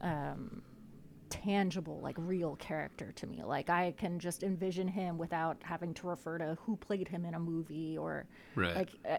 [0.00, 0.62] um,
[1.32, 3.42] tangible, like real character to me.
[3.42, 7.34] Like I can just envision him without having to refer to who played him in
[7.34, 8.76] a movie or Right.
[8.76, 9.16] like uh,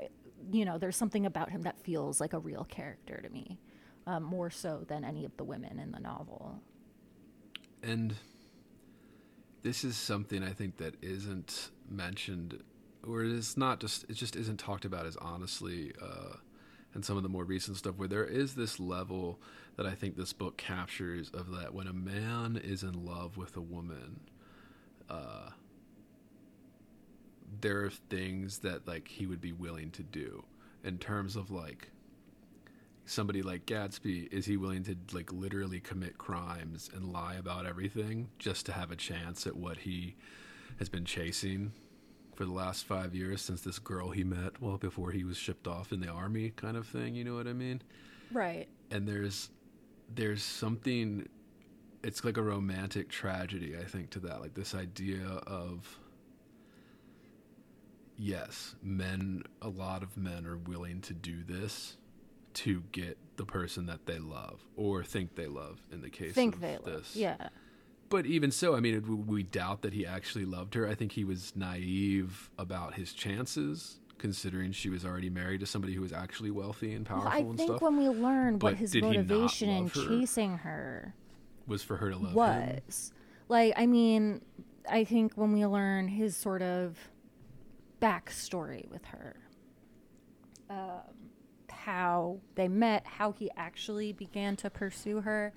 [0.51, 0.77] you know.
[0.77, 3.59] There's something about him that feels like a real character to me,
[4.07, 6.59] um, more so than any of the women in the novel.
[7.81, 8.15] And
[9.63, 12.61] this is something I think that isn't mentioned,
[13.07, 15.93] or it's not just it just isn't talked about as honestly.
[16.01, 16.37] Uh,
[16.95, 19.39] and some of the more recent stuff where there is this level
[19.77, 23.57] that I think this book captures of that when a man is in love with
[23.57, 24.19] a woman,
[25.09, 25.49] uh,
[27.61, 30.43] there are things that like he would be willing to do
[30.83, 31.89] in terms of like
[33.05, 38.29] somebody like Gatsby, is he willing to like literally commit crimes and lie about everything
[38.39, 40.15] just to have a chance at what he
[40.79, 41.71] has been chasing
[42.35, 45.67] for the last five years since this girl he met well before he was shipped
[45.67, 47.81] off in the army kind of thing, you know what I mean?
[48.31, 48.67] Right.
[48.89, 49.49] And there's
[50.15, 51.27] there's something
[52.03, 54.41] it's like a romantic tragedy, I think, to that.
[54.41, 55.99] Like this idea of
[58.17, 61.97] yes, men a lot of men are willing to do this
[62.55, 66.55] to get the person that they love or think they love in the case Think
[66.55, 66.85] of they love.
[66.85, 67.15] this.
[67.15, 67.49] Yeah.
[68.09, 70.87] But even so, I mean, we doubt that he actually loved her.
[70.87, 75.93] I think he was naive about his chances, considering she was already married to somebody
[75.93, 77.81] who was actually wealthy and Well, powerful I and think stuff.
[77.81, 80.07] when we learn But what his did he not motivation in her?
[80.07, 81.13] chasing her
[81.67, 82.35] was for her to love him.
[82.35, 83.11] was,
[83.49, 84.39] like, I mean,
[84.89, 86.97] I think when we learn his sort of
[88.01, 89.35] backstory with her,
[90.69, 91.01] um,
[91.69, 95.51] how they met, how he actually began to pursue her,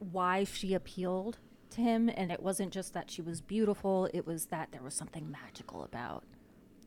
[0.00, 1.38] why she appealed
[1.70, 4.94] to him, and it wasn't just that she was beautiful; it was that there was
[4.94, 6.24] something magical about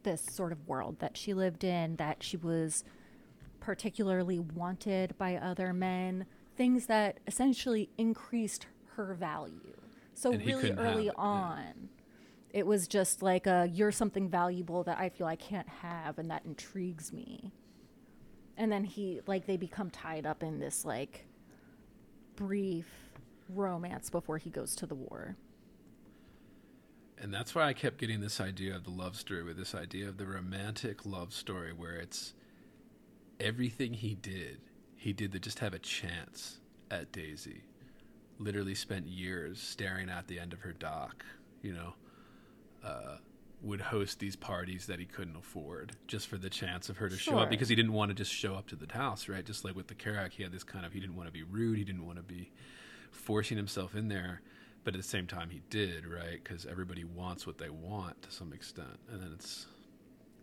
[0.03, 2.83] this sort of world that she lived in, that she was
[3.59, 6.25] particularly wanted by other men,
[6.55, 9.75] things that essentially increased her value.
[10.13, 11.23] So And really early it, yeah.
[11.23, 11.89] on,
[12.49, 16.29] it was just like a you're something valuable that I feel I can't have and
[16.29, 17.53] that intrigues me.
[18.57, 21.25] And then he like they become tied up in this like
[22.35, 22.87] brief
[23.49, 25.37] romance before he goes to the war.
[27.21, 30.09] And that's why I kept getting this idea of the love story with this idea
[30.09, 32.33] of the romantic love story where it's
[33.39, 34.59] everything he did,
[34.97, 36.57] he did to just have a chance
[36.89, 37.61] at Daisy.
[38.39, 41.23] Literally spent years staring at the end of her dock,
[41.61, 41.93] you know.
[42.83, 43.17] Uh,
[43.61, 47.15] would host these parties that he couldn't afford just for the chance of her to
[47.15, 49.45] show up because he didn't want to just show up to the house, right?
[49.45, 51.43] Just like with the Karak, he had this kind of he didn't want to be
[51.43, 52.51] rude, he didn't want to be
[53.11, 54.41] forcing himself in there,
[54.83, 56.39] but at the same time he did, right?
[56.43, 59.67] Because everybody wants what they want to some extent, and then it's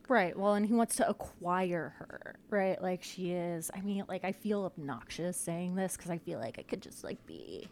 [0.09, 0.36] Right.
[0.39, 2.81] Well, and he wants to acquire her, right?
[2.81, 3.70] Like she is.
[3.74, 7.05] I mean, like I feel obnoxious saying this because I feel like I could just
[7.05, 7.69] like be,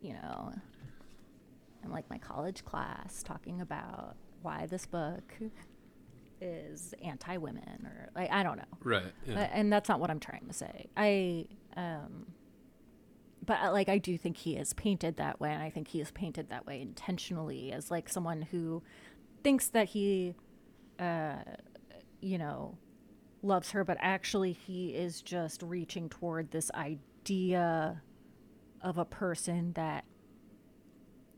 [0.00, 0.54] you know,
[1.84, 5.34] in like my college class talking about why this book
[6.40, 8.78] is anti-women or like I don't know.
[8.82, 9.12] right.
[9.26, 9.50] Yeah.
[9.52, 10.86] and that's not what I'm trying to say.
[10.96, 11.44] I,
[11.76, 12.26] um,
[13.44, 16.00] but uh, like I do think he is painted that way, and I think he
[16.00, 18.82] is painted that way intentionally as like someone who
[19.42, 20.34] thinks that he,
[20.98, 21.36] uh,
[22.20, 22.76] you know,
[23.42, 28.02] loves her, but actually he is just reaching toward this idea
[28.82, 30.04] of a person that,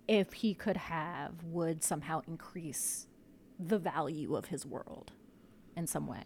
[0.09, 3.07] if he could have, would somehow increase
[3.59, 5.13] the value of his world
[5.77, 6.25] in some way.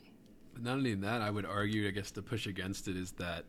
[0.55, 3.45] But not only that, I would argue, I guess, to push against it is that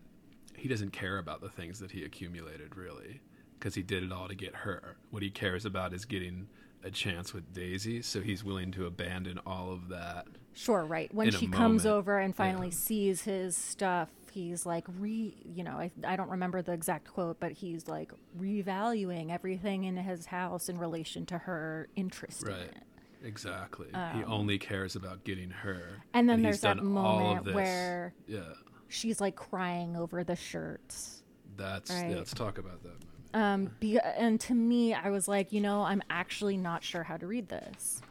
[0.57, 3.21] he doesn't care about the things that he accumulated, really,
[3.59, 4.97] because he did it all to get her.
[5.11, 6.47] What he cares about is getting
[6.83, 10.25] a chance with Daisy, so he's willing to abandon all of that.
[10.53, 11.13] Sure, right.
[11.13, 12.73] When she comes over and finally yeah.
[12.73, 17.39] sees his stuff, he's like re, you know, I, I don't remember the exact quote,
[17.39, 22.61] but he's like revaluing everything in his house in relation to her interest in Right.
[22.61, 22.77] it.
[23.23, 23.87] Exactly.
[24.13, 25.81] he only cares about getting her.
[25.95, 28.53] Um, And then he's there's that done all of moment where- Yeah.
[28.89, 31.23] She's like crying over the shirts.
[31.55, 32.11] That's Right.
[32.11, 33.39] yeah, let's talk about that.
[33.39, 37.17] Um, be, and to me, I was like, you know, I'm actually not sure how
[37.17, 38.01] to read this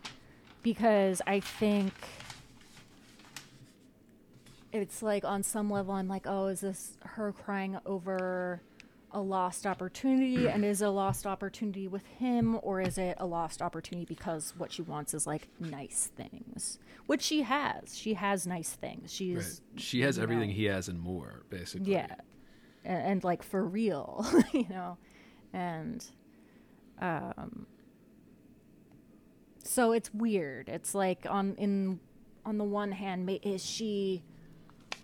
[0.62, 1.93] because I think
[4.73, 8.61] it's like on some level, I'm like, oh, is this her crying over
[9.12, 10.48] a lost opportunity?
[10.48, 14.72] and is a lost opportunity with him, or is it a lost opportunity because what
[14.72, 17.96] she wants is like nice things, which she has.
[17.96, 19.12] She has nice things.
[19.12, 19.80] She's Right.
[19.80, 20.54] She has everything know.
[20.56, 21.92] he has and more, basically.
[21.92, 22.14] Yeah.
[22.84, 24.98] And, and like for real, you know.
[25.52, 26.04] And
[27.00, 27.66] um
[29.62, 30.68] so it's weird.
[30.68, 32.00] It's like on in
[32.44, 34.22] on the one hand, is she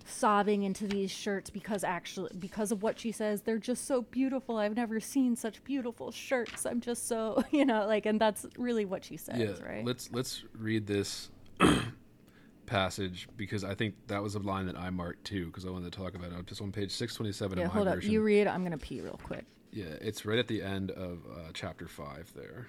[0.07, 4.59] sobbing into these shirts because actually because of what she says they're just so beautiful.
[4.59, 6.67] I've never seen such beautiful shirts.
[6.67, 9.85] I'm just so you know like, and that's really what she says, yeah, right?
[9.85, 11.31] let's let's read this
[12.67, 15.93] passage because I think that was a line that I marked too because I wanted
[15.93, 16.35] to talk about it.
[16.37, 17.97] I'm just on page 627 yeah, hold up.
[17.97, 18.13] version.
[18.13, 18.47] You read.
[18.47, 19.45] I'm gonna pee real quick.
[19.73, 22.69] Yeah, it's right at the end of uh, chapter five there.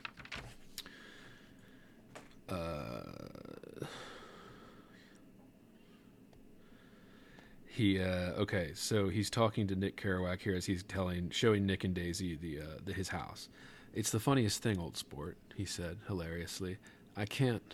[2.50, 3.86] Uh,
[7.74, 11.84] he uh, okay, so he's talking to Nick Kerouac here as he's telling, showing Nick
[11.84, 13.50] and Daisy the, uh, the his house.
[13.96, 16.78] It's the funniest thing, old sport, he said hilariously.
[17.18, 17.74] I can't.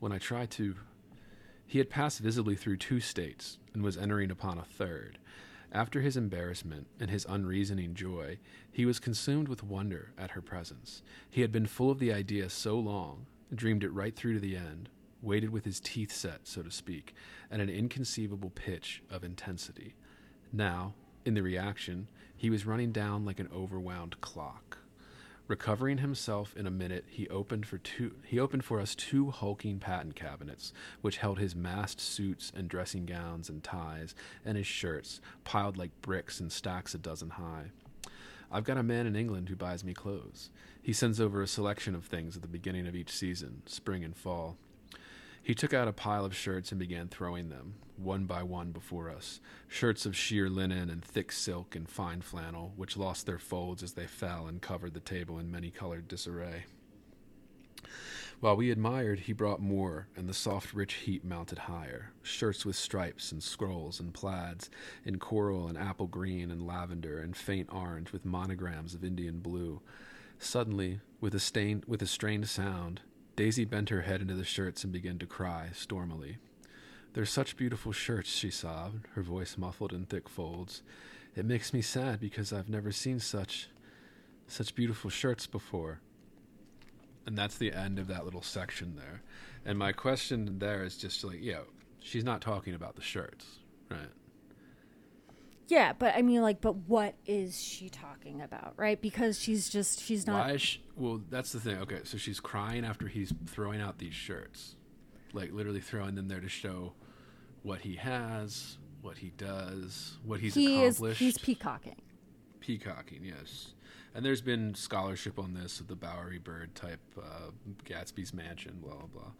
[0.00, 0.76] When I try to,
[1.66, 5.18] he had passed visibly through two states and was entering upon a third.
[5.70, 8.38] After his embarrassment and his unreasoning joy,
[8.72, 11.02] he was consumed with wonder at her presence.
[11.30, 14.56] He had been full of the idea so long, dreamed it right through to the
[14.56, 14.88] end,
[15.24, 17.14] waited with his teeth set, so to speak,
[17.50, 19.94] at an inconceivable pitch of intensity.
[20.52, 20.94] Now,
[21.24, 24.78] in the reaction, he was running down like an overwound clock.
[25.46, 29.78] Recovering himself in a minute, he opened for two he opened for us two hulking
[29.78, 30.72] patent cabinets,
[31.02, 36.00] which held his massed suits and dressing gowns and ties, and his shirts, piled like
[36.00, 37.72] bricks in stacks a dozen high.
[38.50, 40.48] I've got a man in England who buys me clothes.
[40.80, 44.16] He sends over a selection of things at the beginning of each season, spring and
[44.16, 44.56] fall.
[45.44, 49.10] He took out a pile of shirts and began throwing them, one by one, before
[49.10, 49.40] us.
[49.68, 53.92] Shirts of sheer linen and thick silk and fine flannel, which lost their folds as
[53.92, 56.64] they fell and covered the table in many colored disarray.
[58.40, 62.12] While we admired, he brought more, and the soft, rich heat mounted higher.
[62.22, 64.70] Shirts with stripes and scrolls and plaids,
[65.04, 69.82] in coral and apple green and lavender and faint orange with monograms of Indian blue.
[70.38, 73.02] Suddenly, with a stain, with a strained sound,
[73.36, 76.38] Daisy bent her head into the shirts and began to cry stormily.
[77.12, 80.82] They're such beautiful shirts, she sobbed, her voice muffled in thick folds.
[81.36, 83.68] It makes me sad because I've never seen such
[84.46, 86.00] such beautiful shirts before.
[87.26, 89.22] And that's the end of that little section there.
[89.64, 91.64] And my question there is just like, you know,
[91.98, 93.46] she's not talking about the shirts,
[93.90, 94.10] right?
[95.68, 99.00] Yeah, but I mean, like, but what is she talking about, right?
[99.00, 100.46] Because she's just she's not.
[100.46, 101.78] Why is she, well, that's the thing.
[101.78, 104.76] Okay, so she's crying after he's throwing out these shirts,
[105.32, 106.92] like literally throwing them there to show
[107.62, 111.20] what he has, what he does, what he's he is accomplished.
[111.20, 112.02] he's peacocking.
[112.60, 113.72] peacocking, yes.
[114.14, 117.50] And there's been scholarship on this of the Bowerbird type, uh,
[117.84, 119.30] Gatsby's Mansion, blah blah blah.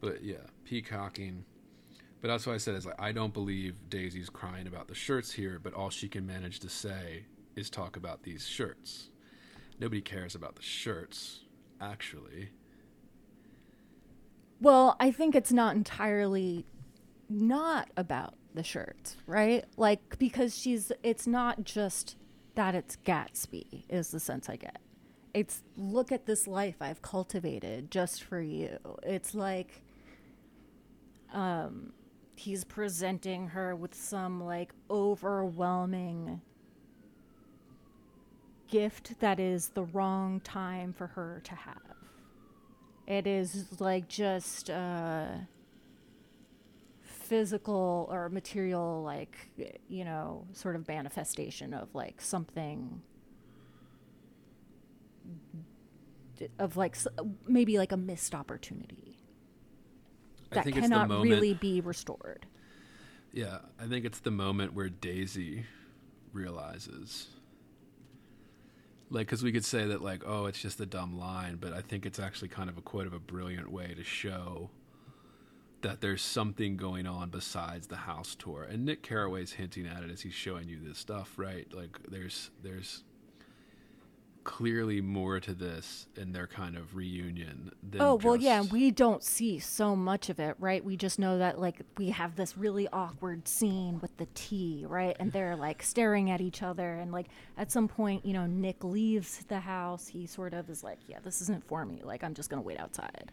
[0.00, 1.44] But yeah, peacocking.
[2.24, 5.30] But that's why I said is like I don't believe Daisy's crying about the shirts
[5.30, 9.10] here, but all she can manage to say is talk about these shirts.
[9.78, 11.40] Nobody cares about the shirts,
[11.82, 12.48] actually.
[14.58, 16.64] Well, I think it's not entirely
[17.28, 19.66] not about the shirts, right?
[19.76, 22.16] Like because she's it's not just
[22.54, 24.80] that it's Gatsby is the sense I get.
[25.34, 28.78] It's look at this life I've cultivated just for you.
[29.02, 29.82] It's like
[31.30, 31.92] um
[32.36, 36.40] he's presenting her with some like overwhelming
[38.68, 41.76] gift that is the wrong time for her to have.
[43.06, 45.26] It is like just uh,
[47.02, 49.36] physical or material, like,
[49.88, 53.02] you know, sort of manifestation of like something
[56.58, 56.96] of like
[57.46, 59.13] maybe like a missed opportunity
[60.54, 62.46] that think it's the cannot really be restored.
[63.32, 65.64] Yeah, I think it's the moment where Daisy
[66.32, 67.28] realizes.
[69.10, 71.80] Like, because we could say that, like, oh, it's just a dumb line, but I
[71.80, 74.70] think it's actually kind of a quite of a brilliant way to show
[75.82, 78.62] that there's something going on besides the house tour.
[78.62, 81.66] And Nick Carraway's hinting at it as he's showing you this stuff, right?
[81.72, 83.04] Like, there's there's
[84.44, 87.72] clearly more to this in their kind of reunion.
[87.82, 90.84] Than Oh, well, yeah, we don't see so much of it, right?
[90.84, 95.16] We just know that, like, we have this really awkward scene with the tea, right?
[95.18, 96.94] And they're, like, staring at each other.
[96.94, 97.26] And, like,
[97.56, 100.06] at some point, you know, Nick leaves the house.
[100.08, 102.02] He sort of is like, yeah, this isn't for me.
[102.04, 103.32] Like, I'm just going to wait outside.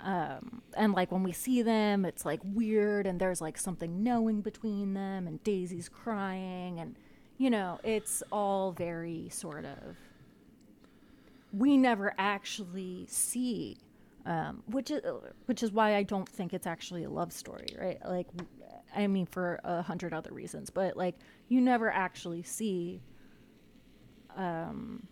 [0.00, 3.06] Um, and, like, when we see them, it's, like, weird.
[3.06, 5.26] And there's, like, something knowing between them.
[5.26, 6.78] And Daisy's crying.
[6.78, 6.96] And,
[7.38, 9.96] you know, it's all very sort of
[11.52, 13.78] we never actually see
[14.24, 15.00] um, which is
[15.46, 17.98] which is why I don't think it's actually a love story, right?
[18.06, 18.28] Like,
[18.94, 21.16] I mean, for a hundred other reasons, but like,
[21.48, 23.00] you never actually see
[24.36, 25.06] um,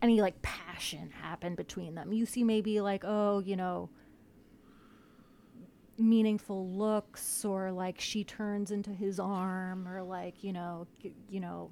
[0.00, 2.12] any like passion happen between them.
[2.12, 3.90] You see maybe like oh, you know,
[5.98, 10.86] meaningful looks or like she turns into his arm or like, you know,
[11.28, 11.70] you know,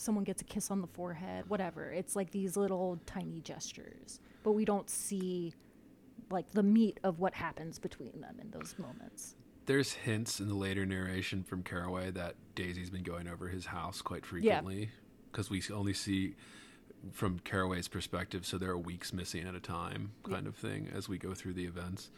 [0.00, 1.92] someone gets a kiss on the forehead, whatever.
[1.92, 5.54] It's like these little tiny gestures, but we don't see
[6.30, 9.36] like the meat of what happens between them in those moments.
[9.66, 14.00] There's hints in the later narration from Carraway that Daisy's been going over his house
[14.00, 14.90] quite frequently
[15.30, 16.36] because we only see
[17.12, 21.08] from Carraway's perspective, so there are weeks missing at a time, kind of thing, as
[21.08, 22.10] we go through the events.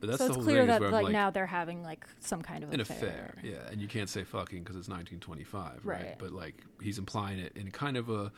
[0.00, 2.06] But that's so the it's whole clear thing that like, like, now they're having like
[2.20, 2.96] some kind of an affair.
[2.96, 6.02] affair, yeah, and you can't say fucking because it's 1925, right?
[6.02, 6.16] Right.
[6.18, 8.32] But like he's implying it in kind of a,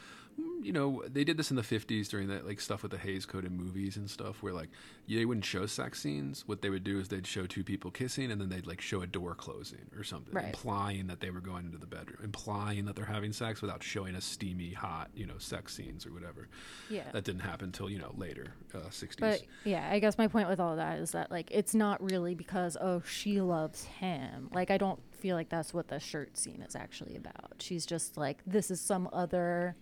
[0.62, 3.26] you know, they did this in the 50s during that like stuff with the Hays
[3.26, 4.68] Code in movies and stuff, where like
[5.08, 6.44] they wouldn't show sex scenes.
[6.46, 9.02] What they would do is they'd show two people kissing, and then they'd like show
[9.02, 10.46] a door closing or something, Right.
[10.46, 14.14] implying that they were going into the bedroom, implying that they're having sex without showing
[14.14, 16.48] a steamy, hot, you know, sex scenes or whatever.
[16.88, 17.10] Yeah.
[17.12, 19.16] That didn't happen until you know later, uh, 60s.
[19.18, 22.34] But yeah, I guess my point with all that is that like it's not really
[22.34, 24.48] because oh she loves him.
[24.54, 27.54] Like I don't feel like that's what the shirt scene is actually about.
[27.58, 29.74] She's just like this is some other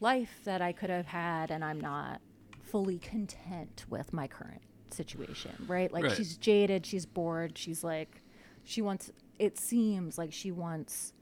[0.00, 2.20] life that I could have had and I'm not
[2.62, 5.92] fully content with my current situation, right?
[5.92, 6.12] Like Right.
[6.16, 8.20] she's jaded, she's bored, she's like
[8.64, 11.12] she wants it seems like she wants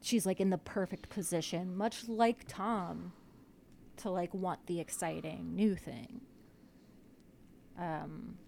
[0.00, 3.12] she's like in the perfect position, much like Tom
[3.98, 6.22] to like want the exciting new thing.
[7.78, 8.38] Um,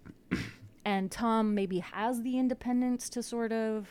[0.85, 3.87] and Tom maybe has the independence to sort of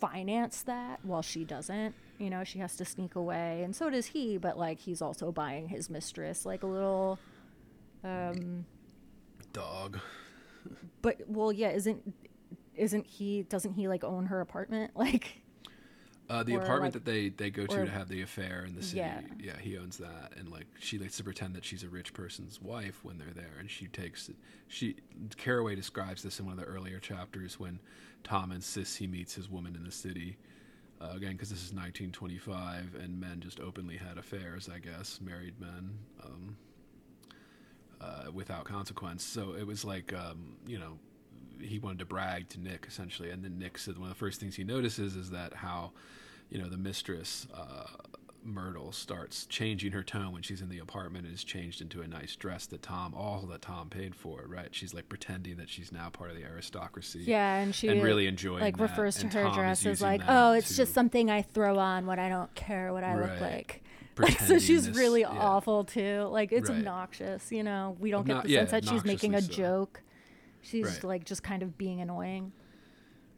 [0.00, 1.94] finance that while she doesn't.
[2.18, 4.38] You know, she has to sneak away, and so does he.
[4.38, 7.18] But like, he's also buying his mistress like a little.
[8.04, 8.64] Um,
[9.52, 9.98] dog.
[11.02, 12.14] but well, yeah, isn't
[12.74, 13.42] isn't he?
[13.44, 14.92] Doesn't he like own her apartment?
[14.96, 15.42] Like,
[16.30, 18.64] Uh, the Or, apartment like- that they, they go to or- to have the affair
[18.66, 19.20] in the city, Yeah.
[19.40, 19.58] yeah.
[19.58, 23.00] he owns that, and like she likes to pretend that she's a rich person's wife
[23.04, 24.30] when they're there, and she takes
[24.68, 24.96] she
[25.36, 27.80] Carraway describes this in one of the earlier chapters when
[28.24, 30.36] Tom insists he meets his woman in the city.
[31.00, 35.54] Uh, again, because this is 1925, and men just openly had affairs, I guess, married
[35.60, 36.56] men, um,
[38.00, 39.22] uh, without consequence.
[39.22, 40.98] So it was like, um, you know,
[41.60, 44.40] he wanted to brag to Nick essentially, and then Nick said one of the first
[44.40, 45.92] things he notices is that how,
[46.50, 51.26] you know, the mistress uh, Myrtle starts changing her tone when she's in the apartment
[51.26, 54.68] and is changed into a nice dress that Tom, all that Tom paid for, right?
[54.70, 57.24] She's like pretending that she's now part of the aristocracy.
[57.26, 60.00] yeah, and she and really enjoying like that, refers to and her Tom dress as
[60.00, 63.16] like, oh, it's to- just something I throw on when I don't care what I
[63.20, 63.40] look Right.
[63.40, 63.82] like.
[64.18, 65.28] Like, so she's this- really yeah.
[65.28, 66.22] awful too.
[66.32, 66.78] Like it's Right.
[66.78, 67.96] obnoxious, you know.
[68.00, 69.52] We don't Obno- get the yeah, sense that she's making a so.
[69.52, 70.02] joke.
[70.60, 71.04] She's Right.
[71.04, 72.50] like just kind of being annoying.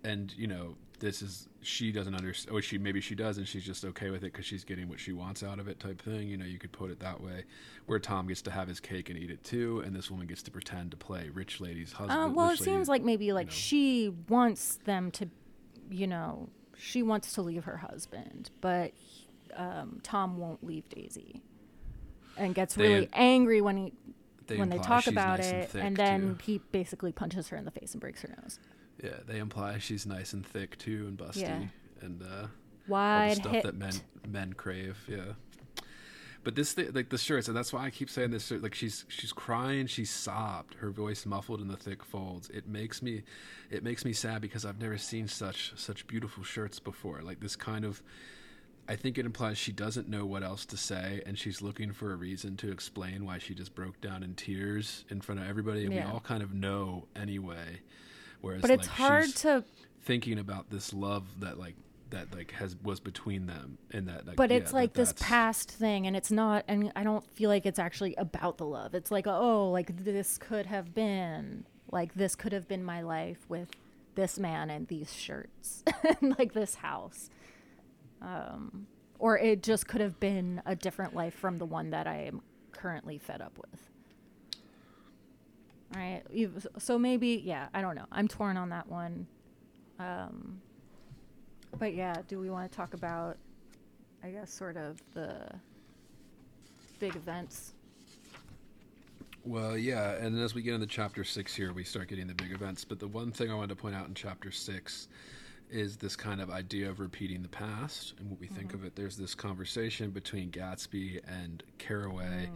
[0.05, 3.65] and you know this is she doesn't understand or she maybe she does and she's
[3.65, 6.29] just okay with it because she's getting what she wants out of it type thing
[6.29, 7.45] you know you could put it that way
[7.87, 10.43] where tom gets to have his cake and eat it too and this woman gets
[10.43, 13.49] to pretend to play rich lady's husband Uh, well, it lady- seems like maybe like
[13.49, 13.53] know.
[13.53, 15.29] she wants them to,
[15.91, 16.49] you know,
[16.79, 18.93] she wants to leave her husband, but
[19.57, 21.43] um, Tom won't leave Daisy,
[22.37, 23.93] and gets They- really angry when he
[24.47, 26.39] they when they talk about nice it, thick, and then too.
[26.45, 28.59] he basically punches her in the face and breaks her nose.
[29.03, 31.63] Yeah they imply she's nice and thick too and busty Yeah.
[32.03, 32.49] and uh all the
[32.93, 33.63] Wide stuff hit.
[33.65, 33.93] that men
[34.29, 35.33] men crave yeah
[36.43, 39.05] but this thing like the shirts and that's why i keep saying this like she's
[39.09, 43.23] she's crying she sobbed her voice muffled in the thick folds it makes me
[43.71, 47.55] it makes me sad because i've never seen such such beautiful shirts before like this
[47.57, 48.03] kind of
[48.89, 52.13] i think it implies she doesn't know what else to say and she's looking for
[52.13, 55.85] a reason to explain why she just broke down in tears in front of everybody
[55.85, 56.07] and Yeah.
[56.07, 57.81] we all kind of know anyway
[58.41, 59.65] whereas but it's like, hard to
[60.03, 61.75] thinking about this love that like
[62.11, 65.15] that like has was between them and that like, but yeah, it's that like this
[65.19, 68.95] past thing and it's not and i don't feel like it's actually about the love.
[68.95, 73.39] It's like oh like this could have been like this could have been my life
[73.49, 73.71] with
[74.17, 75.85] this man and these shirts
[76.21, 77.31] and like this house.
[78.21, 78.87] Um
[79.19, 82.41] or it just could have been a different life from the one that i am
[82.73, 83.90] currently fed up with
[85.95, 86.23] right?
[86.79, 88.07] So maybe yeah i don't know.
[88.13, 89.27] I'm torn on that one.
[89.99, 90.61] Um
[91.79, 93.37] but yeah, do we want to talk about,
[94.25, 95.47] I guess, sort of the
[96.99, 97.75] big events?
[99.43, 102.53] well yeah and as we get into chapter six here we start getting the big
[102.53, 102.85] events.
[102.85, 105.09] But the one thing i wanted to point out in chapter six
[105.71, 108.97] is this kind of idea of repeating the past and what we think of it.
[108.97, 112.51] There's this conversation between gatsby and carraway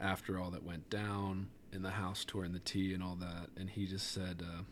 [0.00, 3.48] after all that went down in the house tour and the tea and all that
[3.56, 4.62] and he just said uh,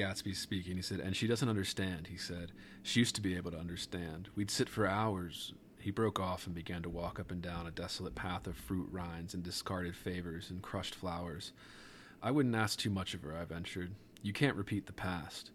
[0.00, 0.76] Gatsby speaking.
[0.76, 2.06] He said, and she doesn't understand.
[2.06, 4.28] He said, she used to be able to understand.
[4.34, 5.52] We'd sit for hours.
[5.78, 8.88] He broke off and began to walk up and down a desolate path of fruit
[8.90, 11.52] rinds and discarded favors and crushed flowers.
[12.22, 13.92] I wouldn't ask too much of her, I ventured.
[14.22, 15.50] You can't repeat the past.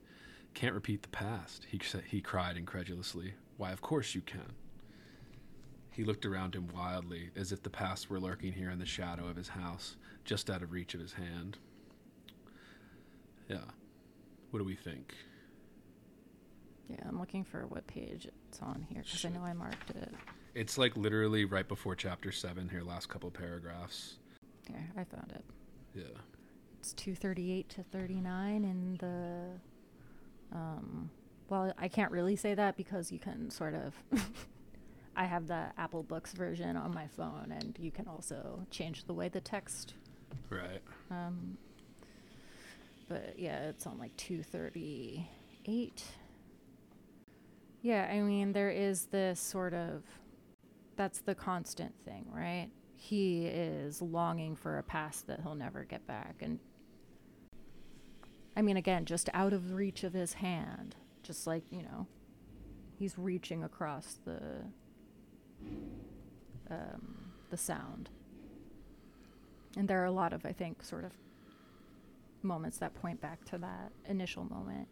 [0.54, 3.34] Can't repeat the past, he, he cried incredulously.
[3.58, 4.54] Why, of course you can.
[5.96, 9.30] He looked around him wildly, as if the past were lurking here in the shadow
[9.30, 9.96] of his house,
[10.26, 11.58] just out of reach of his hand.
[13.48, 13.64] Yeah.
[14.52, 15.14] What do we think?
[16.90, 20.14] Yeah, I'm looking for what page it's on here because I know I marked it.
[20.54, 24.16] It's like literally right before chapter 7 here, last couple paragraphs.
[24.70, 25.46] Okay, I found it.
[25.94, 26.20] Yeah.
[26.82, 30.58] It's 238 to 39 in the.
[30.58, 31.10] Um,
[31.48, 33.94] well, I can't really say that because you can sort of.
[35.16, 39.14] I have the Apple Books version on my phone, and you can also change the
[39.14, 39.94] way the text.
[40.50, 40.82] Right.
[41.10, 41.58] Um,
[43.08, 46.04] but yeah, it's on like 238.
[47.82, 50.04] Yeah, I mean, there is this sort of.
[50.96, 52.70] That's the constant thing, right?
[52.96, 56.36] He is longing for a past that he'll never get back.
[56.42, 56.60] And
[58.56, 60.96] I mean, again, just out of reach of his hand.
[61.22, 62.08] Just like, you know,
[62.98, 64.64] he's reaching across the.
[66.70, 68.10] Um, the sound.
[69.78, 71.12] And there are a lot of, I think, sort of
[72.42, 74.88] moments that point back to that initial moment.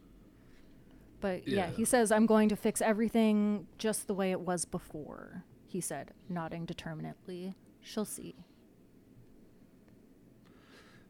[1.22, 1.56] But yeah.
[1.56, 1.72] Yeah.
[1.72, 6.12] he says, I'm going to fix everything just the way it was before, he said,
[6.30, 7.56] nodding determinately.
[7.82, 8.36] She'll see.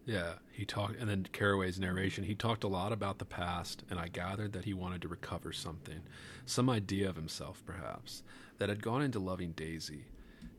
[0.05, 2.25] Yeah, he talked, and then Carraway's narration.
[2.25, 5.53] He talked a lot about the past, and I gathered that he wanted to recover
[5.53, 6.01] something,
[6.45, 8.21] some idea of himself, perhaps,
[8.57, 10.05] that had gone into loving Daisy.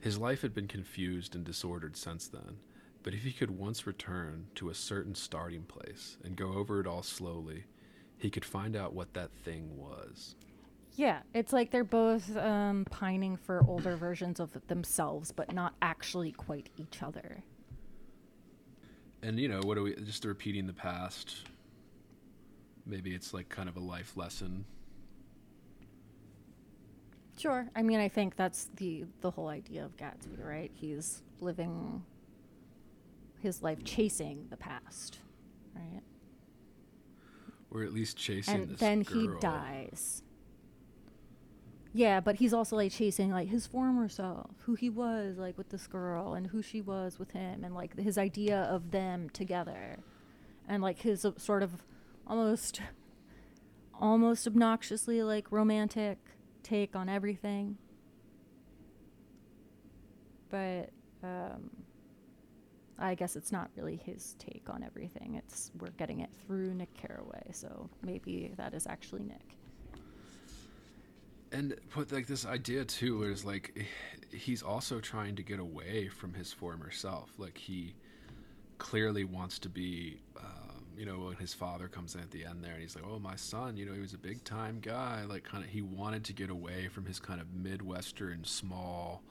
[0.00, 2.58] His life had been confused and disordered since then,
[3.02, 6.86] but if he could once return to a certain starting place and go over it
[6.86, 7.64] all slowly,
[8.16, 10.34] he could find out what that thing was.
[10.96, 16.32] Yeah, it's like they're both um, pining for older versions of themselves, but not actually
[16.32, 17.42] quite each other.
[19.22, 21.34] And you know, what are we just repeating the past?
[22.86, 24.66] Maybe it's like kind of a life lesson.
[27.36, 27.69] Sure.
[27.74, 30.70] I mean, I think that's the the whole idea of Gatsby, right?
[30.73, 32.02] He's living
[33.40, 35.19] his life chasing the past,
[35.74, 36.02] right?
[37.70, 40.23] Or at least chasing and then he dies.
[41.93, 45.69] Yeah, but he's also like chasing like his former self, who he was like with
[45.70, 49.98] this girl, and who she was with him, and like his idea of them together,
[50.69, 51.85] and like his uh, sort of
[52.27, 52.81] almost,
[54.01, 56.19] almost obnoxiously like romantic
[56.64, 57.76] take on everything.
[60.50, 60.90] But
[61.22, 61.70] um,
[62.98, 65.34] I guess it's not really his take on everything.
[65.36, 69.56] It's we're getting it through Nick Carraway, so maybe that is actually Nick.
[71.52, 73.86] and put like this idea too is like
[74.32, 77.94] he's also trying to get away from his former self like he
[78.78, 82.62] clearly wants to be um, you know when his father comes in at the end
[82.62, 85.24] there and he's like oh my son you know he was a big time guy
[85.24, 89.22] like kind of he wanted to get away from his kind of midwestern small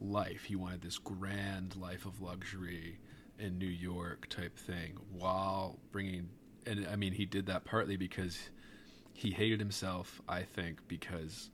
[0.00, 2.98] life he wanted this grand life of luxury
[3.38, 6.28] in new york type thing while bringing
[6.66, 8.50] and i mean he did that partly because
[9.18, 11.50] he hated himself, I think, because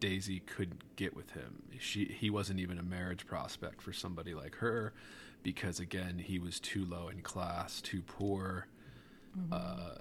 [0.00, 1.62] Daisy couldn't get with him.
[1.78, 4.92] She he wasn't even a marriage prospect for somebody like her,
[5.42, 8.66] because again he was too low in class, too poor.
[9.52, 9.94] Uh,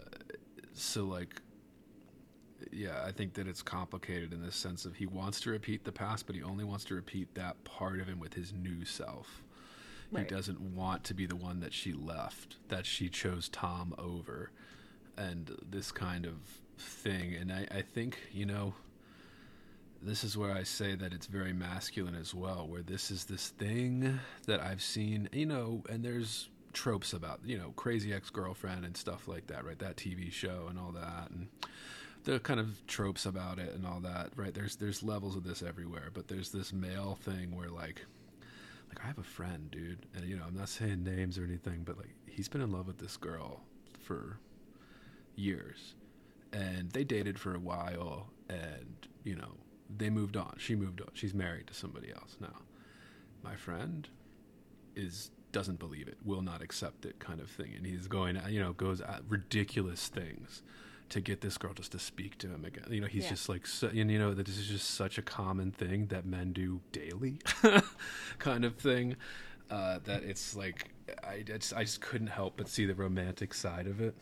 [0.73, 1.41] so like,
[2.71, 5.91] yeah, I think that it's complicated in the sense of he wants to repeat the
[5.91, 9.43] past, but he only wants to repeat that part of him with his new self.
[10.11, 10.29] Right.
[10.29, 14.51] He doesn't want to be the one that she left, that she chose Tom over,
[15.17, 16.35] and this kind of
[16.77, 17.33] thing.
[17.33, 18.73] And I, I think, you know,
[20.01, 23.49] this is where I say that it's very masculine as well, where this is this
[23.49, 28.85] thing that I've seen, you know, and there's tropes about, you know, crazy ex girlfriend
[28.85, 29.79] and stuff like that, right?
[29.79, 31.31] That TV show and all that.
[31.31, 31.47] And
[32.25, 34.53] the kind of tropes about it and all that, right?
[34.53, 38.05] There's there's levels of this everywhere, but there's this male thing where like
[38.89, 41.81] like I have a friend, dude, and you know, I'm not saying names or anything,
[41.83, 43.61] but like he's been in love with this girl
[44.03, 44.39] for
[45.35, 45.95] years.
[46.53, 49.51] And they dated for a while and, you know,
[49.97, 50.55] they moved on.
[50.57, 51.09] She moved on.
[51.13, 52.61] She's married to somebody else now.
[53.43, 54.07] My friend
[54.95, 57.71] is doesn't believe it, will not accept it kind of thing.
[57.77, 60.61] And he's going, you know, goes at ridiculous things
[61.07, 62.83] to get this girl just to speak to him again.
[62.89, 63.29] You know, he's Yeah.
[63.29, 66.25] just like, so, and you know, that this is just such a common thing that
[66.25, 67.39] men do daily,
[68.39, 69.15] kind of thing.
[69.71, 70.89] Uh, that it's like,
[71.23, 74.13] I, it's, I just couldn't help but see the romantic side of it.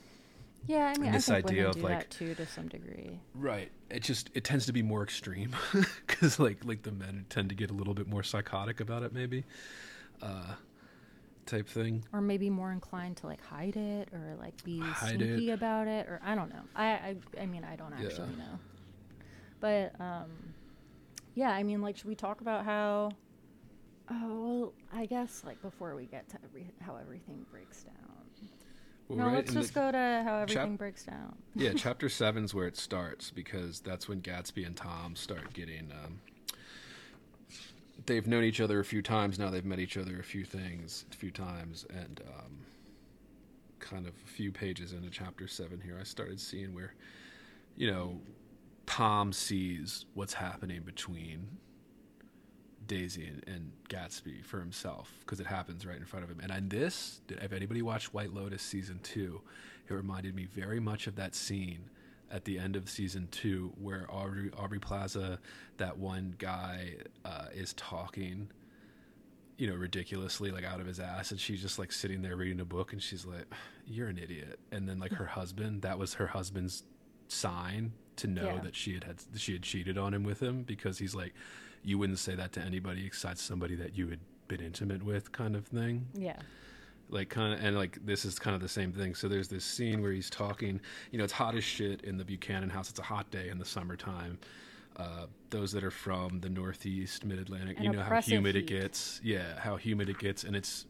[0.67, 2.67] Yeah, I mean, I this think idea women of, do like- that too to some
[2.69, 3.19] degree.
[3.35, 3.69] Right.
[3.89, 5.53] It just it tends to be more extreme
[6.07, 9.11] because like like the men tend to get a little bit more psychotic about it,
[9.13, 9.43] maybe,
[10.21, 10.53] uh,
[11.45, 12.03] type thing.
[12.13, 15.53] or maybe more inclined to like hide it or like be Hide sneaky it.
[15.53, 18.45] about it or i don't know i i, I mean i don't actually Yeah.
[18.45, 18.59] know
[19.59, 20.29] but um
[21.35, 23.11] yeah i mean like should we talk about how
[24.09, 27.93] oh well i guess like before we get to every, how everything breaks down
[29.07, 32.67] Well, no right let's just go to how everything breaks down yeah, chapter seven's where
[32.67, 35.91] it starts because that's when Gatsby and Tom start getting.
[35.91, 36.19] Um,
[38.05, 39.49] they've known each other a few times now.
[39.49, 42.57] They've met each other a few things, a few times, and um,
[43.79, 46.93] kind of a few pages into chapter seven here, I started seeing where,
[47.75, 48.19] you know,
[48.85, 51.47] Tom sees what's happening between
[52.87, 56.39] Daisy and, and Gatsby for himself because it happens right in front of him.
[56.41, 59.41] And on this, if anybody watched White Lotus season two,
[59.87, 61.89] it reminded me very much of that scene
[62.33, 65.39] at the end of season two where Aubrey, Aubrey Plaza,
[65.77, 68.49] that one guy, uh, is talking,
[69.57, 72.59] you know, ridiculously like out of his ass, and she's just like sitting there reading
[72.59, 73.45] a book, and she's like,
[73.85, 76.83] "You're an idiot." And then like her husband, that was her husband's
[77.27, 78.59] sign to know Yeah.
[78.61, 81.33] that she had, had she had cheated on him with him because he's like,
[81.83, 85.55] you wouldn't say that to anybody besides somebody that you had been intimate with, kind
[85.55, 86.37] of thing yeah
[87.09, 89.15] like kind of and like this is kind of the same thing.
[89.15, 90.81] So there's this scene where he's talking
[91.11, 92.89] you know it's hot as shit in the buchanan house.
[92.89, 94.39] It's a hot day in the summertime.
[94.95, 98.65] Uh, those that are from the northeast mid-atlantic An you know how humid heat.
[98.65, 99.19] it gets.
[99.23, 100.43] Yeah how humid it gets.
[100.43, 100.85] And it's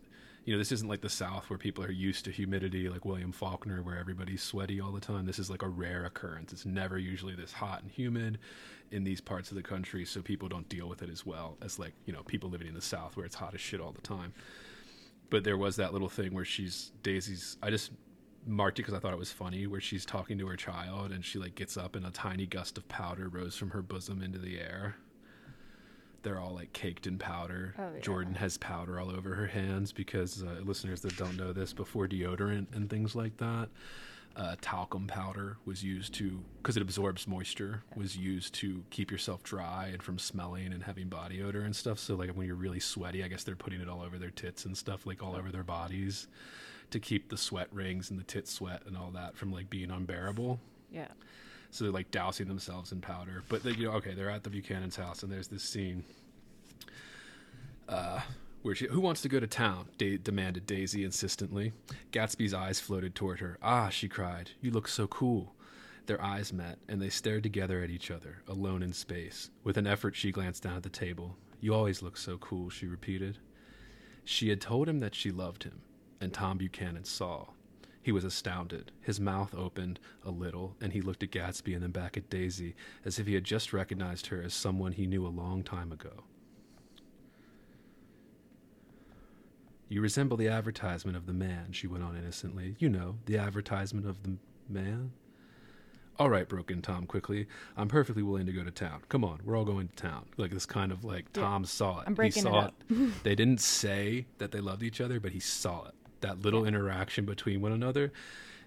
[0.45, 3.31] you know this isn't like the south where people are used to humidity like william
[3.31, 5.25] faulkner where everybody's sweaty all the time.
[5.25, 6.51] This is like a rare occurrence.
[6.51, 8.39] It's never usually this hot and humid
[8.91, 11.79] in these parts of the country so people don't deal with it as well as
[11.79, 14.01] like you know people living in the south where it's hot as shit all the
[14.01, 14.33] time
[15.33, 17.57] but there was that little thing where she's Daisy's.
[17.63, 17.89] I just
[18.45, 21.25] marked it because I thought it was funny, where she's talking to her child and
[21.25, 24.37] she like gets up and a tiny gust of powder rose from her bosom into
[24.37, 24.95] the air.
[26.21, 27.73] They're all like caked in powder.
[27.79, 27.99] Oh, yeah.
[27.99, 32.07] Jordan has powder all over her hands because uh, listeners that don't know this, before
[32.07, 33.69] deodorant and things like that,
[34.35, 39.43] uh, talcum powder was used to because it absorbs moisture was used to keep yourself
[39.43, 41.99] dry and from smelling and having body odor and stuff.
[41.99, 44.65] So like when you're really sweaty i guess they're putting it all over their tits
[44.65, 46.27] and stuff like all over their bodies
[46.89, 49.91] to keep the sweat rings and the tit sweat and all that from like being
[49.91, 50.59] unbearable.
[50.91, 51.07] Yeah.
[51.69, 53.43] So they're like dousing themselves in powder.
[53.49, 56.03] But they, you know okay they're at the buchanan's house and there's this scene
[57.87, 58.21] uh
[58.63, 59.89] where she, who wants to go to town?
[59.97, 61.73] Da- demanded Daisy insistently.
[62.11, 63.59] Gatsby's eyes floated toward her.
[63.61, 65.53] Ah, she cried, you look so cool.
[66.05, 69.51] Their eyes met, and they stared together at each other, alone in space.
[69.63, 71.37] With an effort, she glanced down at the table.
[71.59, 73.37] You always look so cool, she repeated.
[74.25, 75.81] She had told him that she loved him,
[76.19, 77.47] and Tom Buchanan saw.
[78.01, 78.91] He was astounded.
[79.01, 82.75] His mouth opened a little, and he looked at Gatsby and then back at Daisy,
[83.05, 86.23] as if he had just recognized her as someone he knew a long time ago.
[89.93, 92.75] You resemble the advertisement of the man, she went on innocently.
[92.79, 94.37] You know, the advertisement of the
[94.67, 95.11] man.
[96.17, 97.45] All right, broke in Tom quickly.
[97.77, 99.01] I'm perfectly willing to go to town.
[99.07, 100.25] Come on, we're all going to town.
[100.35, 101.43] Like this kind of like Yeah.
[101.43, 102.05] Tom saw it.
[102.07, 102.83] I'm breaking he it saw up.
[103.23, 105.93] they didn't say that they loved each other, but he saw it.
[106.21, 108.11] That little interaction between one another.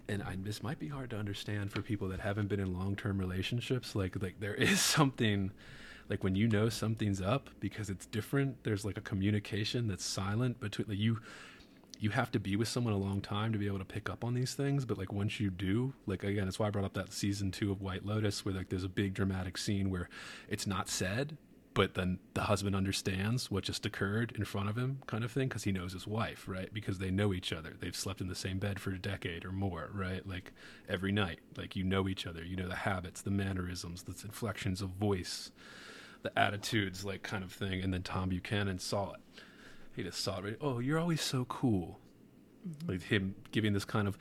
[0.09, 3.19] And I, this might be hard to understand for people that haven't been in long-term
[3.19, 3.97] relationships.
[3.97, 5.51] Like, like there is something,
[6.09, 8.63] like when you know something's up because it's different.
[8.65, 11.21] There's like a communication that's silent between like you.
[11.99, 14.23] You have to be with someone a long time to be able to pick up
[14.23, 14.85] on these things.
[14.85, 17.73] But like once you do, like again, that's why I brought up that season two
[17.73, 20.11] of White Lotus, where like there's a big dramatic scene where
[20.49, 21.39] it's not said,
[21.77, 25.47] but then the husband understands what just occurred in front of him kind of thing
[25.47, 28.35] because he knows his wife right because they know each other they've slept in the
[28.35, 30.53] same bed for a decade or more right like
[30.89, 34.81] every night like you know each other you know the habits the mannerisms the inflections
[34.81, 35.51] of voice
[36.27, 39.21] the attitudes like kind of thing and then tom buchanan saw it
[39.95, 41.99] he just saw it right oh you're always so cool
[42.69, 42.91] mm-hmm.
[42.93, 44.19] like him giving this kind of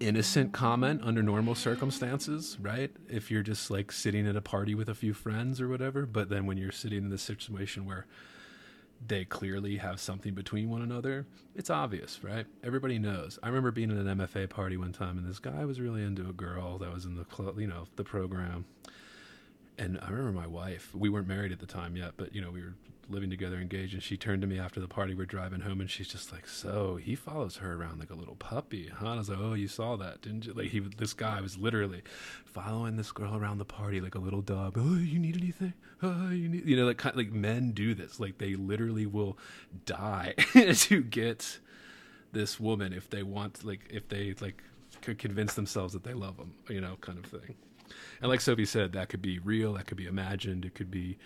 [0.00, 2.90] innocent comment under normal circumstances, right?
[3.08, 6.28] If you're just like sitting at a party with a few friends or whatever, but
[6.28, 8.06] then when you're sitting in this situation where
[9.06, 12.46] they clearly have something between one another, it's obvious, right?
[12.64, 13.38] Everybody knows.
[13.42, 16.28] I remember being at an MFA party one time and this guy was really into
[16.28, 17.26] a girl that was in the
[17.56, 18.64] you know, the program.
[19.78, 22.50] And I remember my wife, we weren't married at the time yet, but you know,
[22.50, 22.74] we were
[23.08, 25.14] living together, engaged, and she turned to me after the party.
[25.14, 28.36] We're driving home, and she's just like, "So he follows her around like a little
[28.36, 31.14] puppy, huh?" And I was like, "Oh, you saw that, didn't you?" Like he, this
[31.14, 32.02] guy was literally
[32.44, 34.74] following this girl around the party like a little dog.
[34.76, 35.74] Oh, you need anything?
[36.02, 38.20] Oh, you need, you know, like kind like men do this.
[38.20, 39.38] Like they literally will
[39.86, 40.34] die
[40.72, 41.58] to get
[42.32, 44.62] this woman if they want, like if they like
[45.02, 47.54] could convince themselves that they love them, you know, kind of thing.
[48.20, 51.18] And like Sophie said, that could be real, that could be imagined, it could be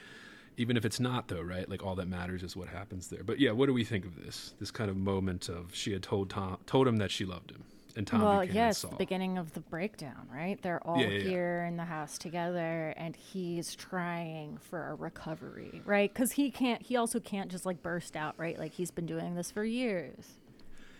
[0.57, 1.69] even if it's not though, right?
[1.69, 3.25] Like all that matters is what happens there.
[3.25, 4.55] But yeah, what do we think of this?
[4.61, 7.65] This kind of moment of she had told Tom told him that she loved him.
[7.95, 10.61] And Tom well, yes, the beginning of the breakdown, right?
[10.63, 11.29] They're all Yeah, yeah, yeah.
[11.29, 16.13] here in the house together, and he's trying for a recovery, right?
[16.13, 16.81] Because he can't.
[16.81, 18.59] He also can't just like burst out, right?
[18.59, 20.25] Like he's been doing this for years.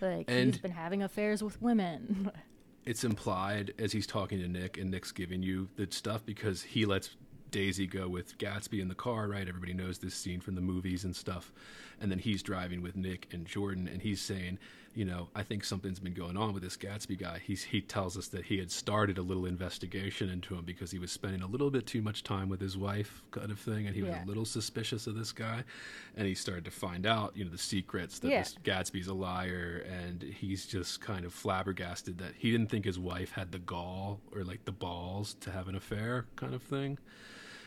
[0.03, 2.31] Like he's been having affairs with women.
[2.85, 6.85] it's implied as he's talking to Nick, and Nick's giving you the stuff because he
[6.85, 7.11] lets
[7.51, 9.47] Daisy go with Gatsby in the car, right?
[9.47, 11.53] Everybody knows this scene from the movies and stuff.
[12.01, 14.59] And then he's driving with Nick and Jordan, and he's saying,
[14.95, 17.41] you know, I think something's been going on with this Gatsby guy.
[17.43, 20.99] He's he tells us that he had started a little investigation into him because he
[20.99, 23.97] was spending a little bit too much time with his wife, kind of thing, and
[23.97, 24.25] he was Yeah.
[24.25, 25.65] a little suspicious of this guy.
[26.17, 28.43] And he started to find out, you know, the secrets that Yeah.
[28.43, 32.99] this Gatsby's a liar, and he's just kind of flabbergasted that he didn't think his
[32.99, 36.99] wife had the gall or like the balls to have an affair, kind of thing.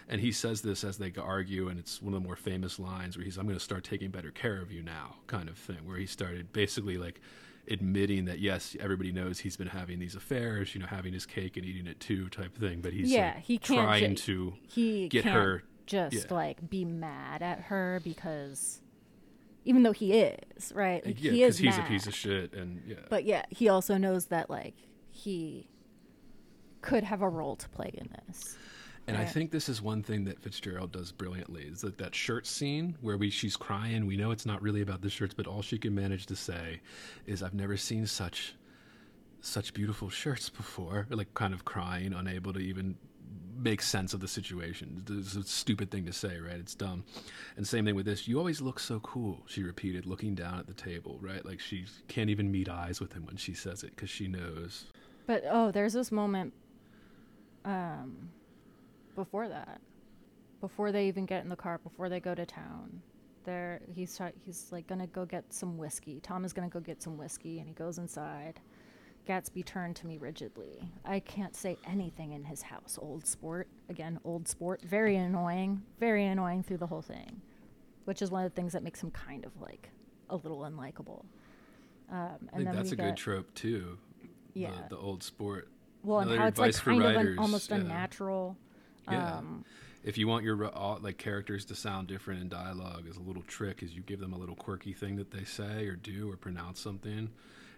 [0.07, 3.17] And he says this as they argue, and it's one of the more famous lines
[3.17, 5.79] where he's, "I'm going to start taking better care of you now," kind of thing.
[5.83, 7.19] Where he started basically like
[7.67, 11.57] admitting that yes, everybody knows he's been having these affairs, you know, having his cake
[11.57, 12.81] and eating it too, type thing.
[12.81, 13.79] But he's yeah, like, he can't.
[13.79, 16.33] trying ju- to he get her just yeah.
[16.33, 18.81] like be mad at her because,
[19.63, 22.83] even though he is right, like, yeah, he is he's a piece of shit, and
[22.85, 24.75] yeah, But yeah, he also knows that like
[25.09, 25.67] he
[26.81, 28.57] could have a role to play in this.
[29.07, 32.47] And I think this is one thing that Fitzgerald does brilliantly is that that shirt
[32.47, 34.07] scene where we she's crying.
[34.07, 36.81] We know it's not really about the shirts, but all she can manage to say
[37.27, 38.55] is, "I've never seen such
[39.41, 42.97] such beautiful shirts before." Like kind of crying, unable to even
[43.57, 45.03] make sense of the situation.
[45.09, 46.57] It's a stupid thing to say, right?
[46.57, 47.05] It's dumb.
[47.55, 48.27] And same thing with this.
[48.27, 49.43] You always look so cool.
[49.47, 51.45] She repeated, looking down at the table, right?
[51.45, 54.85] Like she can't even meet eyes with him when she says it because she knows.
[55.27, 56.53] But oh, there's this moment
[57.63, 58.29] um
[59.15, 59.81] before that.
[60.61, 63.01] Before they even get in the car, before they go to town.
[63.43, 66.19] There he's he's like going to go get some whiskey.
[66.21, 68.59] Tom is going to go get some whiskey and he goes inside.
[69.27, 70.83] Gatsby turned to me rigidly.
[71.03, 72.97] I can't say anything in his house.
[73.01, 73.67] Old sport.
[73.89, 74.81] Again, old sport.
[74.83, 75.81] Very annoying.
[75.99, 77.41] Very annoying through the whole thing.
[78.05, 79.89] Which is one of the things that makes him kind of like
[80.29, 81.25] a little unlikable.
[82.11, 83.97] Um, and that's a good trope too.
[84.53, 84.71] Yeah.
[84.89, 85.69] The, the old sport.
[86.03, 87.77] Well, and how it's like kind of an, almost yeah.
[87.77, 88.57] unnatural.
[89.09, 89.37] Yeah.
[89.37, 89.65] Um,
[90.03, 93.41] if you want your all, like characters to sound different in dialogue, is a little
[93.43, 96.37] trick is you give them a little quirky thing that they say or do or
[96.37, 97.29] pronounce something,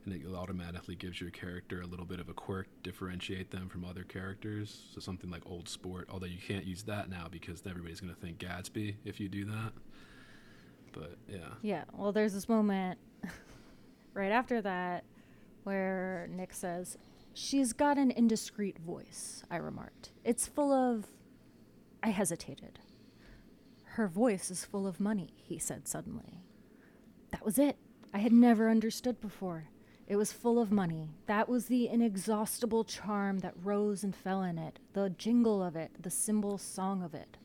[0.03, 3.85] and it automatically gives your character a little bit of a quirk, differentiate them from
[3.85, 4.87] other characters.
[4.93, 8.19] So something like old sport, although you can't use that now because everybody's going to
[8.19, 9.71] think Gatsby if you do that.
[10.91, 11.83] But yeah, yeah.
[11.93, 12.99] Well, there's this moment
[14.13, 15.05] right after that
[15.63, 16.97] where Nick says,
[17.33, 20.11] "She's got an indiscreet voice." I remarked.
[20.25, 21.05] It's full of.
[22.07, 22.79] I hesitated.
[23.83, 26.39] Her voice is full of money, he said suddenly.
[27.31, 27.75] That was it.
[28.13, 29.65] I had never understood before.
[30.07, 31.09] It was full of money.
[31.25, 36.01] That was the inexhaustible charm that rose and fell in it, the jingle of it,
[36.01, 37.35] the cymbal song of it.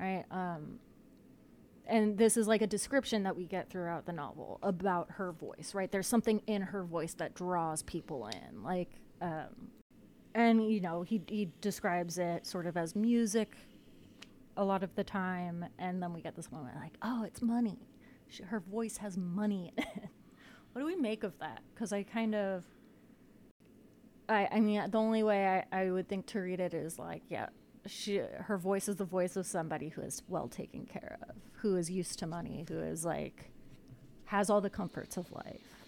[0.00, 0.24] Right?
[0.30, 0.78] Um,
[1.84, 5.74] and this is like a description that we get throughout the novel about her voice,
[5.74, 5.92] right?
[5.92, 8.62] There's something in her voice that draws people in.
[8.62, 9.72] Like, um,
[10.34, 13.56] and you know, he, he describes it sort of as music
[14.56, 15.64] a lot of the time.
[15.78, 17.78] And then we get this moment like, oh, it's money.
[18.28, 20.08] She, her voice has money in it.
[20.72, 21.62] what do we make of that?
[21.74, 22.64] Because I kind of,
[24.28, 27.22] I, I mean, the only way I, I would think to read it is like,
[27.28, 27.48] yeah,
[27.86, 31.76] she, her voice is the voice of somebody who is well taken care of, who
[31.76, 33.50] is used to money, who is like,
[34.26, 35.81] has all the comforts of life.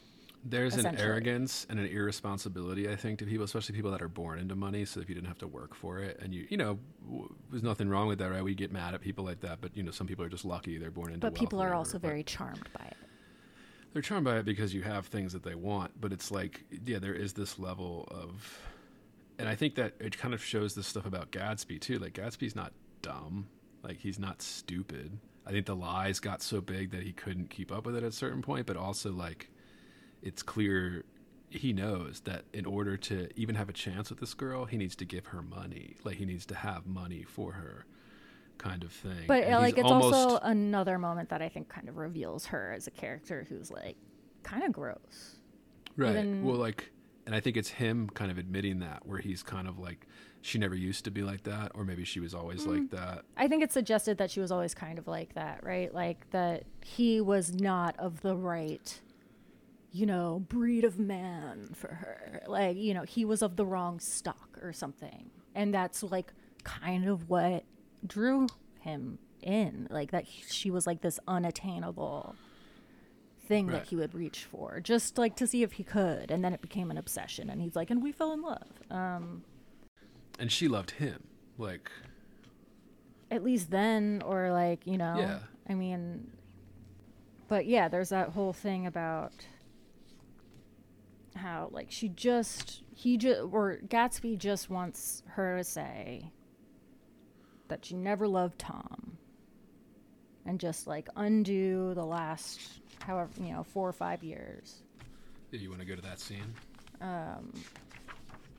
[0.44, 4.38] There's an arrogance and an irresponsibility, I think, to people, especially people that are born
[4.38, 4.84] into money.
[4.84, 7.62] So if you didn't have to work for it, and you, you know, w- there's
[7.62, 8.44] nothing wrong with that, right?
[8.44, 10.76] We get mad at people like that, but you know, some people are just lucky
[10.78, 11.26] they're born into.
[11.30, 12.96] But people are also very charmed by it.
[13.94, 16.98] they're charmed by it because you have things that they want but it's like yeah
[16.98, 18.58] there is this level of
[19.38, 22.56] and i think that it kind of shows this stuff about gatsby too like gatsby's
[22.56, 22.72] not
[23.02, 23.46] dumb
[23.84, 25.16] like he's not stupid
[25.46, 28.08] i think the lies got so big that he couldn't keep up with it at
[28.08, 29.48] a certain point but also like
[30.24, 31.04] it's clear
[31.50, 34.96] he knows that in order to even have a chance with this girl he needs
[34.96, 37.86] to give her money like he needs to have money for her
[38.58, 41.88] kind of thing But And uh, like, it's also another moment that I think kind
[41.88, 43.96] of reveals her as a character who's like
[44.42, 45.36] kind of gross.
[45.96, 46.10] Right.
[46.16, 46.90] even- Well, like,
[47.26, 50.06] and I think it's him kind of admitting that, where he's kind of like,
[50.42, 53.24] she never used to be like that, or maybe she was always like that.
[53.36, 55.92] I think it's suggested that she was always kind of like that, right?
[55.94, 59.00] Like that he was not of the right.
[59.96, 62.42] You know, breed of man for her.
[62.48, 65.30] Like, you know, he was of the wrong stock or something.
[65.54, 66.32] And that's like
[66.64, 67.62] kind of what
[68.04, 68.48] drew
[68.80, 69.86] him in.
[69.90, 72.34] Like, that he- she was like this unattainable
[73.46, 73.74] thing Right.
[73.74, 76.28] that he would reach for, just like to see if he could.
[76.32, 77.48] And then it became an obsession.
[77.48, 78.66] And he's like, and we fell in love.
[78.90, 79.44] Um,
[80.40, 81.22] And she loved him.
[81.56, 81.88] Like,
[83.30, 85.38] at least then or like you know Yeah.
[85.68, 86.30] i mean
[87.48, 89.32] but yeah there's that whole thing about
[91.36, 96.30] how like she just he just or gatsby just wants her to say
[97.68, 99.16] that she never loved tom
[100.46, 102.60] and just like undo the last
[103.06, 104.82] however you know four or five years.
[105.50, 106.54] Do you want to go to that scene?
[107.00, 107.52] um.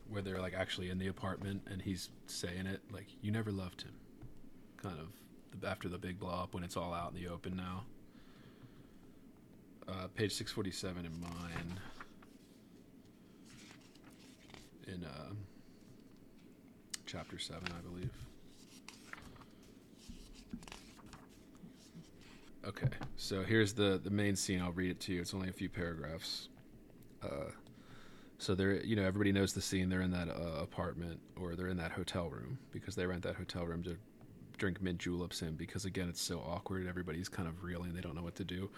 [0.08, 3.82] Where they're like actually in the apartment and he's saying it like you never loved
[3.82, 3.94] him.
[4.78, 7.84] Kind of after the big blow up when it's all out in the open now.
[9.88, 11.80] Uh, page 647 in mine
[14.88, 15.34] in uh,
[17.06, 18.12] chapter 7 i believe.
[22.68, 22.90] Okay
[23.26, 24.62] so here's the the main scene.
[24.62, 25.22] I'll read it to you.
[25.22, 26.50] It's only a few paragraphs.
[27.24, 27.52] Uh,
[28.38, 29.90] so they're, you know, everybody knows the scene.
[29.90, 33.36] They're in that uh, apartment or they're in that hotel room because they rent that
[33.36, 33.98] hotel room to
[34.58, 36.88] drink mint juleps in because again, it's so awkward.
[36.88, 37.94] Everybody's kind of reeling.
[37.94, 38.70] They don't know what to do.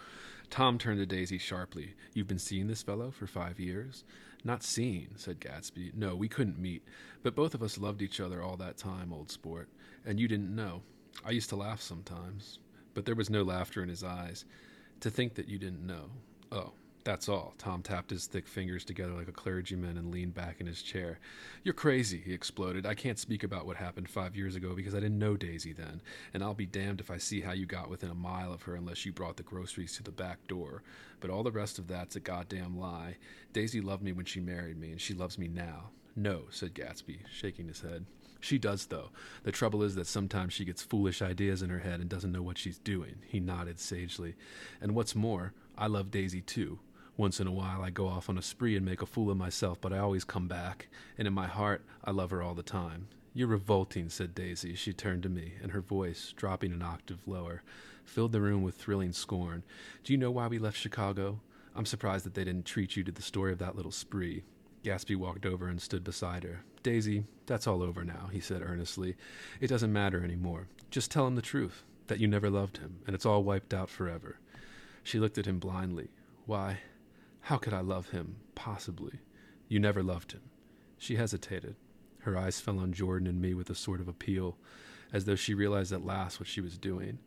[0.50, 1.94] Tom turned to Daisy sharply.
[2.14, 4.04] You've been seeing this fellow for five years?
[4.44, 5.94] Not seeing, said Gatsby.
[5.94, 6.82] No, we couldn't meet,
[7.22, 9.68] but both of us loved each other all that time, old sport.
[10.06, 10.82] And you didn't know.
[11.24, 12.60] I used to laugh sometimes,
[12.94, 14.44] but there was no laughter in his eyes.
[15.00, 16.10] To think that you didn't know.
[16.50, 16.72] Oh,
[17.08, 17.54] that's all.
[17.56, 21.18] Tom tapped his thick fingers together like a clergyman and leaned back in his chair.
[21.64, 22.84] You're crazy, he exploded.
[22.84, 26.02] I can't speak about what happened five years ago because I didn't know Daisy then,
[26.34, 28.74] and I'll be damned if I see how you got within a mile of her
[28.74, 30.82] unless you brought the groceries to the back door.
[31.20, 33.16] But all the rest of that's a goddamn lie.
[33.54, 35.88] Daisy loved me when she married me, and she loves me now.
[36.14, 38.04] No, said Gatsby, shaking his head.
[38.38, 39.12] She does, though.
[39.44, 42.42] The trouble is that sometimes she gets foolish ideas in her head and doesn't know
[42.42, 43.14] what she's doing.
[43.26, 44.34] He nodded sagely.
[44.80, 46.80] And what's more, I love Daisy too.
[47.18, 49.36] Once in a while, I go off on a spree and make a fool of
[49.36, 50.86] myself, but I always come back,
[51.18, 53.08] and in my heart, I love her all the time.
[53.34, 54.76] You're revolting, said Daisy.
[54.76, 57.64] She turned to me, and her voice, dropping an octave lower,
[58.04, 59.64] filled the room with thrilling scorn.
[60.04, 61.40] Do you know why we left Chicago?
[61.74, 64.44] I'm surprised that they didn't treat you to the story of that little spree.
[64.84, 66.62] Gatsby walked over and stood beside her.
[66.84, 69.16] Daisy, that's all over now, he said earnestly.
[69.60, 70.68] It doesn't matter any more.
[70.92, 73.90] Just tell him the truth, that you never loved him, and it's all wiped out
[73.90, 74.38] forever.
[75.02, 76.10] She looked at him blindly.
[76.46, 76.78] Why,
[77.42, 79.20] how could I love him, possibly?
[79.68, 80.42] You never loved him.
[80.98, 81.76] She hesitated.
[82.20, 84.56] Her eyes fell on Jordan and me with a sort of appeal,
[85.12, 87.18] as though she realized at last what she was doing,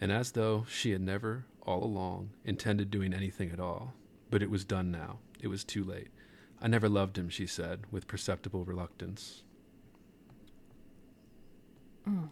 [0.00, 3.94] and as though she had never, all along, intended doing anything at all.
[4.30, 5.18] But it was done now.
[5.40, 6.08] It was too late.
[6.62, 9.42] I never loved him, she said, with perceptible reluctance.
[12.08, 12.28] Mm.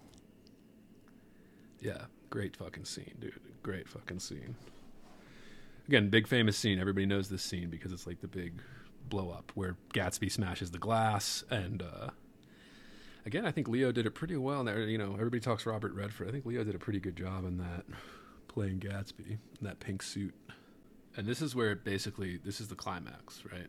[1.80, 3.40] Yeah, great fucking scene, dude.
[3.62, 4.54] Great fucking scene.
[5.88, 6.78] Again, big famous scene.
[6.78, 8.60] Everybody knows this scene because it's like the big
[9.08, 12.10] blow up where Gatsby smashes the glass and uh
[13.24, 14.82] again I think Leo did it pretty well there.
[14.82, 16.28] You know, everybody talks Robert Redford.
[16.28, 17.84] I think Leo did a pretty good job in that
[18.48, 20.34] playing Gatsby in that pink suit.
[21.16, 23.68] And this is where it basically this is the climax, right?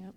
[0.00, 0.14] Yep.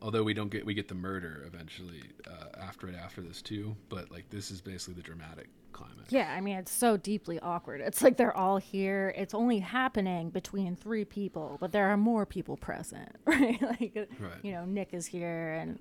[0.00, 3.76] Although we don't get we get the murder eventually uh, after it after this too,
[3.90, 6.10] but like this is basically the dramatic climax.
[6.10, 7.82] Yeah, I mean, it's so deeply awkward.
[7.82, 9.12] It's like they're all here.
[9.16, 13.60] It's only happening between three people, but there are more people present, right?
[13.60, 14.32] like, Right.
[14.42, 15.78] you know, Nick is here and,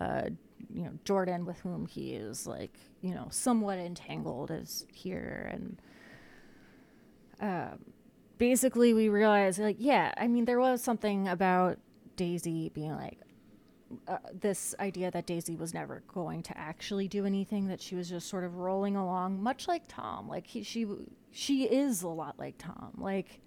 [0.00, 0.30] uh,
[0.74, 5.48] you know, Jordan, with whom he is like, you know, somewhat entangled, is here.
[5.52, 5.80] And
[7.40, 7.78] um,
[8.38, 11.78] basically, we realize, like, yeah, I mean, there was something about
[12.16, 13.18] Daisy being like,
[14.06, 18.08] uh, this idea that Daisy was never going to actually do anything, that she was
[18.08, 20.28] just sort of rolling along, much like Tom.
[20.28, 20.86] Like he, she,
[21.30, 22.92] she is a lot like Tom.
[22.98, 23.40] Like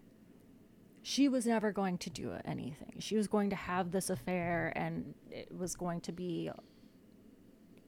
[1.03, 2.95] she was never going to do anything.
[2.99, 6.49] She was going to have this affair, and it was going to be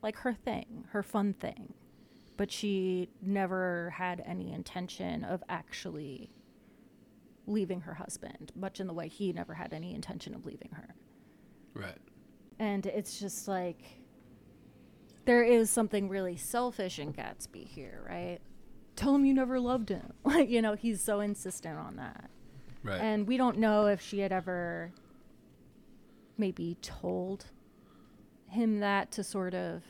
[0.01, 1.73] like her thing, her fun thing.
[2.35, 6.31] But she never had any intention of actually
[7.45, 10.95] leaving her husband, much in the way he never had any intention of leaving her
[11.73, 11.97] Right.
[12.59, 13.81] And it's just like
[15.25, 18.39] there is something really selfish in Gatsby here, right?
[18.95, 20.13] Tell him you never loved him.
[20.23, 22.30] Like, you know, he's so insistent on that.
[22.84, 22.99] Right.
[22.99, 24.91] And we don't know if she had ever
[26.38, 27.45] maybe told
[28.47, 29.84] him that to sort of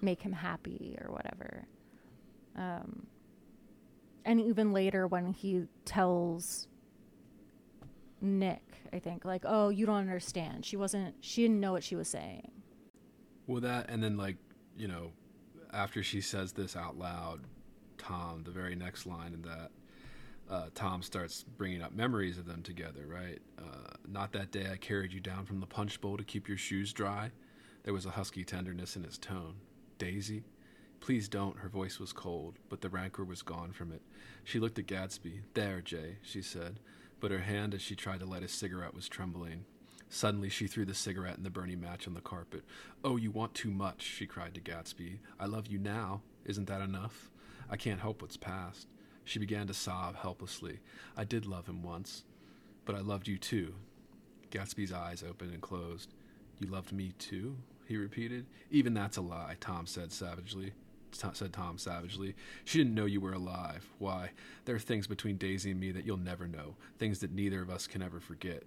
[0.00, 1.64] make him happy or whatever.
[2.56, 3.06] Um,
[4.24, 6.68] and even later, when he tells
[8.22, 8.62] Nick,
[8.92, 9.24] I think.
[9.24, 10.64] Like, oh, you don't understand.
[10.64, 12.50] She wasn't, she didn't know what she was saying.
[13.46, 14.36] Well, that and then like
[14.76, 15.12] you know,
[15.72, 17.40] after she says this out loud,
[17.98, 19.70] Tom, the very next line in that,
[20.48, 23.04] uh, Tom starts bringing up memories of them together.
[23.06, 23.40] Right?
[23.58, 26.56] Uh, Not that day I carried you down from the punch bowl to keep your
[26.56, 27.32] shoes dry.
[27.82, 29.56] There was a husky tenderness in his tone.
[29.98, 30.44] Daisy.
[31.00, 31.58] Please don't.
[31.58, 34.02] Her voice was cold, but the rancor was gone from it.
[34.44, 35.40] She looked at Gatsby.
[35.52, 36.78] There, Jay, she said,
[37.22, 39.64] but her hand as she tried to light a cigarette was trembling.
[40.08, 42.64] Suddenly, she threw the cigarette and the burning match on the carpet.
[43.04, 45.20] Oh, you want too much, she cried to Gatsby.
[45.38, 46.22] I love you now.
[46.44, 47.30] Isn't that enough?
[47.70, 48.88] I can't help what's past.
[49.22, 50.80] She began to sob helplessly.
[51.16, 52.24] I did love him once,
[52.84, 53.76] but I loved you too.
[54.50, 56.12] Gatsby's eyes opened and closed.
[56.58, 57.56] You loved me too?
[57.86, 58.46] he repeated.
[58.72, 60.72] Even that's a lie, Tom said savagely.
[61.12, 62.34] T- said Tom savagely.
[62.64, 63.88] She didn't know you were alive.
[63.98, 64.30] Why?
[64.64, 67.70] There are things between Daisy and me that you'll never know, things that neither of
[67.70, 68.64] us can ever forget.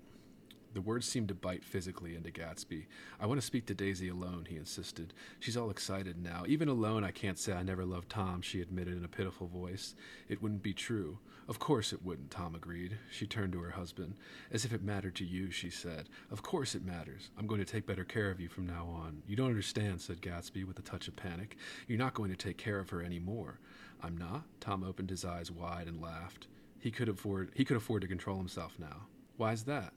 [0.73, 2.87] The words seemed to bite physically into Gatsby.
[3.19, 5.13] I want to speak to Daisy alone, he insisted.
[5.39, 6.43] She's all excited now.
[6.47, 9.95] Even alone, I can't say I never loved Tom, she admitted in a pitiful voice.
[10.27, 11.19] It wouldn't be true.
[11.47, 12.97] Of course it wouldn't, Tom agreed.
[13.11, 14.15] She turned to her husband.
[14.51, 16.09] As if it mattered to you, she said.
[16.31, 17.29] Of course it matters.
[17.37, 19.21] I'm going to take better care of you from now on.
[19.27, 21.57] You don't understand, said Gatsby with a touch of panic.
[21.87, 23.59] You're not going to take care of her any more.
[24.01, 24.43] I'm not?
[24.59, 26.47] Tom opened his eyes wide and laughed.
[26.79, 29.07] He could afford he could afford to control himself now.
[29.37, 29.93] Why's that?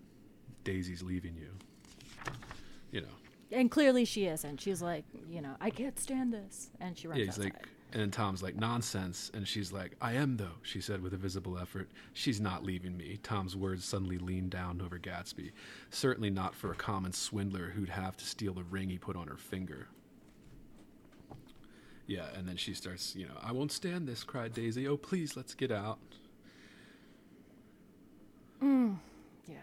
[0.64, 1.50] Daisy's leaving you.
[2.90, 3.08] You know.
[3.52, 4.60] And clearly she isn't.
[4.60, 6.68] She's like, you know, I can't stand this.
[6.80, 7.44] And she runs Yeah, he's outside.
[7.54, 9.30] like and then Tom's like, nonsense.
[9.32, 11.88] And she's like, I am, though, she said with a visible effort.
[12.12, 13.18] She's not leaving me.
[13.22, 15.52] Tom's words suddenly leaned down over Gatsby.
[15.90, 19.26] Certainly not for a common swindler who'd have to steal the ring he put on
[19.26, 19.88] her finger.
[22.06, 24.86] Yeah, and then she starts, you know, I won't stand this, cried Daisy.
[24.86, 25.98] Oh, please, let's get out.
[28.62, 28.96] Mm,
[29.46, 29.56] yeah.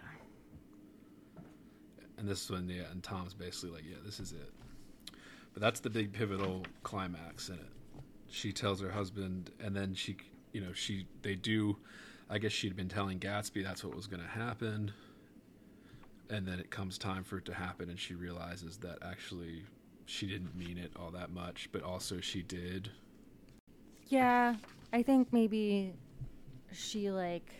[2.17, 4.51] And this one, yeah, and Tom's basically like, yeah, this is it.
[5.53, 7.74] But that's the big pivotal climax in it.
[8.29, 10.17] She tells her husband, and then she,
[10.51, 11.77] you know, she, they do,
[12.29, 14.91] I guess she'd been telling Gatsby that's what was going to happen.
[16.29, 19.63] And then it comes time for it to happen, and she realizes that actually
[20.05, 22.89] she didn't mean it all that much, but also she did.
[24.07, 24.55] Yeah,
[24.93, 25.93] I think maybe
[26.71, 27.51] she like.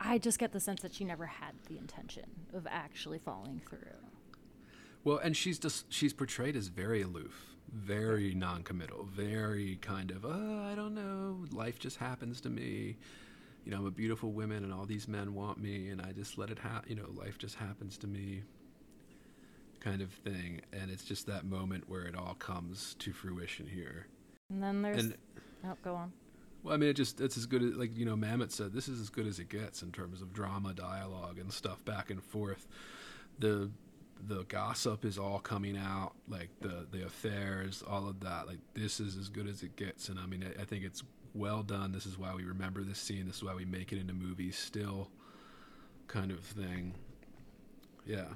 [0.00, 2.24] I just get the sense that she never had the intention
[2.54, 3.78] of actually following through.
[5.04, 10.28] Well, and she's just she's portrayed as very aloof, very non-committal, very kind of, uh,
[10.28, 12.96] I don't know, life just happens to me.
[13.64, 16.38] You know, I'm a beautiful woman, and all these men want me, and I just
[16.38, 16.88] let it happen.
[16.88, 18.42] You know, life just happens to me,
[19.80, 20.62] kind of thing.
[20.72, 24.06] And it's just that moment where it all comes to fruition here.
[24.50, 25.04] And then there's.
[25.04, 25.14] And
[25.64, 26.12] oh, go on.
[26.62, 28.88] well, I mean, it just it's as good as like you know, Mamet said, this
[28.88, 32.22] is as good as it gets in terms of drama, dialogue, and stuff back and
[32.22, 32.66] forth.
[33.38, 33.70] The
[34.26, 38.46] the gossip is all coming out, like the the affairs, all of that.
[38.46, 41.02] Like this is as good as it gets, and I mean, I, I think it's
[41.34, 41.92] well done.
[41.92, 43.26] This is why we remember this scene.
[43.26, 45.10] This is why we make it into movies still,
[46.08, 46.94] kind of thing.
[48.06, 48.28] Yeah.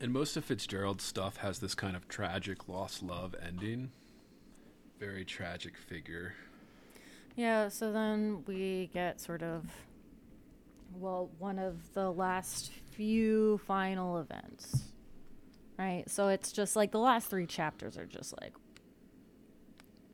[0.00, 3.90] And most of Fitzgerald's stuff has this kind of tragic lost love ending.
[4.98, 6.34] Very tragic figure.
[7.36, 9.64] Yeah, so then we get sort of,
[10.94, 14.84] well, one of the last few final events.
[15.78, 16.04] Right?
[16.08, 18.52] So it's just like the last three chapters are just like,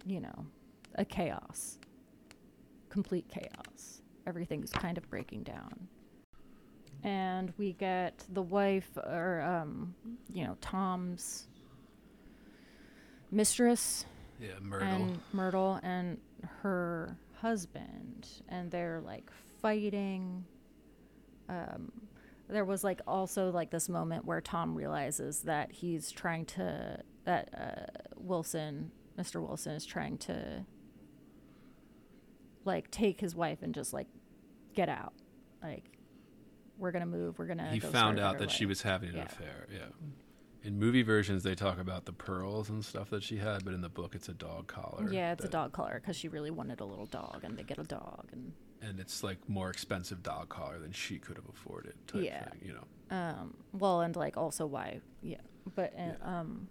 [0.07, 0.47] you know,
[0.95, 1.79] a chaos.
[2.89, 4.01] Complete chaos.
[4.27, 5.89] Everything's kind of breaking down.
[7.03, 9.95] And we get the wife, or, um,
[10.33, 11.47] you know, Tom's
[13.31, 14.07] mistress
[14.41, 14.89] Yeah, Myrtle.
[14.89, 16.19] and Myrtle and
[16.63, 19.31] her husband, and they're like
[19.61, 20.45] fighting.
[21.49, 21.93] Um,
[22.49, 27.49] there was like also like this moment where Tom realizes that he's trying to that
[27.53, 29.41] uh, Wilson, Mr.
[29.45, 30.65] Wilson, is trying to
[32.65, 34.07] like take his wife and just like
[34.75, 35.13] get out,
[35.63, 35.85] like
[36.79, 37.71] we're gonna move, we're gonna.
[37.73, 39.23] he found out that she was having an Yeah.
[39.25, 39.67] affair.
[39.73, 39.87] Yeah.
[40.63, 43.81] In movie versions, they talk about the pearls and stuff that she had, but in
[43.83, 45.09] the book, it's a dog collar.
[45.13, 47.79] Yeah, it's a dog collar because she really wanted a little dog, and they get
[47.79, 51.95] a dog, and and it's like more expensive dog collar than she could have afforded.
[52.07, 52.45] Type Yeah.
[52.49, 53.17] thing, you know.
[53.17, 55.41] um well and like also why yeah
[55.75, 56.15] but uh, Yeah.
[56.41, 56.69] um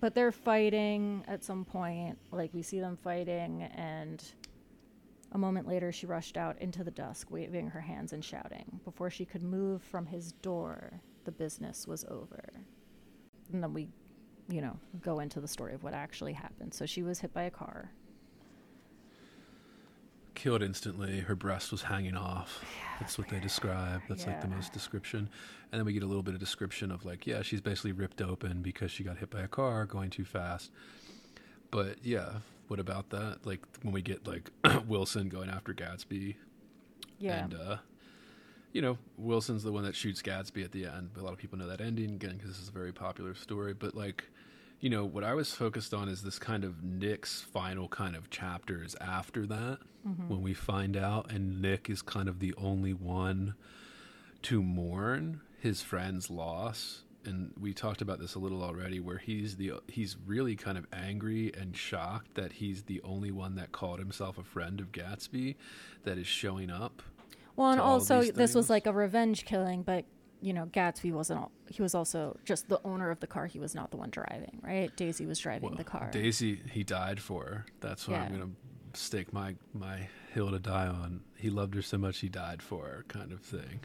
[0.00, 4.22] but they're fighting at some point like we see them fighting and
[5.32, 9.10] a moment later she rushed out into the dusk waving her hands and shouting before
[9.10, 12.44] she could move from his door the business was over
[13.52, 13.88] and then we
[14.48, 17.42] you know go into the story of what actually happened so she was hit by
[17.44, 17.90] a car
[20.36, 21.18] killed instantly.
[21.20, 22.64] Her breast was hanging off.
[23.00, 24.02] That's what they describe.
[24.08, 25.28] That's like the most description.
[25.72, 28.22] And then we get a little bit of description of like, yeah, she's basically ripped
[28.22, 30.70] open because she got hit by a car going too fast.
[31.72, 32.34] But yeah,
[32.68, 33.40] what about that?
[33.44, 34.50] Like when we get like
[34.86, 36.36] Wilson going after Gatsby
[37.18, 37.44] Yeah.
[37.44, 37.76] and uh
[38.72, 41.10] you know, Wilson's the one that shoots Gatsby at the end.
[41.14, 43.34] But a lot of people know that ending again because this is a very popular
[43.34, 43.72] story.
[43.72, 44.24] But like,
[44.80, 48.30] you know, what I was focused on is this kind of Nick's final kind of
[48.30, 50.28] chapters after that mm-hmm.
[50.28, 53.54] when we find out, and Nick is kind of the only one
[54.42, 57.02] to mourn his friend's loss.
[57.24, 60.86] And we talked about this a little already, where he's the he's really kind of
[60.92, 65.56] angry and shocked that he's the only one that called himself a friend of Gatsby
[66.04, 67.02] that is showing up
[67.56, 70.04] Well, and also this was like a revenge killing, but
[70.40, 71.40] you know, Gatsby wasn't.
[71.40, 73.46] All, he was also just the owner of the car.
[73.46, 74.94] He was not the one driving, right?
[74.96, 76.10] Daisy was driving the car.
[76.12, 77.66] Daisy, he died for her.
[77.80, 78.50] That's what I'm gonna
[78.94, 81.20] stake my my hill to die on.
[81.36, 83.80] He loved her so much he died for her, kind of thing.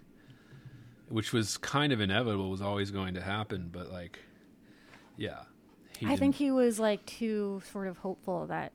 [1.09, 4.19] Which was kind of inevitable, was always going to happen, but like,
[5.17, 5.43] yeah.
[6.03, 8.71] I think didn't- he was like too sort of hopeful that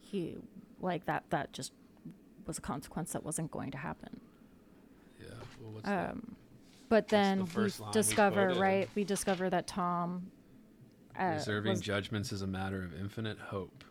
[0.00, 0.36] he
[0.80, 1.72] like that that just
[2.46, 4.20] was a consequence that wasn't going to happen.
[5.20, 5.26] Yeah.
[5.60, 5.80] Well?
[5.84, 6.36] Um,
[6.88, 8.88] but then we we discover, right?
[8.94, 10.30] We discover that Tom.
[11.18, 13.84] Uh, Reserving was- judgments is a matter of infinite hope.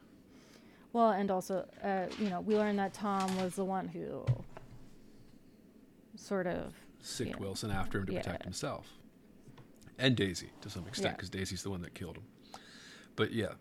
[0.94, 4.26] well, and also, uh, you know, we learned that Tom was the one who
[6.16, 7.38] sort of Sicked Yeah.
[7.38, 8.22] Wilson after him to Yeah.
[8.22, 8.98] protect himself,
[9.98, 11.16] and Daisy to some extent, Yeah.
[11.16, 12.26] because Daisy's the one that killed him.
[13.16, 13.54] But yeah.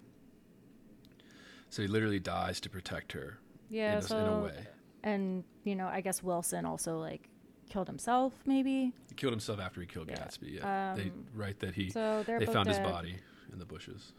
[1.68, 3.38] So he literally dies to protect her.
[3.68, 4.66] yeah, in, a, so in a way.
[5.02, 7.28] and you know, I guess Wilson also like
[7.66, 8.93] killed himself, maybe.
[9.09, 10.16] He killed himself after he killed Yeah.
[10.16, 10.55] Gatsby.
[10.55, 13.16] Yeah, they Um, write that he So they're they found his body
[13.52, 14.12] in the bushes.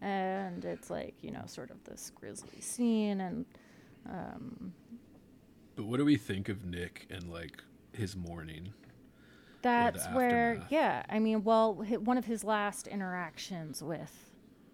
[0.00, 3.44] and it's like you know sort of this grisly scene and
[4.08, 4.72] um,
[5.76, 7.62] But what do we think of Nick and like
[7.92, 8.72] his mourning?
[9.60, 10.70] that's where aftermath.
[10.72, 11.74] yeah i mean well
[12.04, 14.30] one of his last interactions with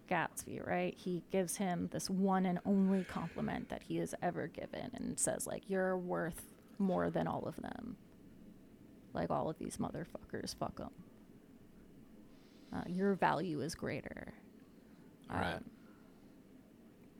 [0.07, 4.91] gatsby right he gives him this one and only compliment that he has ever given
[4.93, 6.43] and says like you're worth
[6.77, 7.97] more than all of them
[9.15, 10.91] like all of these motherfuckers fuck them
[12.73, 14.33] uh, your value is greater
[15.29, 15.55] Right.
[15.55, 15.63] Um,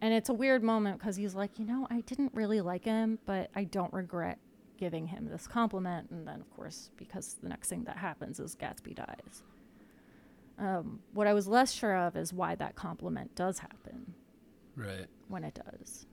[0.01, 3.17] and it's a weird moment because he's like, you know, I didn't really like him,
[3.25, 4.37] but I don't regret
[4.77, 6.11] giving him this compliment.
[6.11, 9.43] And then, of course, because the next thing that happens is Gatsby dies.
[10.59, 14.13] Um, what I was less sure of is why that compliment does happen
[14.75, 15.07] right.
[15.27, 16.05] when it does.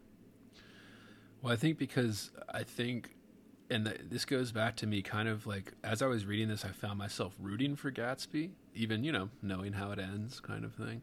[1.42, 3.14] Well, I think because I think,
[3.72, 6.64] and th- this goes back to me kind of like as I was reading this,
[6.64, 10.74] I found myself rooting for Gatsby, even you know knowing how it ends, kind of
[10.74, 11.02] thing.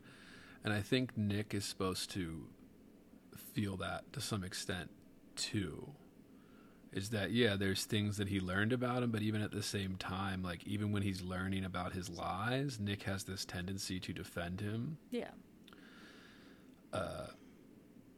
[0.63, 2.45] And I think Nick is supposed to
[3.53, 4.89] feel that to some extent
[5.35, 5.89] too.
[6.91, 7.55] Is that yeah?
[7.55, 10.91] There's things that he learned about him, but even at the same time, like even
[10.91, 15.29] when he's learning about his lies, Nick has this tendency to defend him Yeah.
[16.91, 17.27] Uh,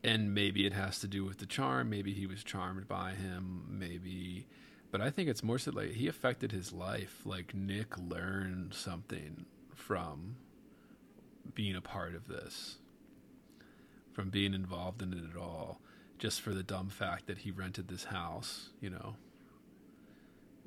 [0.03, 1.89] and maybe it has to do with the charm.
[1.89, 3.65] Maybe he was charmed by him.
[3.69, 4.47] Maybe
[4.91, 7.21] but i think it's more so like he affected his life.
[7.25, 10.35] Like nick learned something from
[11.55, 12.77] being a part of this
[14.13, 15.79] from being involved in it at all
[16.19, 19.15] just for the dumb fact that he rented this house you know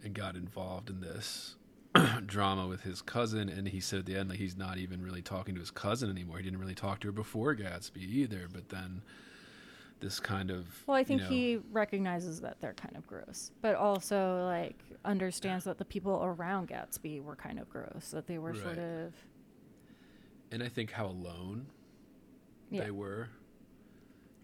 [0.02, 1.54] and got involved in this
[2.26, 5.22] drama with his cousin and he said at the end like he's not even really
[5.22, 6.38] talking to his cousin anymore.
[6.38, 9.02] He didn't really talk to her before gatsby either but then
[10.00, 13.52] this kind of Well, I you think know- he recognizes that they're kind of gross,
[13.62, 18.38] but also like understands that the people around Gatsby were kind of gross, that they
[18.38, 19.12] were sort of
[20.50, 21.66] and i think how alone
[22.70, 22.84] Yeah.
[22.84, 23.28] they were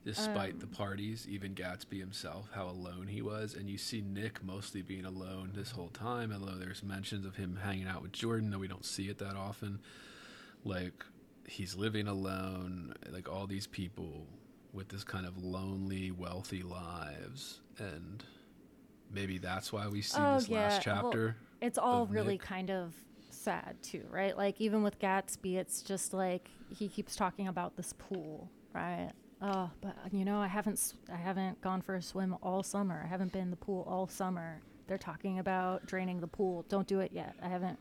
[0.04, 4.42] despite the Um, parties even gatsby himself how alone he was and you see nick
[4.42, 8.50] mostly being alone this whole time although there's mentions of him hanging out with jordan
[8.50, 9.78] though we don't see it that often
[10.64, 11.04] like
[11.46, 14.26] he's living alone like all these people
[14.72, 18.24] with this kind of lonely wealthy lives and
[19.12, 20.84] maybe that's why we see Oh, this last yeah.
[20.98, 22.38] Well, chapter it's all really Nick.
[22.38, 22.94] kind of
[23.30, 24.36] sad too, right?
[24.36, 29.12] Like even with Gatsby, it's just like he keeps talking about this pool, right?
[29.42, 33.02] Oh, but you know, I haven't I haven't gone for a swim all summer.
[33.04, 34.60] I haven't been in the pool all summer.
[34.86, 36.64] They're talking about draining the pool.
[36.68, 37.34] Don't do it yet.
[37.42, 37.78] I haven't.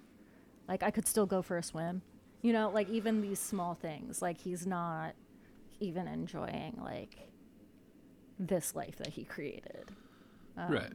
[0.67, 2.01] Like I could still go for a swim.
[2.41, 4.21] You know, like even these small things.
[4.21, 5.15] Like he's not
[5.79, 7.29] even enjoying like
[8.39, 9.91] this life that he created.
[10.57, 10.93] Um, right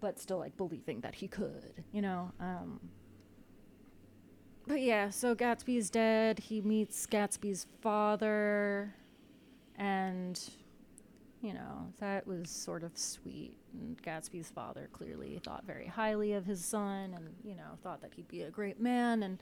[0.00, 2.32] but still like believing that he could, you know.
[2.40, 2.80] Um,
[4.66, 6.38] but yeah, so Gatsby's dead.
[6.38, 8.94] He meets Gatsby's father,
[9.76, 10.40] and
[11.42, 13.56] You know, that was sort of sweet.
[13.72, 18.12] And Gatsby's father clearly thought very highly of his son and, you know, thought that
[18.14, 19.22] he'd be a great man.
[19.22, 19.38] And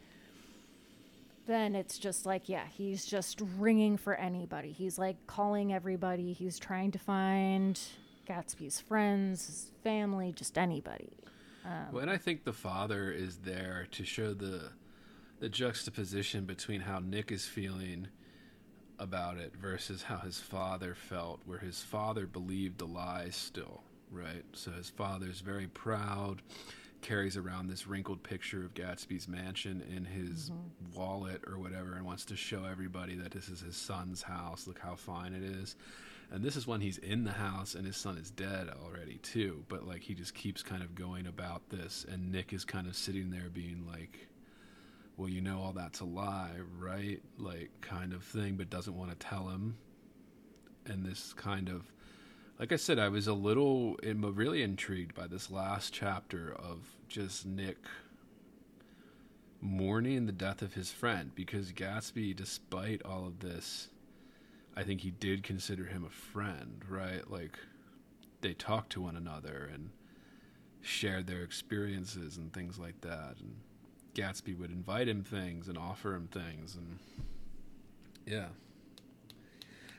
[1.46, 4.70] then it's just like, yeah, he's just ringing for anybody.
[4.70, 6.32] He's like calling everybody.
[6.32, 7.80] He's trying to find
[8.28, 11.10] Gatsby's friends, his family, just anybody.
[11.92, 14.70] Well, and I think the father is there to show the
[15.40, 18.08] the juxtaposition between how Nick is feeling
[18.98, 24.44] about it versus how his father felt, where his father believed the lies still, right?
[24.52, 26.42] So his father's very proud,
[27.00, 30.98] carries around this wrinkled picture of Gatsby's mansion in his mm-hmm.
[30.98, 34.66] wallet or whatever, and wants to show everybody that this is his son's house.
[34.66, 35.76] Look how fine it is.
[36.30, 39.64] And this is when he's in the house and his son is dead already too.
[39.68, 42.96] But like he just keeps kind of going about this, and Nick is kind of
[42.96, 44.27] sitting there being like,
[45.18, 47.20] well, you know, all that's a lie, right?
[47.36, 49.76] Like, kind of thing, but doesn't want to tell him.
[50.86, 51.92] And this kind of,
[52.58, 56.78] like I said, I was a little, really intrigued by this last chapter of
[57.08, 57.78] just Nick
[59.60, 63.88] mourning the death of his friend because Gatsby, despite all of this,
[64.76, 67.28] I think he did consider him a friend, right?
[67.28, 67.58] Like,
[68.40, 69.90] they talked to one another and
[70.80, 73.34] shared their experiences and things like that.
[73.40, 73.56] And
[74.18, 76.98] Gatsby would invite him things and offer him things, and
[78.26, 78.46] yeah.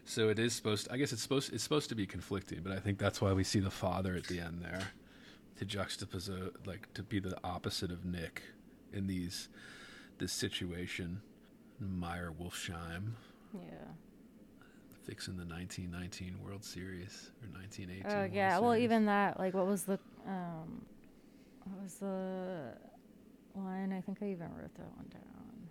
[0.06, 0.88] So it is supposed.
[0.92, 1.54] I guess it's supposed.
[1.54, 4.26] It's supposed to be conflicting, but I think that's why we see the father at
[4.26, 4.92] the end there,
[5.58, 8.42] to juxtapose, like to be the opposite of Nick
[8.92, 9.48] in these
[10.18, 11.22] this situation.
[11.80, 13.14] Meyer Wolfshiem
[13.54, 13.62] Yeah.
[15.06, 18.06] fixing the 1919 World Series or 1918.
[18.12, 18.60] Oh World yeah.
[18.60, 18.84] Well, Series.
[18.84, 19.40] even that.
[19.40, 19.98] Like, what was the
[20.28, 20.84] um,
[21.64, 22.74] what was the
[23.64, 23.94] line?
[23.94, 25.70] I think I even wrote that one down.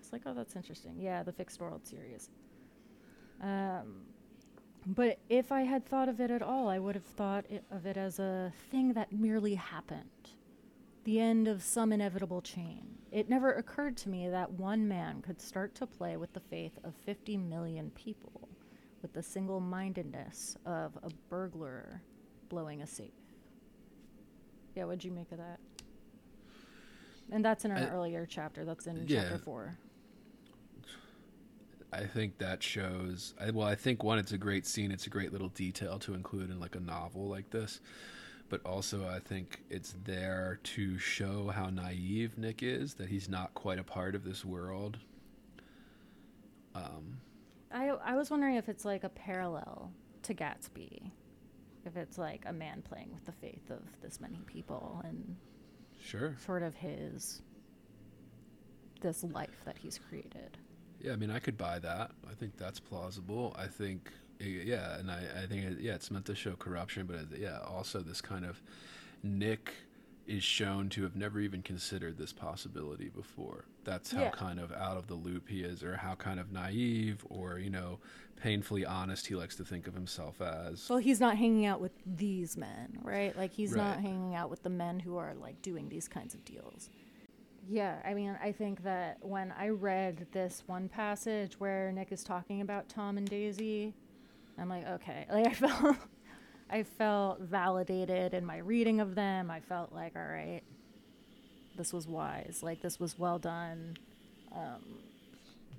[0.00, 0.96] It's like, oh, that's interesting.
[0.98, 2.30] Yeah, the fixed World Series.
[3.40, 4.02] Um,
[4.86, 7.86] but if I had thought of it at all, I would have thought it, of
[7.86, 10.30] it as a thing that merely happened.
[11.04, 12.98] The end of some inevitable chain.
[13.10, 16.78] It never occurred to me that one man could start to play with the faith
[16.84, 18.48] of 50 million people
[19.02, 22.00] with the single mindedness of a burglar
[22.48, 23.10] blowing a safe.
[24.74, 25.58] Yeah, what'd you make of that?
[27.32, 28.64] And that's in an I- earlier chapter.
[28.64, 29.22] That's in Yeah.
[29.22, 29.78] chapter four.
[31.94, 33.34] I think that shows.
[33.40, 34.90] I, well, I think one, it's a great scene.
[34.90, 37.80] It's a great little detail to include in like a novel like this.
[38.48, 42.94] But also, I think it's there to show how naive Nick is.
[42.94, 44.98] That he's not quite a part of this world.
[46.74, 47.20] Um,
[47.70, 49.90] I I was wondering if it's like a parallel
[50.22, 51.10] to Gatsby,
[51.84, 55.36] if it's like a man playing with the faith of this many people and
[56.02, 56.36] sure.
[56.44, 57.42] sort of his
[59.00, 60.56] this life that he's created.
[61.00, 62.12] Yeah, I mean, I could buy that.
[62.30, 63.54] I think that's plausible.
[63.58, 67.36] I think, eh, yeah, and I, I think, yeah, it's meant to show corruption, but
[67.38, 68.62] yeah, also this kind of
[69.24, 69.72] Nick
[70.26, 73.64] is shown to have never even considered this possibility before.
[73.84, 74.30] That's how Yeah.
[74.30, 77.70] kind of out of the loop he is, or how kind of naive, or you
[77.70, 77.98] know,
[78.36, 80.88] painfully honest he likes to think of himself as.
[80.88, 83.36] Well, he's not hanging out with these men, right?
[83.36, 86.44] Like he's not hanging out with the men who are like doing these kinds of
[86.44, 86.88] deals.
[87.68, 92.24] Yeah, I mean, I think that when I read this one passage where Nick is
[92.24, 93.94] talking about Tom and Daisy,
[94.58, 95.96] I'm like, okay, like I felt
[96.72, 99.50] I felt validated in my reading of them.
[99.50, 100.62] I felt like, all right,
[101.76, 102.60] this was wise.
[102.62, 103.98] Like this was well done.
[104.56, 104.82] Um,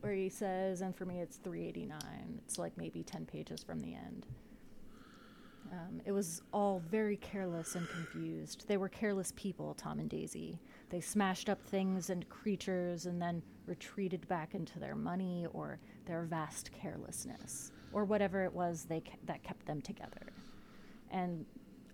[0.02, 2.42] where he says, and for me it's 389.
[2.46, 4.28] It's like maybe 10 pages from the end.
[5.72, 8.68] Um, it was all very careless and confused.
[8.68, 10.60] They were careless people, Tom and Daisy.
[10.92, 16.24] They smashed up things and creatures and then retreated back into their money or their
[16.24, 20.34] vast carelessness or whatever it was they ke- that kept them together.
[21.14, 21.46] And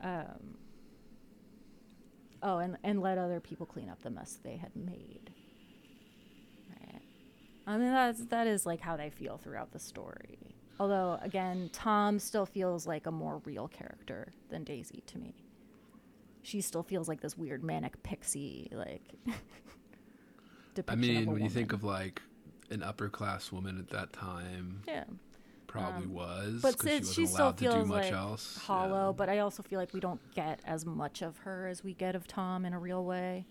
[0.01, 0.55] um,
[2.41, 5.31] oh, and and let other people clean up the mess they had made.
[6.69, 7.01] Right.
[7.67, 10.55] I mean that's that is like how they feel throughout the story.
[10.79, 15.35] Although again, Tom still feels like a more real character than Daisy to me.
[16.41, 19.03] She still feels like this weird manic pixie like
[20.87, 22.21] I mean, when you think of like
[22.69, 25.03] an upper class woman at that time, yeah.
[25.69, 28.55] Probably Um, was, But she since wasn't she still allowed to do feels like else.
[28.57, 28.63] yeah.
[28.65, 31.93] hollow, but I also feel like we don't get as much of her as we
[31.93, 33.45] get of Tom in a real way.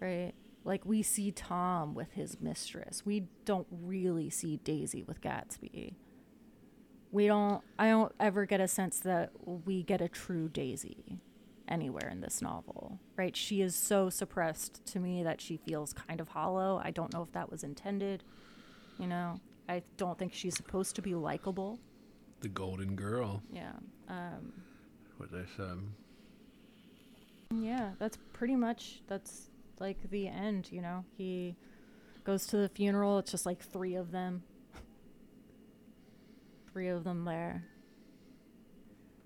[0.00, 0.32] Right?
[0.64, 3.04] Like we see Tom with his mistress.
[3.04, 5.94] We don't really see Daisy with Gatsby.
[7.10, 11.20] We don't I don't ever get a sense that we get a true Daisy
[11.68, 12.98] anywhere in this novel.
[13.16, 13.36] Right?
[13.36, 16.80] She is so suppressed to me that she feels kind of hollow.
[16.82, 18.24] I don't know if that was intended.
[18.98, 21.78] You know, I don't think she's supposed to be likable.
[22.40, 23.42] The Golden Girl.
[23.52, 23.72] Yeah.
[24.08, 24.52] Um,
[25.16, 25.78] What they said.
[27.54, 29.48] yeah, that's pretty much that's
[29.80, 31.04] like the end, you know.
[31.16, 31.56] He
[32.24, 34.42] goes to the funeral, it's just like three of them.
[36.72, 37.64] three of them there.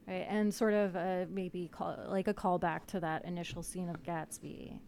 [0.06, 4.02] Right, and sort of uh, maybe call, like a callback to that initial scene of
[4.02, 4.78] Gatsby.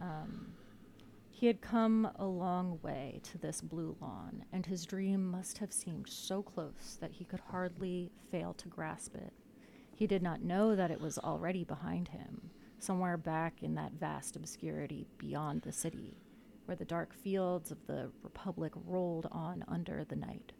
[0.00, 0.52] Um,
[1.42, 5.72] he had come a long way to this blue lawn, and his dream must have
[5.72, 9.32] seemed so close that he could hardly fail to grasp it.
[9.92, 12.48] He did not know that it was already behind him,
[12.78, 16.16] somewhere back in that vast obscurity beyond the city,
[16.66, 20.52] where the dark fields of the Republic rolled on under the night.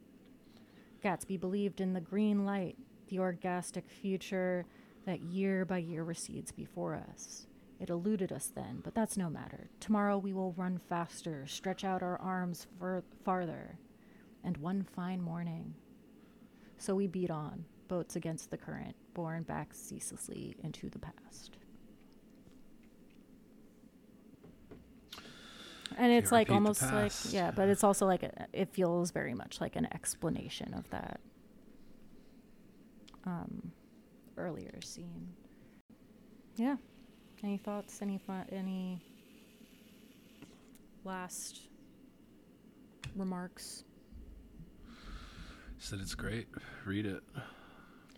[1.00, 2.76] Gatsby believed in the green light,
[3.06, 4.66] the orgastic future
[5.06, 7.46] that year by year recedes before us.
[7.82, 9.68] It eluded us then, but that's no matter.
[9.80, 13.76] Tomorrow we will run faster, stretch out our arms fur- farther.
[14.44, 15.74] And one fine morning.
[16.78, 21.56] So we beat on, boats against the current, borne back ceaselessly into the past.
[25.98, 29.60] And it's like almost like yeah, but it's also like a, it feels very much
[29.60, 31.20] like an explanation of that
[33.26, 33.72] um,
[34.36, 35.30] earlier scene.
[36.54, 36.76] Yeah.
[37.42, 38.00] Any thoughts?
[38.02, 39.00] Any fu- any
[41.04, 41.68] last
[43.16, 43.84] remarks?
[45.78, 46.46] Said it's great.
[46.84, 47.22] Read it.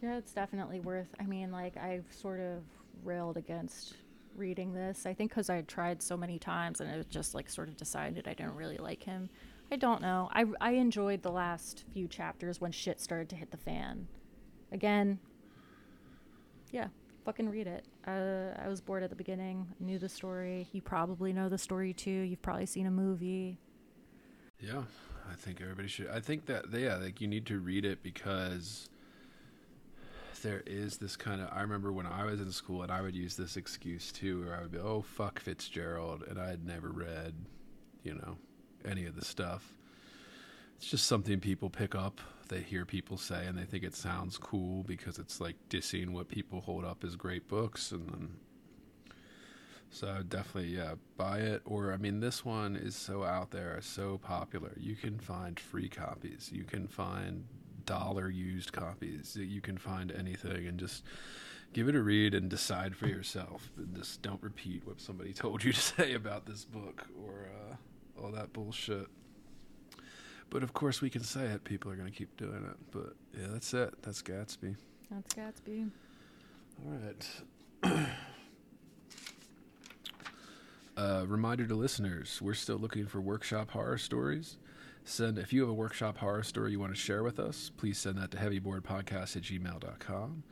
[0.02, 1.08] Yeah, it's definitely worth.
[1.18, 2.62] I mean, like I've sort of
[3.02, 3.94] railed against
[4.36, 5.06] reading this.
[5.06, 8.28] I think because I tried so many times and it just like sort of decided
[8.28, 9.30] I didn't really like him.
[9.72, 10.28] I don't know.
[10.32, 14.06] I I enjoyed the last few chapters when shit started to hit the fan.
[14.72, 15.18] Again,
[16.70, 16.88] yeah,
[17.24, 17.86] fucking read it.
[18.06, 19.66] Uh, I was bored at the beginning.
[19.80, 20.68] Knew the story.
[20.72, 22.10] You probably know the story too.
[22.10, 23.58] You've probably seen a movie.
[24.60, 24.82] Yeah,
[25.30, 26.08] I think everybody should.
[26.08, 28.88] I think that yeah, like you need to read it because
[30.42, 31.48] there is this kind of.
[31.52, 34.56] I remember when I was in school and I would use this excuse too, where
[34.56, 37.34] I would be, "Oh fuck Fitzgerald," and I had never read,
[38.02, 38.36] you know,
[38.84, 39.74] any of the stuff.
[40.76, 42.20] It's just something people pick up.
[42.48, 46.28] They hear people say, and they think it sounds cool because it's like dissing what
[46.28, 48.36] people hold up as great books, and then
[49.94, 51.62] so definitely, yeah, buy it.
[51.64, 54.72] Or I mean, this one is so out there, so popular.
[54.76, 56.50] You can find free copies.
[56.52, 57.44] You can find
[57.86, 59.36] dollar used copies.
[59.36, 61.04] You can find anything, and just
[61.72, 63.70] give it a read and decide for yourself.
[63.76, 68.20] And just don't repeat what somebody told you to say about this book or uh,
[68.20, 69.06] all that bullshit.
[70.50, 71.64] But of course, we can say it.
[71.64, 72.76] People are going to keep doing it.
[72.90, 73.94] But yeah, that's it.
[74.02, 74.76] That's Gatsby.
[75.10, 75.90] That's Gatsby.
[76.86, 76.98] All
[77.82, 78.06] right.
[80.96, 84.58] uh, reminder to listeners: We're still looking for workshop horror stories.
[85.04, 87.98] Send if you have a workshop horror story you want to share with us, please
[87.98, 90.42] send that to heavyboredpodcast at gmail.com.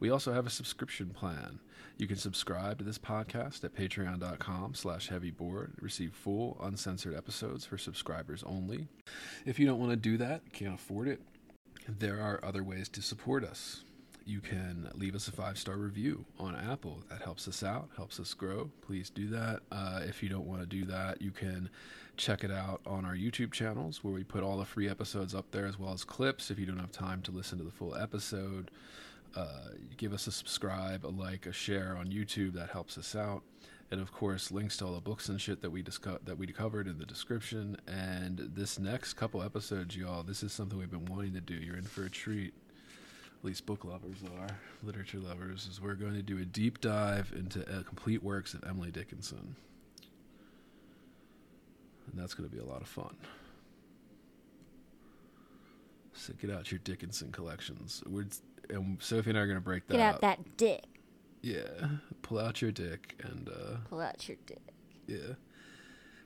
[0.00, 1.60] We also have a subscription plan.
[1.96, 7.78] You can subscribe to this podcast at patreon.com slash heavybored, receive full, uncensored episodes for
[7.78, 8.88] subscribers only.
[9.46, 11.20] If you don't want to do that, can't afford it,
[11.86, 13.84] there are other ways to support us.
[14.24, 17.02] You can leave us a five star review on Apple.
[17.10, 18.70] That helps us out, helps us grow.
[18.80, 19.60] Please do that.
[19.72, 21.68] Uh, if you don't want to do that, you can
[22.20, 25.50] check it out on our YouTube channels where we put all the free episodes up
[25.50, 26.50] there as well as clips.
[26.50, 28.70] If you don't have time to listen to the full episode,
[29.34, 32.52] uh, give us a subscribe, a like, a share on YouTube.
[32.52, 33.42] That helps us out.
[33.90, 36.46] And of course, links to all the books and shit that we discuss that we
[36.48, 37.78] covered in the description.
[37.88, 41.54] And this next couple episodes, y'all, this is something we've been wanting to do.
[41.54, 42.52] You're in for a treat
[43.40, 47.32] at least book lovers are, literature lovers, is we're going to do a deep dive
[47.34, 49.56] into uh, complete works of Emily Dickinson.
[52.10, 53.14] And that's going to be a lot of fun.
[56.12, 58.02] So get out your Dickinson collections.
[58.06, 58.26] We're,
[58.68, 60.20] and Sophie and I are going to break that Get out up.
[60.22, 60.84] that dick.
[61.42, 61.62] Yeah.
[62.22, 64.60] Pull out your dick and, uh, Pull out your dick.
[65.06, 65.34] yeah.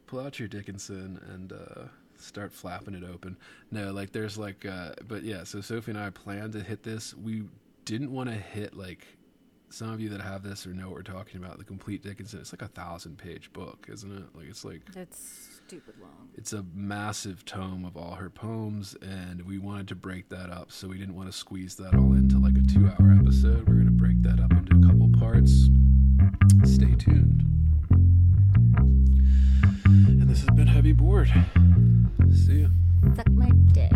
[0.06, 1.84] Pull out your Dickinson and uh,
[2.18, 3.36] start flapping it open.
[3.70, 5.44] No, like there's like, uh, but yeah.
[5.44, 7.14] So Sophie and I planned to hit this.
[7.14, 7.44] We
[7.86, 9.06] didn't want to hit like
[9.70, 11.56] some of you that have this or know what we're talking about.
[11.56, 12.38] The complete Dickinson.
[12.40, 14.24] It's like a thousand page book, isn't it?
[14.36, 16.28] Like it's like It's stupid long.
[16.36, 20.70] it's a massive tome of all her poems, and we wanted to break that up.
[20.70, 23.66] So we didn't want to squeeze that all into like a two hour episode.
[23.68, 25.68] We're gonna break that up into a couple parts.
[26.64, 27.42] Stay tuned.
[29.86, 31.28] And this has been Heavy Bored.
[32.32, 32.68] See ya.
[33.16, 33.90] Suck my dick.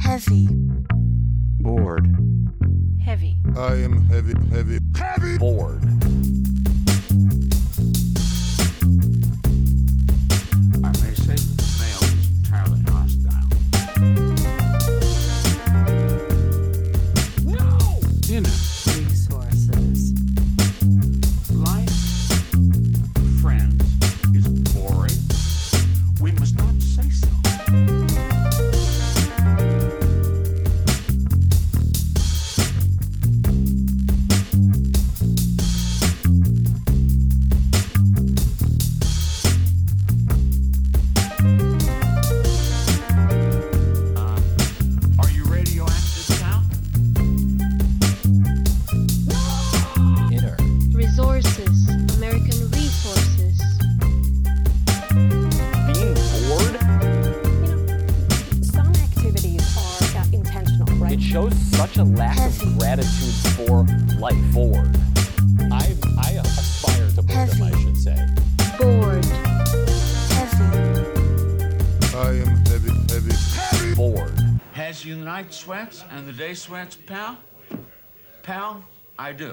[0.00, 0.51] Heavy.
[3.56, 5.38] I am heavy, heavy, heavy.
[5.38, 5.82] bored,
[76.62, 77.36] sweats, pal?
[78.44, 78.84] Pal,
[79.18, 79.52] I do.